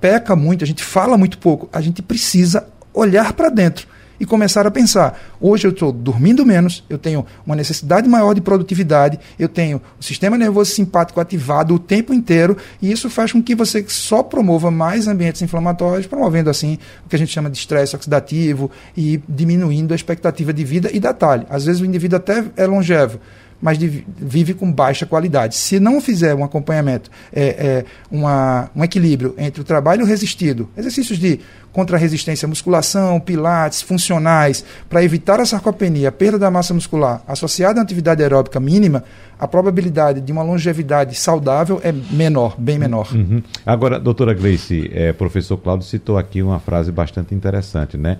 peca 0.00 0.36
muito, 0.36 0.64
a 0.64 0.66
gente 0.66 0.82
fala 0.82 1.18
muito 1.18 1.38
pouco. 1.38 1.68
A 1.72 1.80
gente 1.80 2.00
precisa 2.00 2.66
olhar 2.94 3.32
para 3.32 3.48
dentro 3.48 3.95
e 4.18 4.26
começar 4.26 4.66
a 4.66 4.70
pensar: 4.70 5.20
hoje 5.40 5.66
eu 5.66 5.70
estou 5.70 5.92
dormindo 5.92 6.44
menos, 6.44 6.84
eu 6.88 6.98
tenho 6.98 7.24
uma 7.44 7.56
necessidade 7.56 8.08
maior 8.08 8.34
de 8.34 8.40
produtividade, 8.40 9.18
eu 9.38 9.48
tenho 9.48 9.80
o 9.98 10.04
sistema 10.04 10.36
nervoso 10.36 10.70
simpático 10.70 11.20
ativado 11.20 11.74
o 11.74 11.78
tempo 11.78 12.12
inteiro, 12.12 12.56
e 12.80 12.90
isso 12.90 13.08
faz 13.08 13.32
com 13.32 13.42
que 13.42 13.54
você 13.54 13.84
só 13.88 14.22
promova 14.22 14.70
mais 14.70 15.06
ambientes 15.06 15.42
inflamatórios, 15.42 16.06
promovendo 16.06 16.50
assim 16.50 16.78
o 17.04 17.08
que 17.08 17.16
a 17.16 17.18
gente 17.18 17.32
chama 17.32 17.50
de 17.50 17.58
estresse 17.58 17.94
oxidativo 17.94 18.70
e 18.96 19.20
diminuindo 19.28 19.92
a 19.92 19.94
expectativa 19.94 20.52
de 20.52 20.64
vida 20.64 20.90
e 20.92 21.00
detalhe. 21.00 21.46
Às 21.48 21.64
vezes 21.64 21.80
o 21.80 21.84
indivíduo 21.84 22.16
até 22.16 22.44
é 22.56 22.66
longevo 22.66 23.18
mas 23.60 23.78
vive 23.78 24.54
com 24.54 24.70
baixa 24.70 25.06
qualidade. 25.06 25.54
Se 25.54 25.80
não 25.80 26.00
fizer 26.00 26.34
um 26.34 26.44
acompanhamento, 26.44 27.10
é, 27.32 27.44
é, 27.44 27.84
uma, 28.10 28.70
um 28.74 28.84
equilíbrio 28.84 29.34
entre 29.38 29.60
o 29.60 29.64
trabalho 29.64 30.04
resistido, 30.04 30.68
exercícios 30.76 31.18
de 31.18 31.40
contra-resistência, 31.72 32.48
musculação, 32.48 33.20
pilates, 33.20 33.82
funcionais, 33.82 34.64
para 34.88 35.04
evitar 35.04 35.40
a 35.40 35.44
sarcopenia, 35.44 36.08
a 36.08 36.12
perda 36.12 36.38
da 36.38 36.50
massa 36.50 36.72
muscular, 36.72 37.22
associada 37.28 37.80
à 37.80 37.82
atividade 37.82 38.22
aeróbica 38.22 38.58
mínima, 38.58 39.04
a 39.38 39.46
probabilidade 39.46 40.22
de 40.22 40.32
uma 40.32 40.42
longevidade 40.42 41.14
saudável 41.14 41.78
é 41.84 41.92
menor, 41.92 42.54
bem 42.58 42.78
menor. 42.78 43.14
Uhum. 43.14 43.42
Agora, 43.66 44.00
doutora 44.00 44.32
Gleice, 44.32 44.90
é, 44.94 45.12
professor 45.12 45.58
Cláudio 45.58 45.86
citou 45.86 46.16
aqui 46.16 46.42
uma 46.42 46.58
frase 46.58 46.90
bastante 46.90 47.34
interessante, 47.34 47.98
né? 47.98 48.18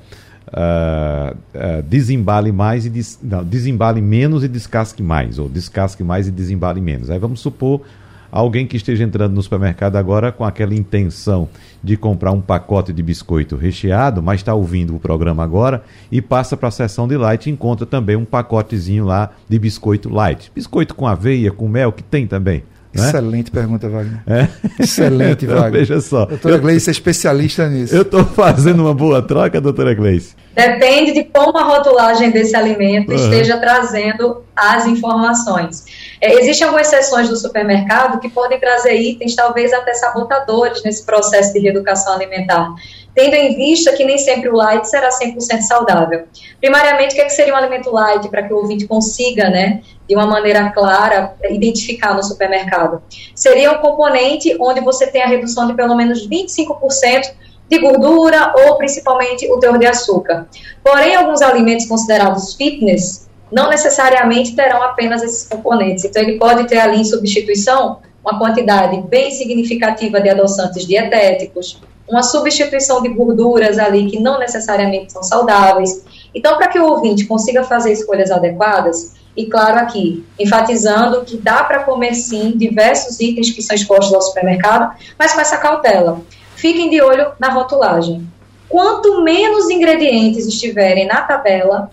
Uh, 0.48 1.82
desembale 1.88 2.52
mais 2.52 2.86
e 2.86 2.90
des, 2.90 3.18
não, 3.20 3.42
desembale 3.42 4.00
menos 4.00 4.44
e 4.44 4.48
descasque 4.48 5.02
mais, 5.02 5.38
ou 5.38 5.48
descasque 5.48 6.04
mais 6.04 6.28
e 6.28 6.30
desembale 6.30 6.80
menos. 6.80 7.10
Aí 7.10 7.18
vamos 7.18 7.40
supor 7.40 7.82
alguém 8.30 8.66
que 8.66 8.76
esteja 8.76 9.02
entrando 9.02 9.34
no 9.34 9.42
supermercado 9.42 9.96
agora 9.96 10.30
com 10.30 10.44
aquela 10.44 10.74
intenção 10.74 11.48
de 11.82 11.96
comprar 11.96 12.32
um 12.32 12.40
pacote 12.40 12.92
de 12.92 13.02
biscoito 13.02 13.56
recheado, 13.56 14.22
mas 14.22 14.40
está 14.40 14.54
ouvindo 14.54 14.94
o 14.94 15.00
programa 15.00 15.42
agora 15.42 15.82
e 16.12 16.20
passa 16.20 16.56
para 16.56 16.68
a 16.68 16.72
seção 16.72 17.08
de 17.08 17.16
light 17.16 17.46
e 17.46 17.50
encontra 17.50 17.86
também 17.86 18.16
um 18.16 18.24
pacotezinho 18.24 19.04
lá 19.04 19.30
de 19.48 19.58
biscoito 19.58 20.08
light. 20.08 20.52
Biscoito 20.54 20.94
com 20.94 21.06
aveia, 21.06 21.50
com 21.50 21.68
mel, 21.68 21.92
que 21.92 22.02
tem 22.02 22.26
também. 22.26 22.62
Né? 22.96 23.08
Excelente 23.08 23.50
pergunta, 23.50 23.88
Wagner. 23.88 24.22
É? 24.26 24.48
Excelente, 24.80 25.44
Wagner. 25.46 25.72
Veja 25.72 26.00
só. 26.00 26.26
Doutora 26.26 26.58
Gleice 26.58 26.90
é 26.90 26.92
especialista 26.92 27.68
nisso. 27.68 27.94
Eu 27.94 28.02
estou 28.02 28.24
fazendo 28.24 28.80
uma 28.80 28.94
boa 28.94 29.22
troca, 29.22 29.60
doutora 29.60 29.94
Gleice? 29.94 30.34
Depende 30.54 31.12
de 31.12 31.24
como 31.24 31.56
a 31.58 31.64
rotulagem 31.64 32.30
desse 32.30 32.56
alimento 32.56 33.10
uhum. 33.10 33.16
esteja 33.16 33.58
trazendo 33.58 34.42
as 34.56 34.86
informações. 34.86 35.84
É, 36.20 36.40
existem 36.40 36.66
algumas 36.66 36.86
seções 36.86 37.28
do 37.28 37.36
supermercado 37.36 38.18
que 38.18 38.30
podem 38.30 38.58
trazer 38.58 38.94
itens, 38.94 39.34
talvez 39.34 39.72
até 39.72 39.92
sabotadores, 39.92 40.82
nesse 40.82 41.04
processo 41.04 41.52
de 41.52 41.58
reeducação 41.58 42.14
alimentar 42.14 42.74
tendo 43.16 43.34
em 43.34 43.56
vista 43.56 43.92
que 43.92 44.04
nem 44.04 44.18
sempre 44.18 44.50
o 44.50 44.54
light 44.54 44.86
será 44.86 45.08
100% 45.08 45.62
saudável. 45.62 46.24
Primariamente, 46.60 47.14
o 47.14 47.16
que, 47.16 47.22
é 47.22 47.24
que 47.24 47.32
seria 47.32 47.54
um 47.54 47.56
alimento 47.56 47.90
light 47.90 48.28
para 48.28 48.42
que 48.42 48.52
o 48.52 48.58
ouvinte 48.58 48.86
consiga, 48.86 49.48
né, 49.48 49.80
de 50.06 50.14
uma 50.14 50.26
maneira 50.26 50.70
clara, 50.70 51.34
identificar 51.48 52.14
no 52.14 52.22
supermercado? 52.22 53.02
Seria 53.34 53.72
um 53.72 53.78
componente 53.78 54.54
onde 54.60 54.82
você 54.82 55.06
tem 55.06 55.22
a 55.22 55.26
redução 55.26 55.66
de 55.66 55.72
pelo 55.72 55.96
menos 55.96 56.28
25% 56.28 57.32
de 57.70 57.78
gordura 57.78 58.52
ou 58.54 58.76
principalmente 58.76 59.50
o 59.50 59.58
teor 59.58 59.78
de 59.78 59.86
açúcar. 59.86 60.46
Porém, 60.84 61.16
alguns 61.16 61.40
alimentos 61.40 61.86
considerados 61.86 62.54
fitness 62.54 63.30
não 63.50 63.70
necessariamente 63.70 64.54
terão 64.54 64.82
apenas 64.82 65.22
esses 65.22 65.48
componentes. 65.48 66.04
Então, 66.04 66.20
ele 66.22 66.38
pode 66.38 66.68
ter 66.68 66.78
ali 66.78 67.00
em 67.00 67.04
substituição 67.04 68.00
uma 68.22 68.38
quantidade 68.38 69.00
bem 69.08 69.30
significativa 69.30 70.20
de 70.20 70.28
adoçantes 70.28 70.86
dietéticos, 70.86 71.80
uma 72.08 72.22
substituição 72.22 73.02
de 73.02 73.08
gorduras 73.08 73.78
ali 73.78 74.10
que 74.10 74.20
não 74.20 74.38
necessariamente 74.38 75.12
são 75.12 75.22
saudáveis. 75.22 76.04
Então, 76.34 76.56
para 76.56 76.68
que 76.68 76.78
o 76.78 76.86
ouvinte 76.86 77.26
consiga 77.26 77.64
fazer 77.64 77.92
escolhas 77.92 78.30
adequadas, 78.30 79.14
e 79.36 79.46
claro 79.46 79.78
aqui, 79.80 80.24
enfatizando 80.38 81.24
que 81.24 81.36
dá 81.36 81.62
para 81.64 81.82
comer 81.82 82.14
sim 82.14 82.52
diversos 82.56 83.20
itens 83.20 83.50
que 83.50 83.60
são 83.60 83.76
expostos 83.76 84.14
ao 84.14 84.22
supermercado, 84.22 84.96
mas 85.18 85.34
com 85.34 85.40
essa 85.40 85.58
cautela. 85.58 86.22
Fiquem 86.54 86.88
de 86.88 87.02
olho 87.02 87.32
na 87.38 87.50
rotulagem. 87.50 88.26
Quanto 88.68 89.22
menos 89.22 89.68
ingredientes 89.68 90.46
estiverem 90.46 91.06
na 91.06 91.20
tabela, 91.22 91.90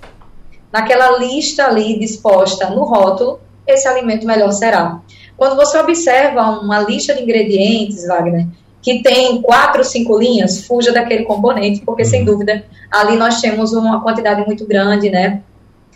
naquela 0.72 1.18
lista 1.20 1.66
ali 1.66 1.99
disposta 1.99 2.70
no 2.70 2.84
rótulo, 2.84 3.39
esse 3.68 3.88
alimento 3.88 4.26
melhor 4.26 4.51
será. 4.51 5.01
Quando 5.36 5.55
você 5.55 5.78
observa 5.78 6.61
uma 6.61 6.80
lista 6.80 7.14
de 7.14 7.22
ingredientes, 7.22 8.07
Wagner, 8.07 8.47
que 8.84 9.02
tem 9.02 9.42
quatro, 9.42 9.82
cinco 9.84 10.20
linhas, 10.20 10.68
fuja 10.68 10.92
daquele 10.92 11.24
componente, 11.24 11.82
porque 11.86 12.04
sem 12.04 12.20
uhum. 12.20 12.26
dúvida 12.26 12.66
ali 12.92 13.16
nós 13.16 13.40
temos 13.40 13.72
uma 13.72 14.04
quantidade 14.04 14.46
muito 14.46 14.68
grande, 14.68 15.10
né, 15.10 15.42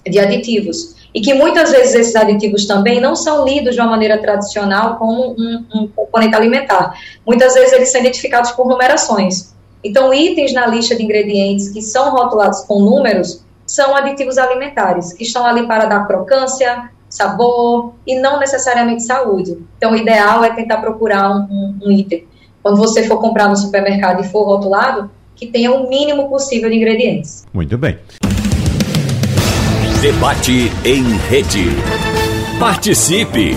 de 0.10 0.18
aditivos. 0.18 0.96
E 1.14 1.20
que 1.20 1.34
muitas 1.34 1.70
vezes 1.70 1.94
esses 1.94 2.16
aditivos 2.16 2.66
também 2.66 3.02
não 3.02 3.14
são 3.14 3.44
lidos 3.44 3.76
de 3.76 3.82
uma 3.82 3.90
maneira 3.90 4.18
tradicional 4.20 4.96
como 4.96 5.36
um, 5.38 5.66
um 5.76 5.88
componente 5.90 6.36
alimentar. 6.36 6.94
Muitas 7.26 7.56
vezes 7.56 7.74
eles 7.74 7.92
são 7.92 8.00
identificados 8.00 8.52
por 8.52 8.68
numerações. 8.68 9.54
Então, 9.84 10.14
itens 10.14 10.54
na 10.54 10.66
lista 10.66 10.96
de 10.96 11.04
ingredientes 11.04 11.70
que 11.70 11.82
são 11.82 12.12
rotulados 12.12 12.62
com 12.62 12.80
números 12.80 13.44
são 13.66 13.96
aditivos 13.96 14.38
alimentares, 14.38 15.12
que 15.12 15.24
estão 15.24 15.46
ali 15.46 15.68
para 15.68 15.86
dar 15.86 16.08
crocância, 16.08 16.90
sabor 17.10 17.94
e 18.06 18.16
não 18.16 18.40
necessariamente 18.40 19.04
saúde. 19.04 19.58
Então, 19.78 19.92
o 19.92 19.96
ideal 19.96 20.44
é 20.44 20.52
tentar 20.52 20.78
procurar 20.78 21.30
um, 21.32 21.42
um, 21.50 21.80
um 21.86 21.92
item 21.92 22.26
quando 22.68 22.78
você 22.78 23.04
for 23.04 23.22
comprar 23.22 23.48
no 23.48 23.56
supermercado 23.56 24.26
e 24.26 24.28
for 24.28 24.44
rotulado, 24.44 25.10
que 25.34 25.48
tenha 25.48 25.72
o 25.72 25.90
mínimo 25.90 26.28
possível 26.28 26.70
de 26.70 26.76
ingredientes. 26.76 27.46
Muito 27.54 27.78
bem. 27.78 27.98
Debate 30.02 30.70
em 30.84 31.04
rede. 31.30 31.68
Participe! 32.60 33.54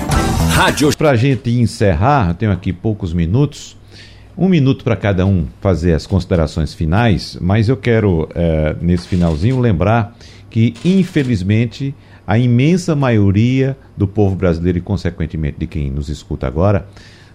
Rádio. 0.52 0.96
Para 0.96 1.11
a 1.11 1.16
gente 1.16 1.50
encerrar, 1.50 2.28
eu 2.28 2.34
tenho 2.34 2.52
aqui 2.52 2.72
poucos 2.72 3.12
minutos. 3.12 3.76
Um 4.38 4.48
minuto 4.48 4.84
para 4.84 4.94
cada 4.94 5.26
um 5.26 5.46
fazer 5.61 5.92
as 5.92 6.06
considerações 6.06 6.72
finais, 6.72 7.36
mas 7.40 7.68
eu 7.68 7.76
quero, 7.76 8.28
é, 8.32 8.76
nesse 8.80 9.08
finalzinho, 9.08 9.58
lembrar 9.58 10.16
que, 10.48 10.72
infelizmente, 10.84 11.92
a 12.24 12.38
imensa 12.38 12.94
maioria 12.94 13.76
do 13.96 14.06
povo 14.06 14.36
brasileiro 14.36 14.78
e, 14.78 14.80
consequentemente, 14.80 15.58
de 15.58 15.66
quem 15.66 15.90
nos 15.90 16.08
escuta 16.08 16.46
agora, 16.46 16.86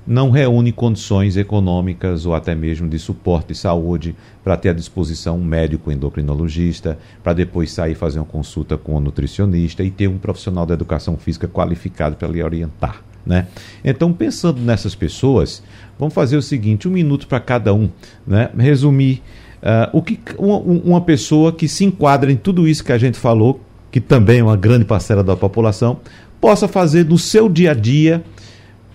não 0.07 0.29
reúne 0.29 0.71
condições 0.71 1.35
econômicas 1.35 2.25
ou 2.25 2.35
até 2.35 2.53
mesmo 2.53 2.87
de 2.87 2.99
suporte 2.99 3.49
de 3.49 3.55
saúde 3.55 4.15
para 4.43 4.55
ter 4.55 4.69
à 4.69 4.73
disposição 4.73 5.37
um 5.37 5.43
médico 5.43 5.91
endocrinologista, 5.91 6.97
para 7.23 7.33
depois 7.33 7.71
sair 7.71 7.95
fazer 7.95 8.19
uma 8.19 8.25
consulta 8.25 8.77
com 8.77 8.95
um 8.95 8.99
nutricionista 8.99 9.83
e 9.83 9.89
ter 9.89 10.07
um 10.07 10.17
profissional 10.17 10.65
da 10.65 10.73
educação 10.73 11.17
física 11.17 11.47
qualificado 11.47 12.15
para 12.15 12.27
lhe 12.27 12.43
orientar. 12.43 13.01
Né? 13.25 13.47
Então, 13.83 14.13
pensando 14.13 14.61
nessas 14.61 14.93
pessoas, 14.93 15.63
vamos 15.97 16.13
fazer 16.13 16.37
o 16.37 16.41
seguinte: 16.41 16.87
um 16.87 16.91
minuto 16.91 17.27
para 17.27 17.39
cada 17.39 17.73
um, 17.73 17.89
né? 18.27 18.51
resumir 18.55 19.23
uh, 19.63 19.97
o 19.97 20.01
que 20.03 20.19
uma, 20.37 20.57
uma 20.57 21.01
pessoa 21.01 21.51
que 21.51 21.67
se 21.67 21.83
enquadra 21.83 22.31
em 22.31 22.35
tudo 22.35 22.67
isso 22.67 22.83
que 22.83 22.91
a 22.91 22.97
gente 22.99 23.17
falou, 23.17 23.59
que 23.91 23.99
também 23.99 24.39
é 24.39 24.43
uma 24.43 24.55
grande 24.55 24.85
parcela 24.85 25.23
da 25.23 25.35
população, 25.35 25.99
possa 26.39 26.67
fazer 26.67 27.05
no 27.05 27.17
seu 27.17 27.49
dia 27.49 27.71
a 27.71 27.73
dia 27.73 28.23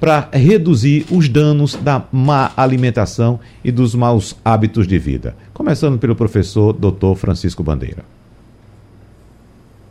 para 0.01 0.31
reduzir 0.33 1.05
os 1.11 1.29
danos 1.29 1.75
da 1.75 2.03
má 2.11 2.53
alimentação 2.57 3.39
e 3.63 3.71
dos 3.71 3.95
maus 3.95 4.35
hábitos 4.43 4.89
de 4.89 4.99
vida. 4.99 5.37
Começando 5.53 5.99
pelo 5.99 6.17
professor 6.17 6.73
Dr. 6.73 7.15
Francisco 7.17 7.63
Bandeira. 7.63 8.03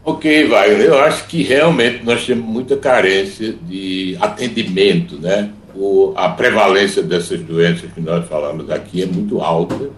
Ok, 0.04 0.48
Wagner, 0.48 0.82
eu 0.82 1.00
acho 1.00 1.28
que 1.28 1.44
realmente 1.44 2.04
nós 2.04 2.26
temos 2.26 2.44
muita 2.44 2.76
carência 2.76 3.54
de 3.68 4.18
atendimento, 4.20 5.20
né? 5.20 5.52
O, 5.76 6.14
a 6.16 6.30
prevalência 6.30 7.04
dessas 7.04 7.40
doenças 7.42 7.92
que 7.94 8.02
nós 8.02 8.28
falamos 8.28 8.72
aqui 8.72 9.04
é 9.04 9.06
muito 9.06 9.40
alta 9.40 9.92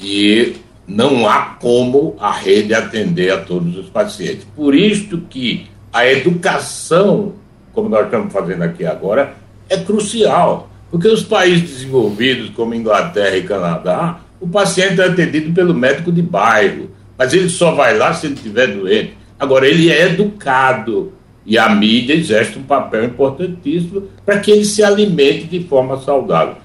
e 0.00 0.54
não 0.86 1.28
há 1.28 1.56
como 1.60 2.14
a 2.20 2.30
rede 2.30 2.72
atender 2.72 3.32
a 3.32 3.38
todos 3.38 3.76
os 3.76 3.88
pacientes. 3.88 4.46
Por 4.54 4.72
isto 4.72 5.18
que 5.28 5.66
a 5.92 6.06
educação, 6.06 7.34
como 7.72 7.88
nós 7.88 8.04
estamos 8.04 8.32
fazendo 8.32 8.62
aqui 8.62 8.86
agora, 8.86 9.34
é 9.70 9.78
crucial, 9.78 10.68
porque 10.90 11.06
os 11.06 11.22
países 11.22 11.70
desenvolvidos, 11.70 12.50
como 12.50 12.74
Inglaterra 12.74 13.36
e 13.36 13.44
Canadá, 13.44 14.20
o 14.40 14.48
paciente 14.48 15.00
é 15.00 15.04
atendido 15.04 15.52
pelo 15.54 15.72
médico 15.72 16.10
de 16.10 16.20
bairro, 16.20 16.90
mas 17.16 17.32
ele 17.32 17.48
só 17.48 17.70
vai 17.70 17.96
lá 17.96 18.12
se 18.12 18.26
ele 18.26 18.34
estiver 18.34 18.66
doente. 18.66 19.16
Agora, 19.38 19.66
ele 19.66 19.90
é 19.90 20.08
educado 20.08 21.12
e 21.46 21.56
a 21.56 21.68
mídia 21.68 22.14
exerce 22.14 22.58
um 22.58 22.62
papel 22.62 23.04
importantíssimo 23.04 24.08
para 24.26 24.40
que 24.40 24.50
ele 24.50 24.64
se 24.64 24.82
alimente 24.82 25.44
de 25.44 25.60
forma 25.64 25.98
saudável. 25.98 26.56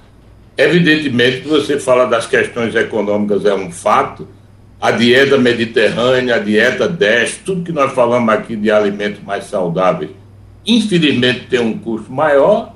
Evidentemente 0.58 1.46
você 1.46 1.78
fala 1.78 2.06
das 2.06 2.26
questões 2.26 2.74
econômicas, 2.74 3.44
é 3.44 3.54
um 3.54 3.70
fato. 3.70 4.26
A 4.80 4.90
dieta 4.90 5.38
mediterrânea, 5.38 6.36
a 6.36 6.38
dieta 6.38 6.88
10, 6.88 7.38
tudo 7.44 7.62
que 7.62 7.72
nós 7.72 7.92
falamos 7.92 8.28
aqui 8.28 8.56
de 8.56 8.70
alimentos 8.70 9.22
mais 9.22 9.44
saudáveis, 9.44 10.10
infelizmente 10.66 11.46
tem 11.46 11.60
um 11.60 11.78
custo 11.78 12.12
maior 12.12 12.75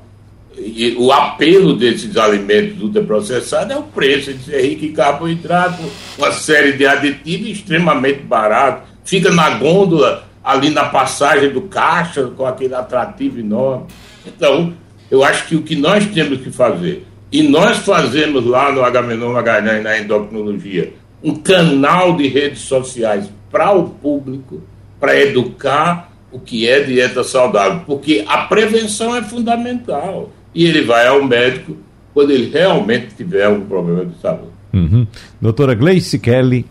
e 0.57 0.97
o 0.99 1.13
apelo 1.13 1.75
desses 1.75 2.17
alimentos 2.17 2.83
ultraprocessados 2.83 3.75
é 3.75 3.79
o 3.79 3.83
preço 3.83 4.33
de 4.33 4.45
ser 4.45 4.63
rico 4.63 4.85
em 4.85 4.93
carboidrato, 4.93 5.83
uma 6.19 6.33
série 6.33 6.73
de 6.73 6.87
aditivos 6.87 7.49
extremamente 7.49 8.23
baratos. 8.23 8.89
Fica 9.05 9.31
na 9.31 9.51
gôndola, 9.51 10.29
ali 10.43 10.71
na 10.71 10.87
passagem 10.87 11.51
do 11.51 11.63
caixa, 11.63 12.25
com 12.37 12.45
aquele 12.45 12.75
atrativo 12.75 13.39
enorme. 13.39 13.87
Então, 14.27 14.75
eu 15.11 15.23
acho 15.23 15.47
que 15.47 15.57
o 15.57 15.63
que 15.63 15.77
nós 15.77 16.07
temos 16.07 16.41
que 16.41 16.51
fazer, 16.51 17.07
e 17.31 17.43
nós 17.43 17.79
fazemos 17.79 18.45
lá 18.45 18.73
no 18.73 18.85
Agamenon 18.85 19.33
Magalhães, 19.33 19.83
na 19.83 19.99
endocrinologia, 19.99 20.93
um 21.23 21.35
canal 21.37 22.17
de 22.17 22.27
redes 22.27 22.63
sociais 22.63 23.31
para 23.51 23.73
o 23.73 23.91
público, 23.91 24.63
para 24.99 25.19
educar 25.19 26.11
o 26.33 26.39
que 26.39 26.69
é 26.69 26.81
dieta 26.81 27.25
saudável, 27.25 27.83
porque 27.87 28.25
a 28.27 28.39
prevenção 28.39 29.15
é 29.17 29.23
fundamental 29.23 30.31
e 30.55 30.67
ele 30.67 30.83
vai 30.83 31.07
ao 31.07 31.23
médico 31.25 31.77
quando 32.13 32.31
ele 32.31 32.51
realmente 32.51 33.15
tiver 33.15 33.45
algum 33.45 33.67
problema 33.67 34.05
de 34.05 34.19
saúde. 34.21 34.51
Uhum. 34.73 35.07
Doutora 35.41 35.75
Gleice 35.75 36.19
Kelly. 36.19 36.67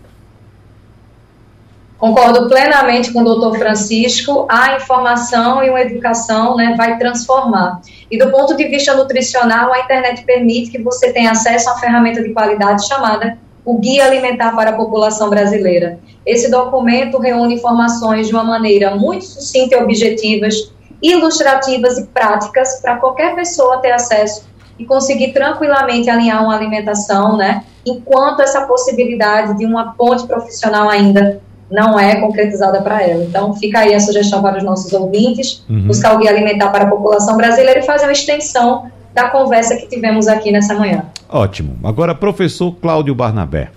Concordo 1.97 2.47
plenamente 2.47 3.11
com 3.11 3.21
o 3.21 3.25
doutor 3.25 3.57
Francisco. 3.57 4.47
A 4.49 4.77
informação 4.77 5.61
e 5.61 5.69
uma 5.69 5.81
educação 5.81 6.55
né, 6.55 6.73
vai 6.77 6.97
transformar. 6.97 7.81
E 8.09 8.17
do 8.17 8.31
ponto 8.31 8.55
de 8.55 8.65
vista 8.69 8.95
nutricional, 8.95 9.73
a 9.73 9.79
internet 9.79 10.23
permite 10.23 10.71
que 10.71 10.81
você 10.81 11.11
tenha 11.11 11.31
acesso 11.31 11.69
a 11.69 11.73
uma 11.73 11.79
ferramenta 11.81 12.23
de 12.23 12.29
qualidade 12.29 12.87
chamada 12.87 13.37
o 13.65 13.77
Guia 13.77 14.05
Alimentar 14.05 14.55
para 14.55 14.71
a 14.71 14.73
População 14.73 15.29
Brasileira. 15.29 15.99
Esse 16.25 16.49
documento 16.49 17.19
reúne 17.19 17.55
informações 17.55 18.27
de 18.27 18.33
uma 18.33 18.43
maneira 18.43 18.95
muito 18.95 19.25
sucinta 19.25 19.75
e 19.75 19.83
objetivas 19.83 20.71
ilustrativas 21.01 21.97
e 21.97 22.05
práticas 22.07 22.81
para 22.81 22.97
qualquer 22.97 23.35
pessoa 23.35 23.77
ter 23.77 23.91
acesso 23.91 24.47
e 24.77 24.85
conseguir 24.85 25.33
tranquilamente 25.33 26.09
alinhar 26.09 26.43
uma 26.43 26.55
alimentação, 26.55 27.35
né? 27.35 27.63
Enquanto 27.85 28.41
essa 28.41 28.61
possibilidade 28.61 29.57
de 29.57 29.65
uma 29.65 29.93
ponte 29.93 30.25
profissional 30.25 30.89
ainda 30.89 31.41
não 31.69 31.99
é 31.99 32.19
concretizada 32.19 32.81
para 32.81 33.01
ela. 33.01 33.23
Então, 33.23 33.53
fica 33.53 33.79
aí 33.79 33.93
a 33.93 33.99
sugestão 33.99 34.41
para 34.41 34.57
os 34.57 34.63
nossos 34.63 34.91
ouvintes, 34.91 35.63
uhum. 35.69 35.87
buscar 35.87 36.15
o 36.15 36.17
guia 36.17 36.31
alimentar 36.31 36.69
para 36.69 36.85
a 36.85 36.89
população 36.89 37.37
brasileira 37.37 37.79
e 37.79 37.83
fazer 37.83 38.05
uma 38.05 38.11
extensão 38.11 38.89
da 39.13 39.29
conversa 39.29 39.75
que 39.75 39.87
tivemos 39.87 40.27
aqui 40.27 40.51
nessa 40.51 40.73
manhã. 40.73 41.05
Ótimo. 41.27 41.77
Agora, 41.83 42.15
professor 42.15 42.71
Cláudio 42.73 43.13
Barnabé. 43.13 43.69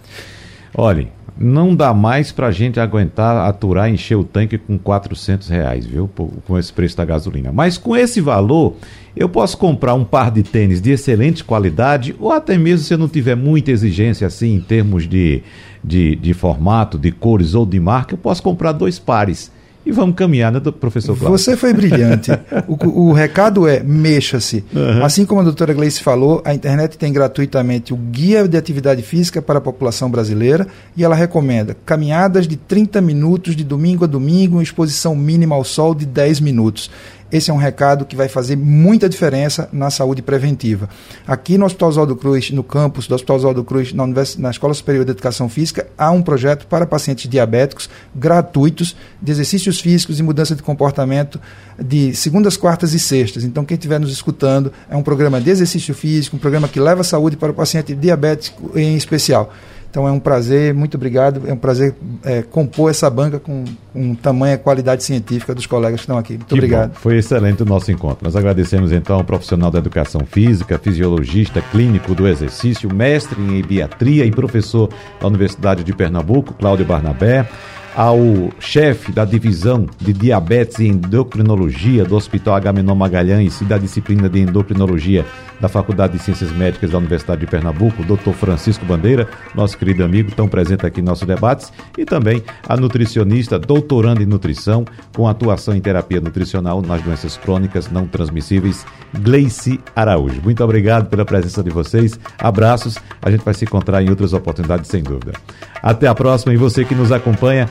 Olhe, 0.74 1.12
não 1.42 1.74
dá 1.74 1.92
mais 1.92 2.30
para 2.30 2.46
a 2.46 2.52
gente 2.52 2.78
aguentar, 2.78 3.48
aturar, 3.48 3.90
encher 3.90 4.14
o 4.14 4.22
tanque 4.22 4.56
com 4.56 4.78
400 4.78 5.48
reais, 5.48 5.84
viu? 5.84 6.08
Com 6.46 6.58
esse 6.58 6.72
preço 6.72 6.96
da 6.96 7.04
gasolina. 7.04 7.50
Mas 7.52 7.76
com 7.76 7.96
esse 7.96 8.20
valor, 8.20 8.76
eu 9.16 9.28
posso 9.28 9.58
comprar 9.58 9.94
um 9.94 10.04
par 10.04 10.30
de 10.30 10.42
tênis 10.42 10.80
de 10.80 10.92
excelente 10.92 11.42
qualidade, 11.42 12.14
ou 12.20 12.30
até 12.30 12.56
mesmo 12.56 12.84
se 12.84 12.94
eu 12.94 12.98
não 12.98 13.08
tiver 13.08 13.34
muita 13.34 13.72
exigência 13.72 14.26
assim 14.26 14.54
em 14.54 14.60
termos 14.60 15.08
de, 15.08 15.42
de, 15.82 16.14
de 16.14 16.32
formato, 16.32 16.96
de 16.96 17.10
cores 17.10 17.54
ou 17.54 17.66
de 17.66 17.80
marca, 17.80 18.14
eu 18.14 18.18
posso 18.18 18.42
comprar 18.42 18.70
dois 18.70 18.98
pares 18.98 19.50
e 19.92 19.94
vamos 19.94 20.16
caminhar, 20.16 20.50
né, 20.50 20.60
professor 20.60 21.16
Cláudio? 21.16 21.38
Você 21.38 21.56
foi 21.56 21.72
brilhante. 21.72 22.30
o, 22.66 23.08
o, 23.08 23.12
recado 23.12 23.68
é 23.68 23.80
mexa-se. 23.82 24.64
Uhum. 24.74 25.04
Assim 25.04 25.24
como 25.24 25.40
a 25.40 25.44
doutora 25.44 25.72
Gleice 25.72 26.02
falou, 26.02 26.42
a 26.44 26.54
internet 26.54 26.98
tem 26.98 27.12
gratuitamente 27.12 27.92
o 27.92 27.96
Guia 27.96 28.48
de 28.48 28.56
Atividade 28.56 29.02
Física 29.02 29.40
para 29.40 29.58
a 29.58 29.60
População 29.62 30.10
Brasileira 30.10 30.66
e 30.96 31.04
ela 31.04 31.14
recomenda 31.14 31.76
caminhadas 31.84 32.48
de 32.48 32.56
30 32.56 33.00
minutos 33.00 33.54
de 33.54 33.64
domingo 33.64 34.04
a 34.04 34.08
domingo, 34.08 34.60
exposição 34.62 35.14
mínima 35.14 35.54
ao 35.54 35.64
sol 35.64 35.94
de 35.94 36.06
10 36.06 36.40
minutos. 36.40 36.90
Esse 37.32 37.50
é 37.50 37.54
um 37.54 37.56
recado 37.56 38.04
que 38.04 38.14
vai 38.14 38.28
fazer 38.28 38.56
muita 38.56 39.08
diferença 39.08 39.66
na 39.72 39.90
saúde 39.90 40.20
preventiva. 40.20 40.86
Aqui 41.26 41.56
no 41.56 41.64
Hospital 41.64 41.88
Oswaldo 41.88 42.14
Cruz, 42.14 42.50
no 42.50 42.62
campus 42.62 43.06
do 43.06 43.14
Hospital 43.14 43.36
Oswaldo 43.36 43.64
Cruz, 43.64 43.94
na, 43.94 44.04
na 44.06 44.50
Escola 44.50 44.74
Superior 44.74 45.02
de 45.06 45.12
Educação 45.12 45.48
Física, 45.48 45.88
há 45.96 46.10
um 46.10 46.20
projeto 46.20 46.66
para 46.66 46.86
pacientes 46.86 47.30
diabéticos 47.30 47.88
gratuitos 48.14 48.94
de 49.20 49.32
exercícios 49.32 49.80
físicos 49.80 50.20
e 50.20 50.22
mudança 50.22 50.54
de 50.54 50.62
comportamento 50.62 51.40
de 51.82 52.14
segundas, 52.14 52.58
quartas 52.58 52.92
e 52.92 52.98
sextas. 52.98 53.44
Então, 53.44 53.64
quem 53.64 53.76
estiver 53.76 53.98
nos 53.98 54.12
escutando, 54.12 54.70
é 54.90 54.96
um 54.96 55.02
programa 55.02 55.40
de 55.40 55.48
exercício 55.48 55.94
físico, 55.94 56.36
um 56.36 56.38
programa 56.38 56.68
que 56.68 56.78
leva 56.78 57.02
saúde 57.02 57.38
para 57.38 57.50
o 57.50 57.54
paciente 57.54 57.94
diabético 57.94 58.78
em 58.78 58.94
especial. 58.94 59.50
Então 59.92 60.08
é 60.08 60.10
um 60.10 60.18
prazer, 60.18 60.72
muito 60.72 60.96
obrigado. 60.96 61.42
É 61.46 61.52
um 61.52 61.56
prazer 61.56 61.94
é, 62.24 62.40
compor 62.40 62.90
essa 62.90 63.10
banca 63.10 63.38
com, 63.38 63.62
com 63.92 64.14
tamanha 64.14 64.56
qualidade 64.56 65.04
científica 65.04 65.54
dos 65.54 65.66
colegas 65.66 66.00
que 66.00 66.04
estão 66.04 66.16
aqui. 66.16 66.32
Muito 66.32 66.46
que 66.46 66.54
obrigado. 66.54 66.92
Bom. 66.92 66.94
Foi 66.94 67.18
excelente 67.18 67.62
o 67.62 67.66
nosso 67.66 67.92
encontro. 67.92 68.24
Nós 68.24 68.34
agradecemos 68.34 68.90
então 68.90 69.16
ao 69.16 69.24
profissional 69.24 69.70
da 69.70 69.78
educação 69.78 70.22
física, 70.24 70.78
fisiologista 70.78 71.60
clínico 71.70 72.14
do 72.14 72.26
exercício, 72.26 72.88
mestre 72.90 73.38
em 73.38 73.58
ebiatria 73.58 74.24
e 74.24 74.30
professor 74.30 74.88
da 75.20 75.28
Universidade 75.28 75.84
de 75.84 75.92
Pernambuco, 75.92 76.54
Cláudio 76.54 76.86
Barnabé 76.86 77.46
ao 77.94 78.18
chefe 78.58 79.12
da 79.12 79.26
divisão 79.26 79.86
de 80.00 80.14
diabetes 80.14 80.78
e 80.78 80.86
endocrinologia 80.86 82.04
do 82.04 82.16
Hospital 82.16 82.54
Agamenon 82.54 82.94
Magalhães 82.94 83.60
e 83.60 83.64
da 83.64 83.76
disciplina 83.76 84.30
de 84.30 84.40
endocrinologia 84.40 85.26
da 85.62 85.68
Faculdade 85.68 86.14
de 86.14 86.18
Ciências 86.18 86.50
Médicas 86.50 86.90
da 86.90 86.98
Universidade 86.98 87.40
de 87.40 87.46
Pernambuco, 87.46 88.02
Dr. 88.02 88.32
Francisco 88.32 88.84
Bandeira, 88.84 89.28
nosso 89.54 89.78
querido 89.78 90.02
amigo, 90.02 90.32
tão 90.32 90.48
presente 90.48 90.84
aqui 90.84 91.00
em 91.00 91.04
nossos 91.04 91.24
debates, 91.24 91.72
e 91.96 92.04
também 92.04 92.42
a 92.68 92.76
nutricionista, 92.76 93.60
doutoranda 93.60 94.24
em 94.24 94.26
nutrição, 94.26 94.84
com 95.14 95.28
atuação 95.28 95.72
em 95.72 95.80
terapia 95.80 96.20
nutricional 96.20 96.82
nas 96.82 97.00
doenças 97.00 97.36
crônicas 97.36 97.88
não 97.88 98.08
transmissíveis, 98.08 98.84
Gleice 99.14 99.78
Araújo. 99.94 100.42
Muito 100.42 100.64
obrigado 100.64 101.08
pela 101.08 101.24
presença 101.24 101.62
de 101.62 101.70
vocês, 101.70 102.18
abraços, 102.38 102.98
a 103.22 103.30
gente 103.30 103.44
vai 103.44 103.54
se 103.54 103.64
encontrar 103.64 104.02
em 104.02 104.10
outras 104.10 104.32
oportunidades, 104.32 104.90
sem 104.90 105.00
dúvida. 105.00 105.34
Até 105.80 106.08
a 106.08 106.14
próxima 106.14 106.52
e 106.52 106.56
você 106.56 106.84
que 106.84 106.94
nos 106.96 107.12
acompanha. 107.12 107.70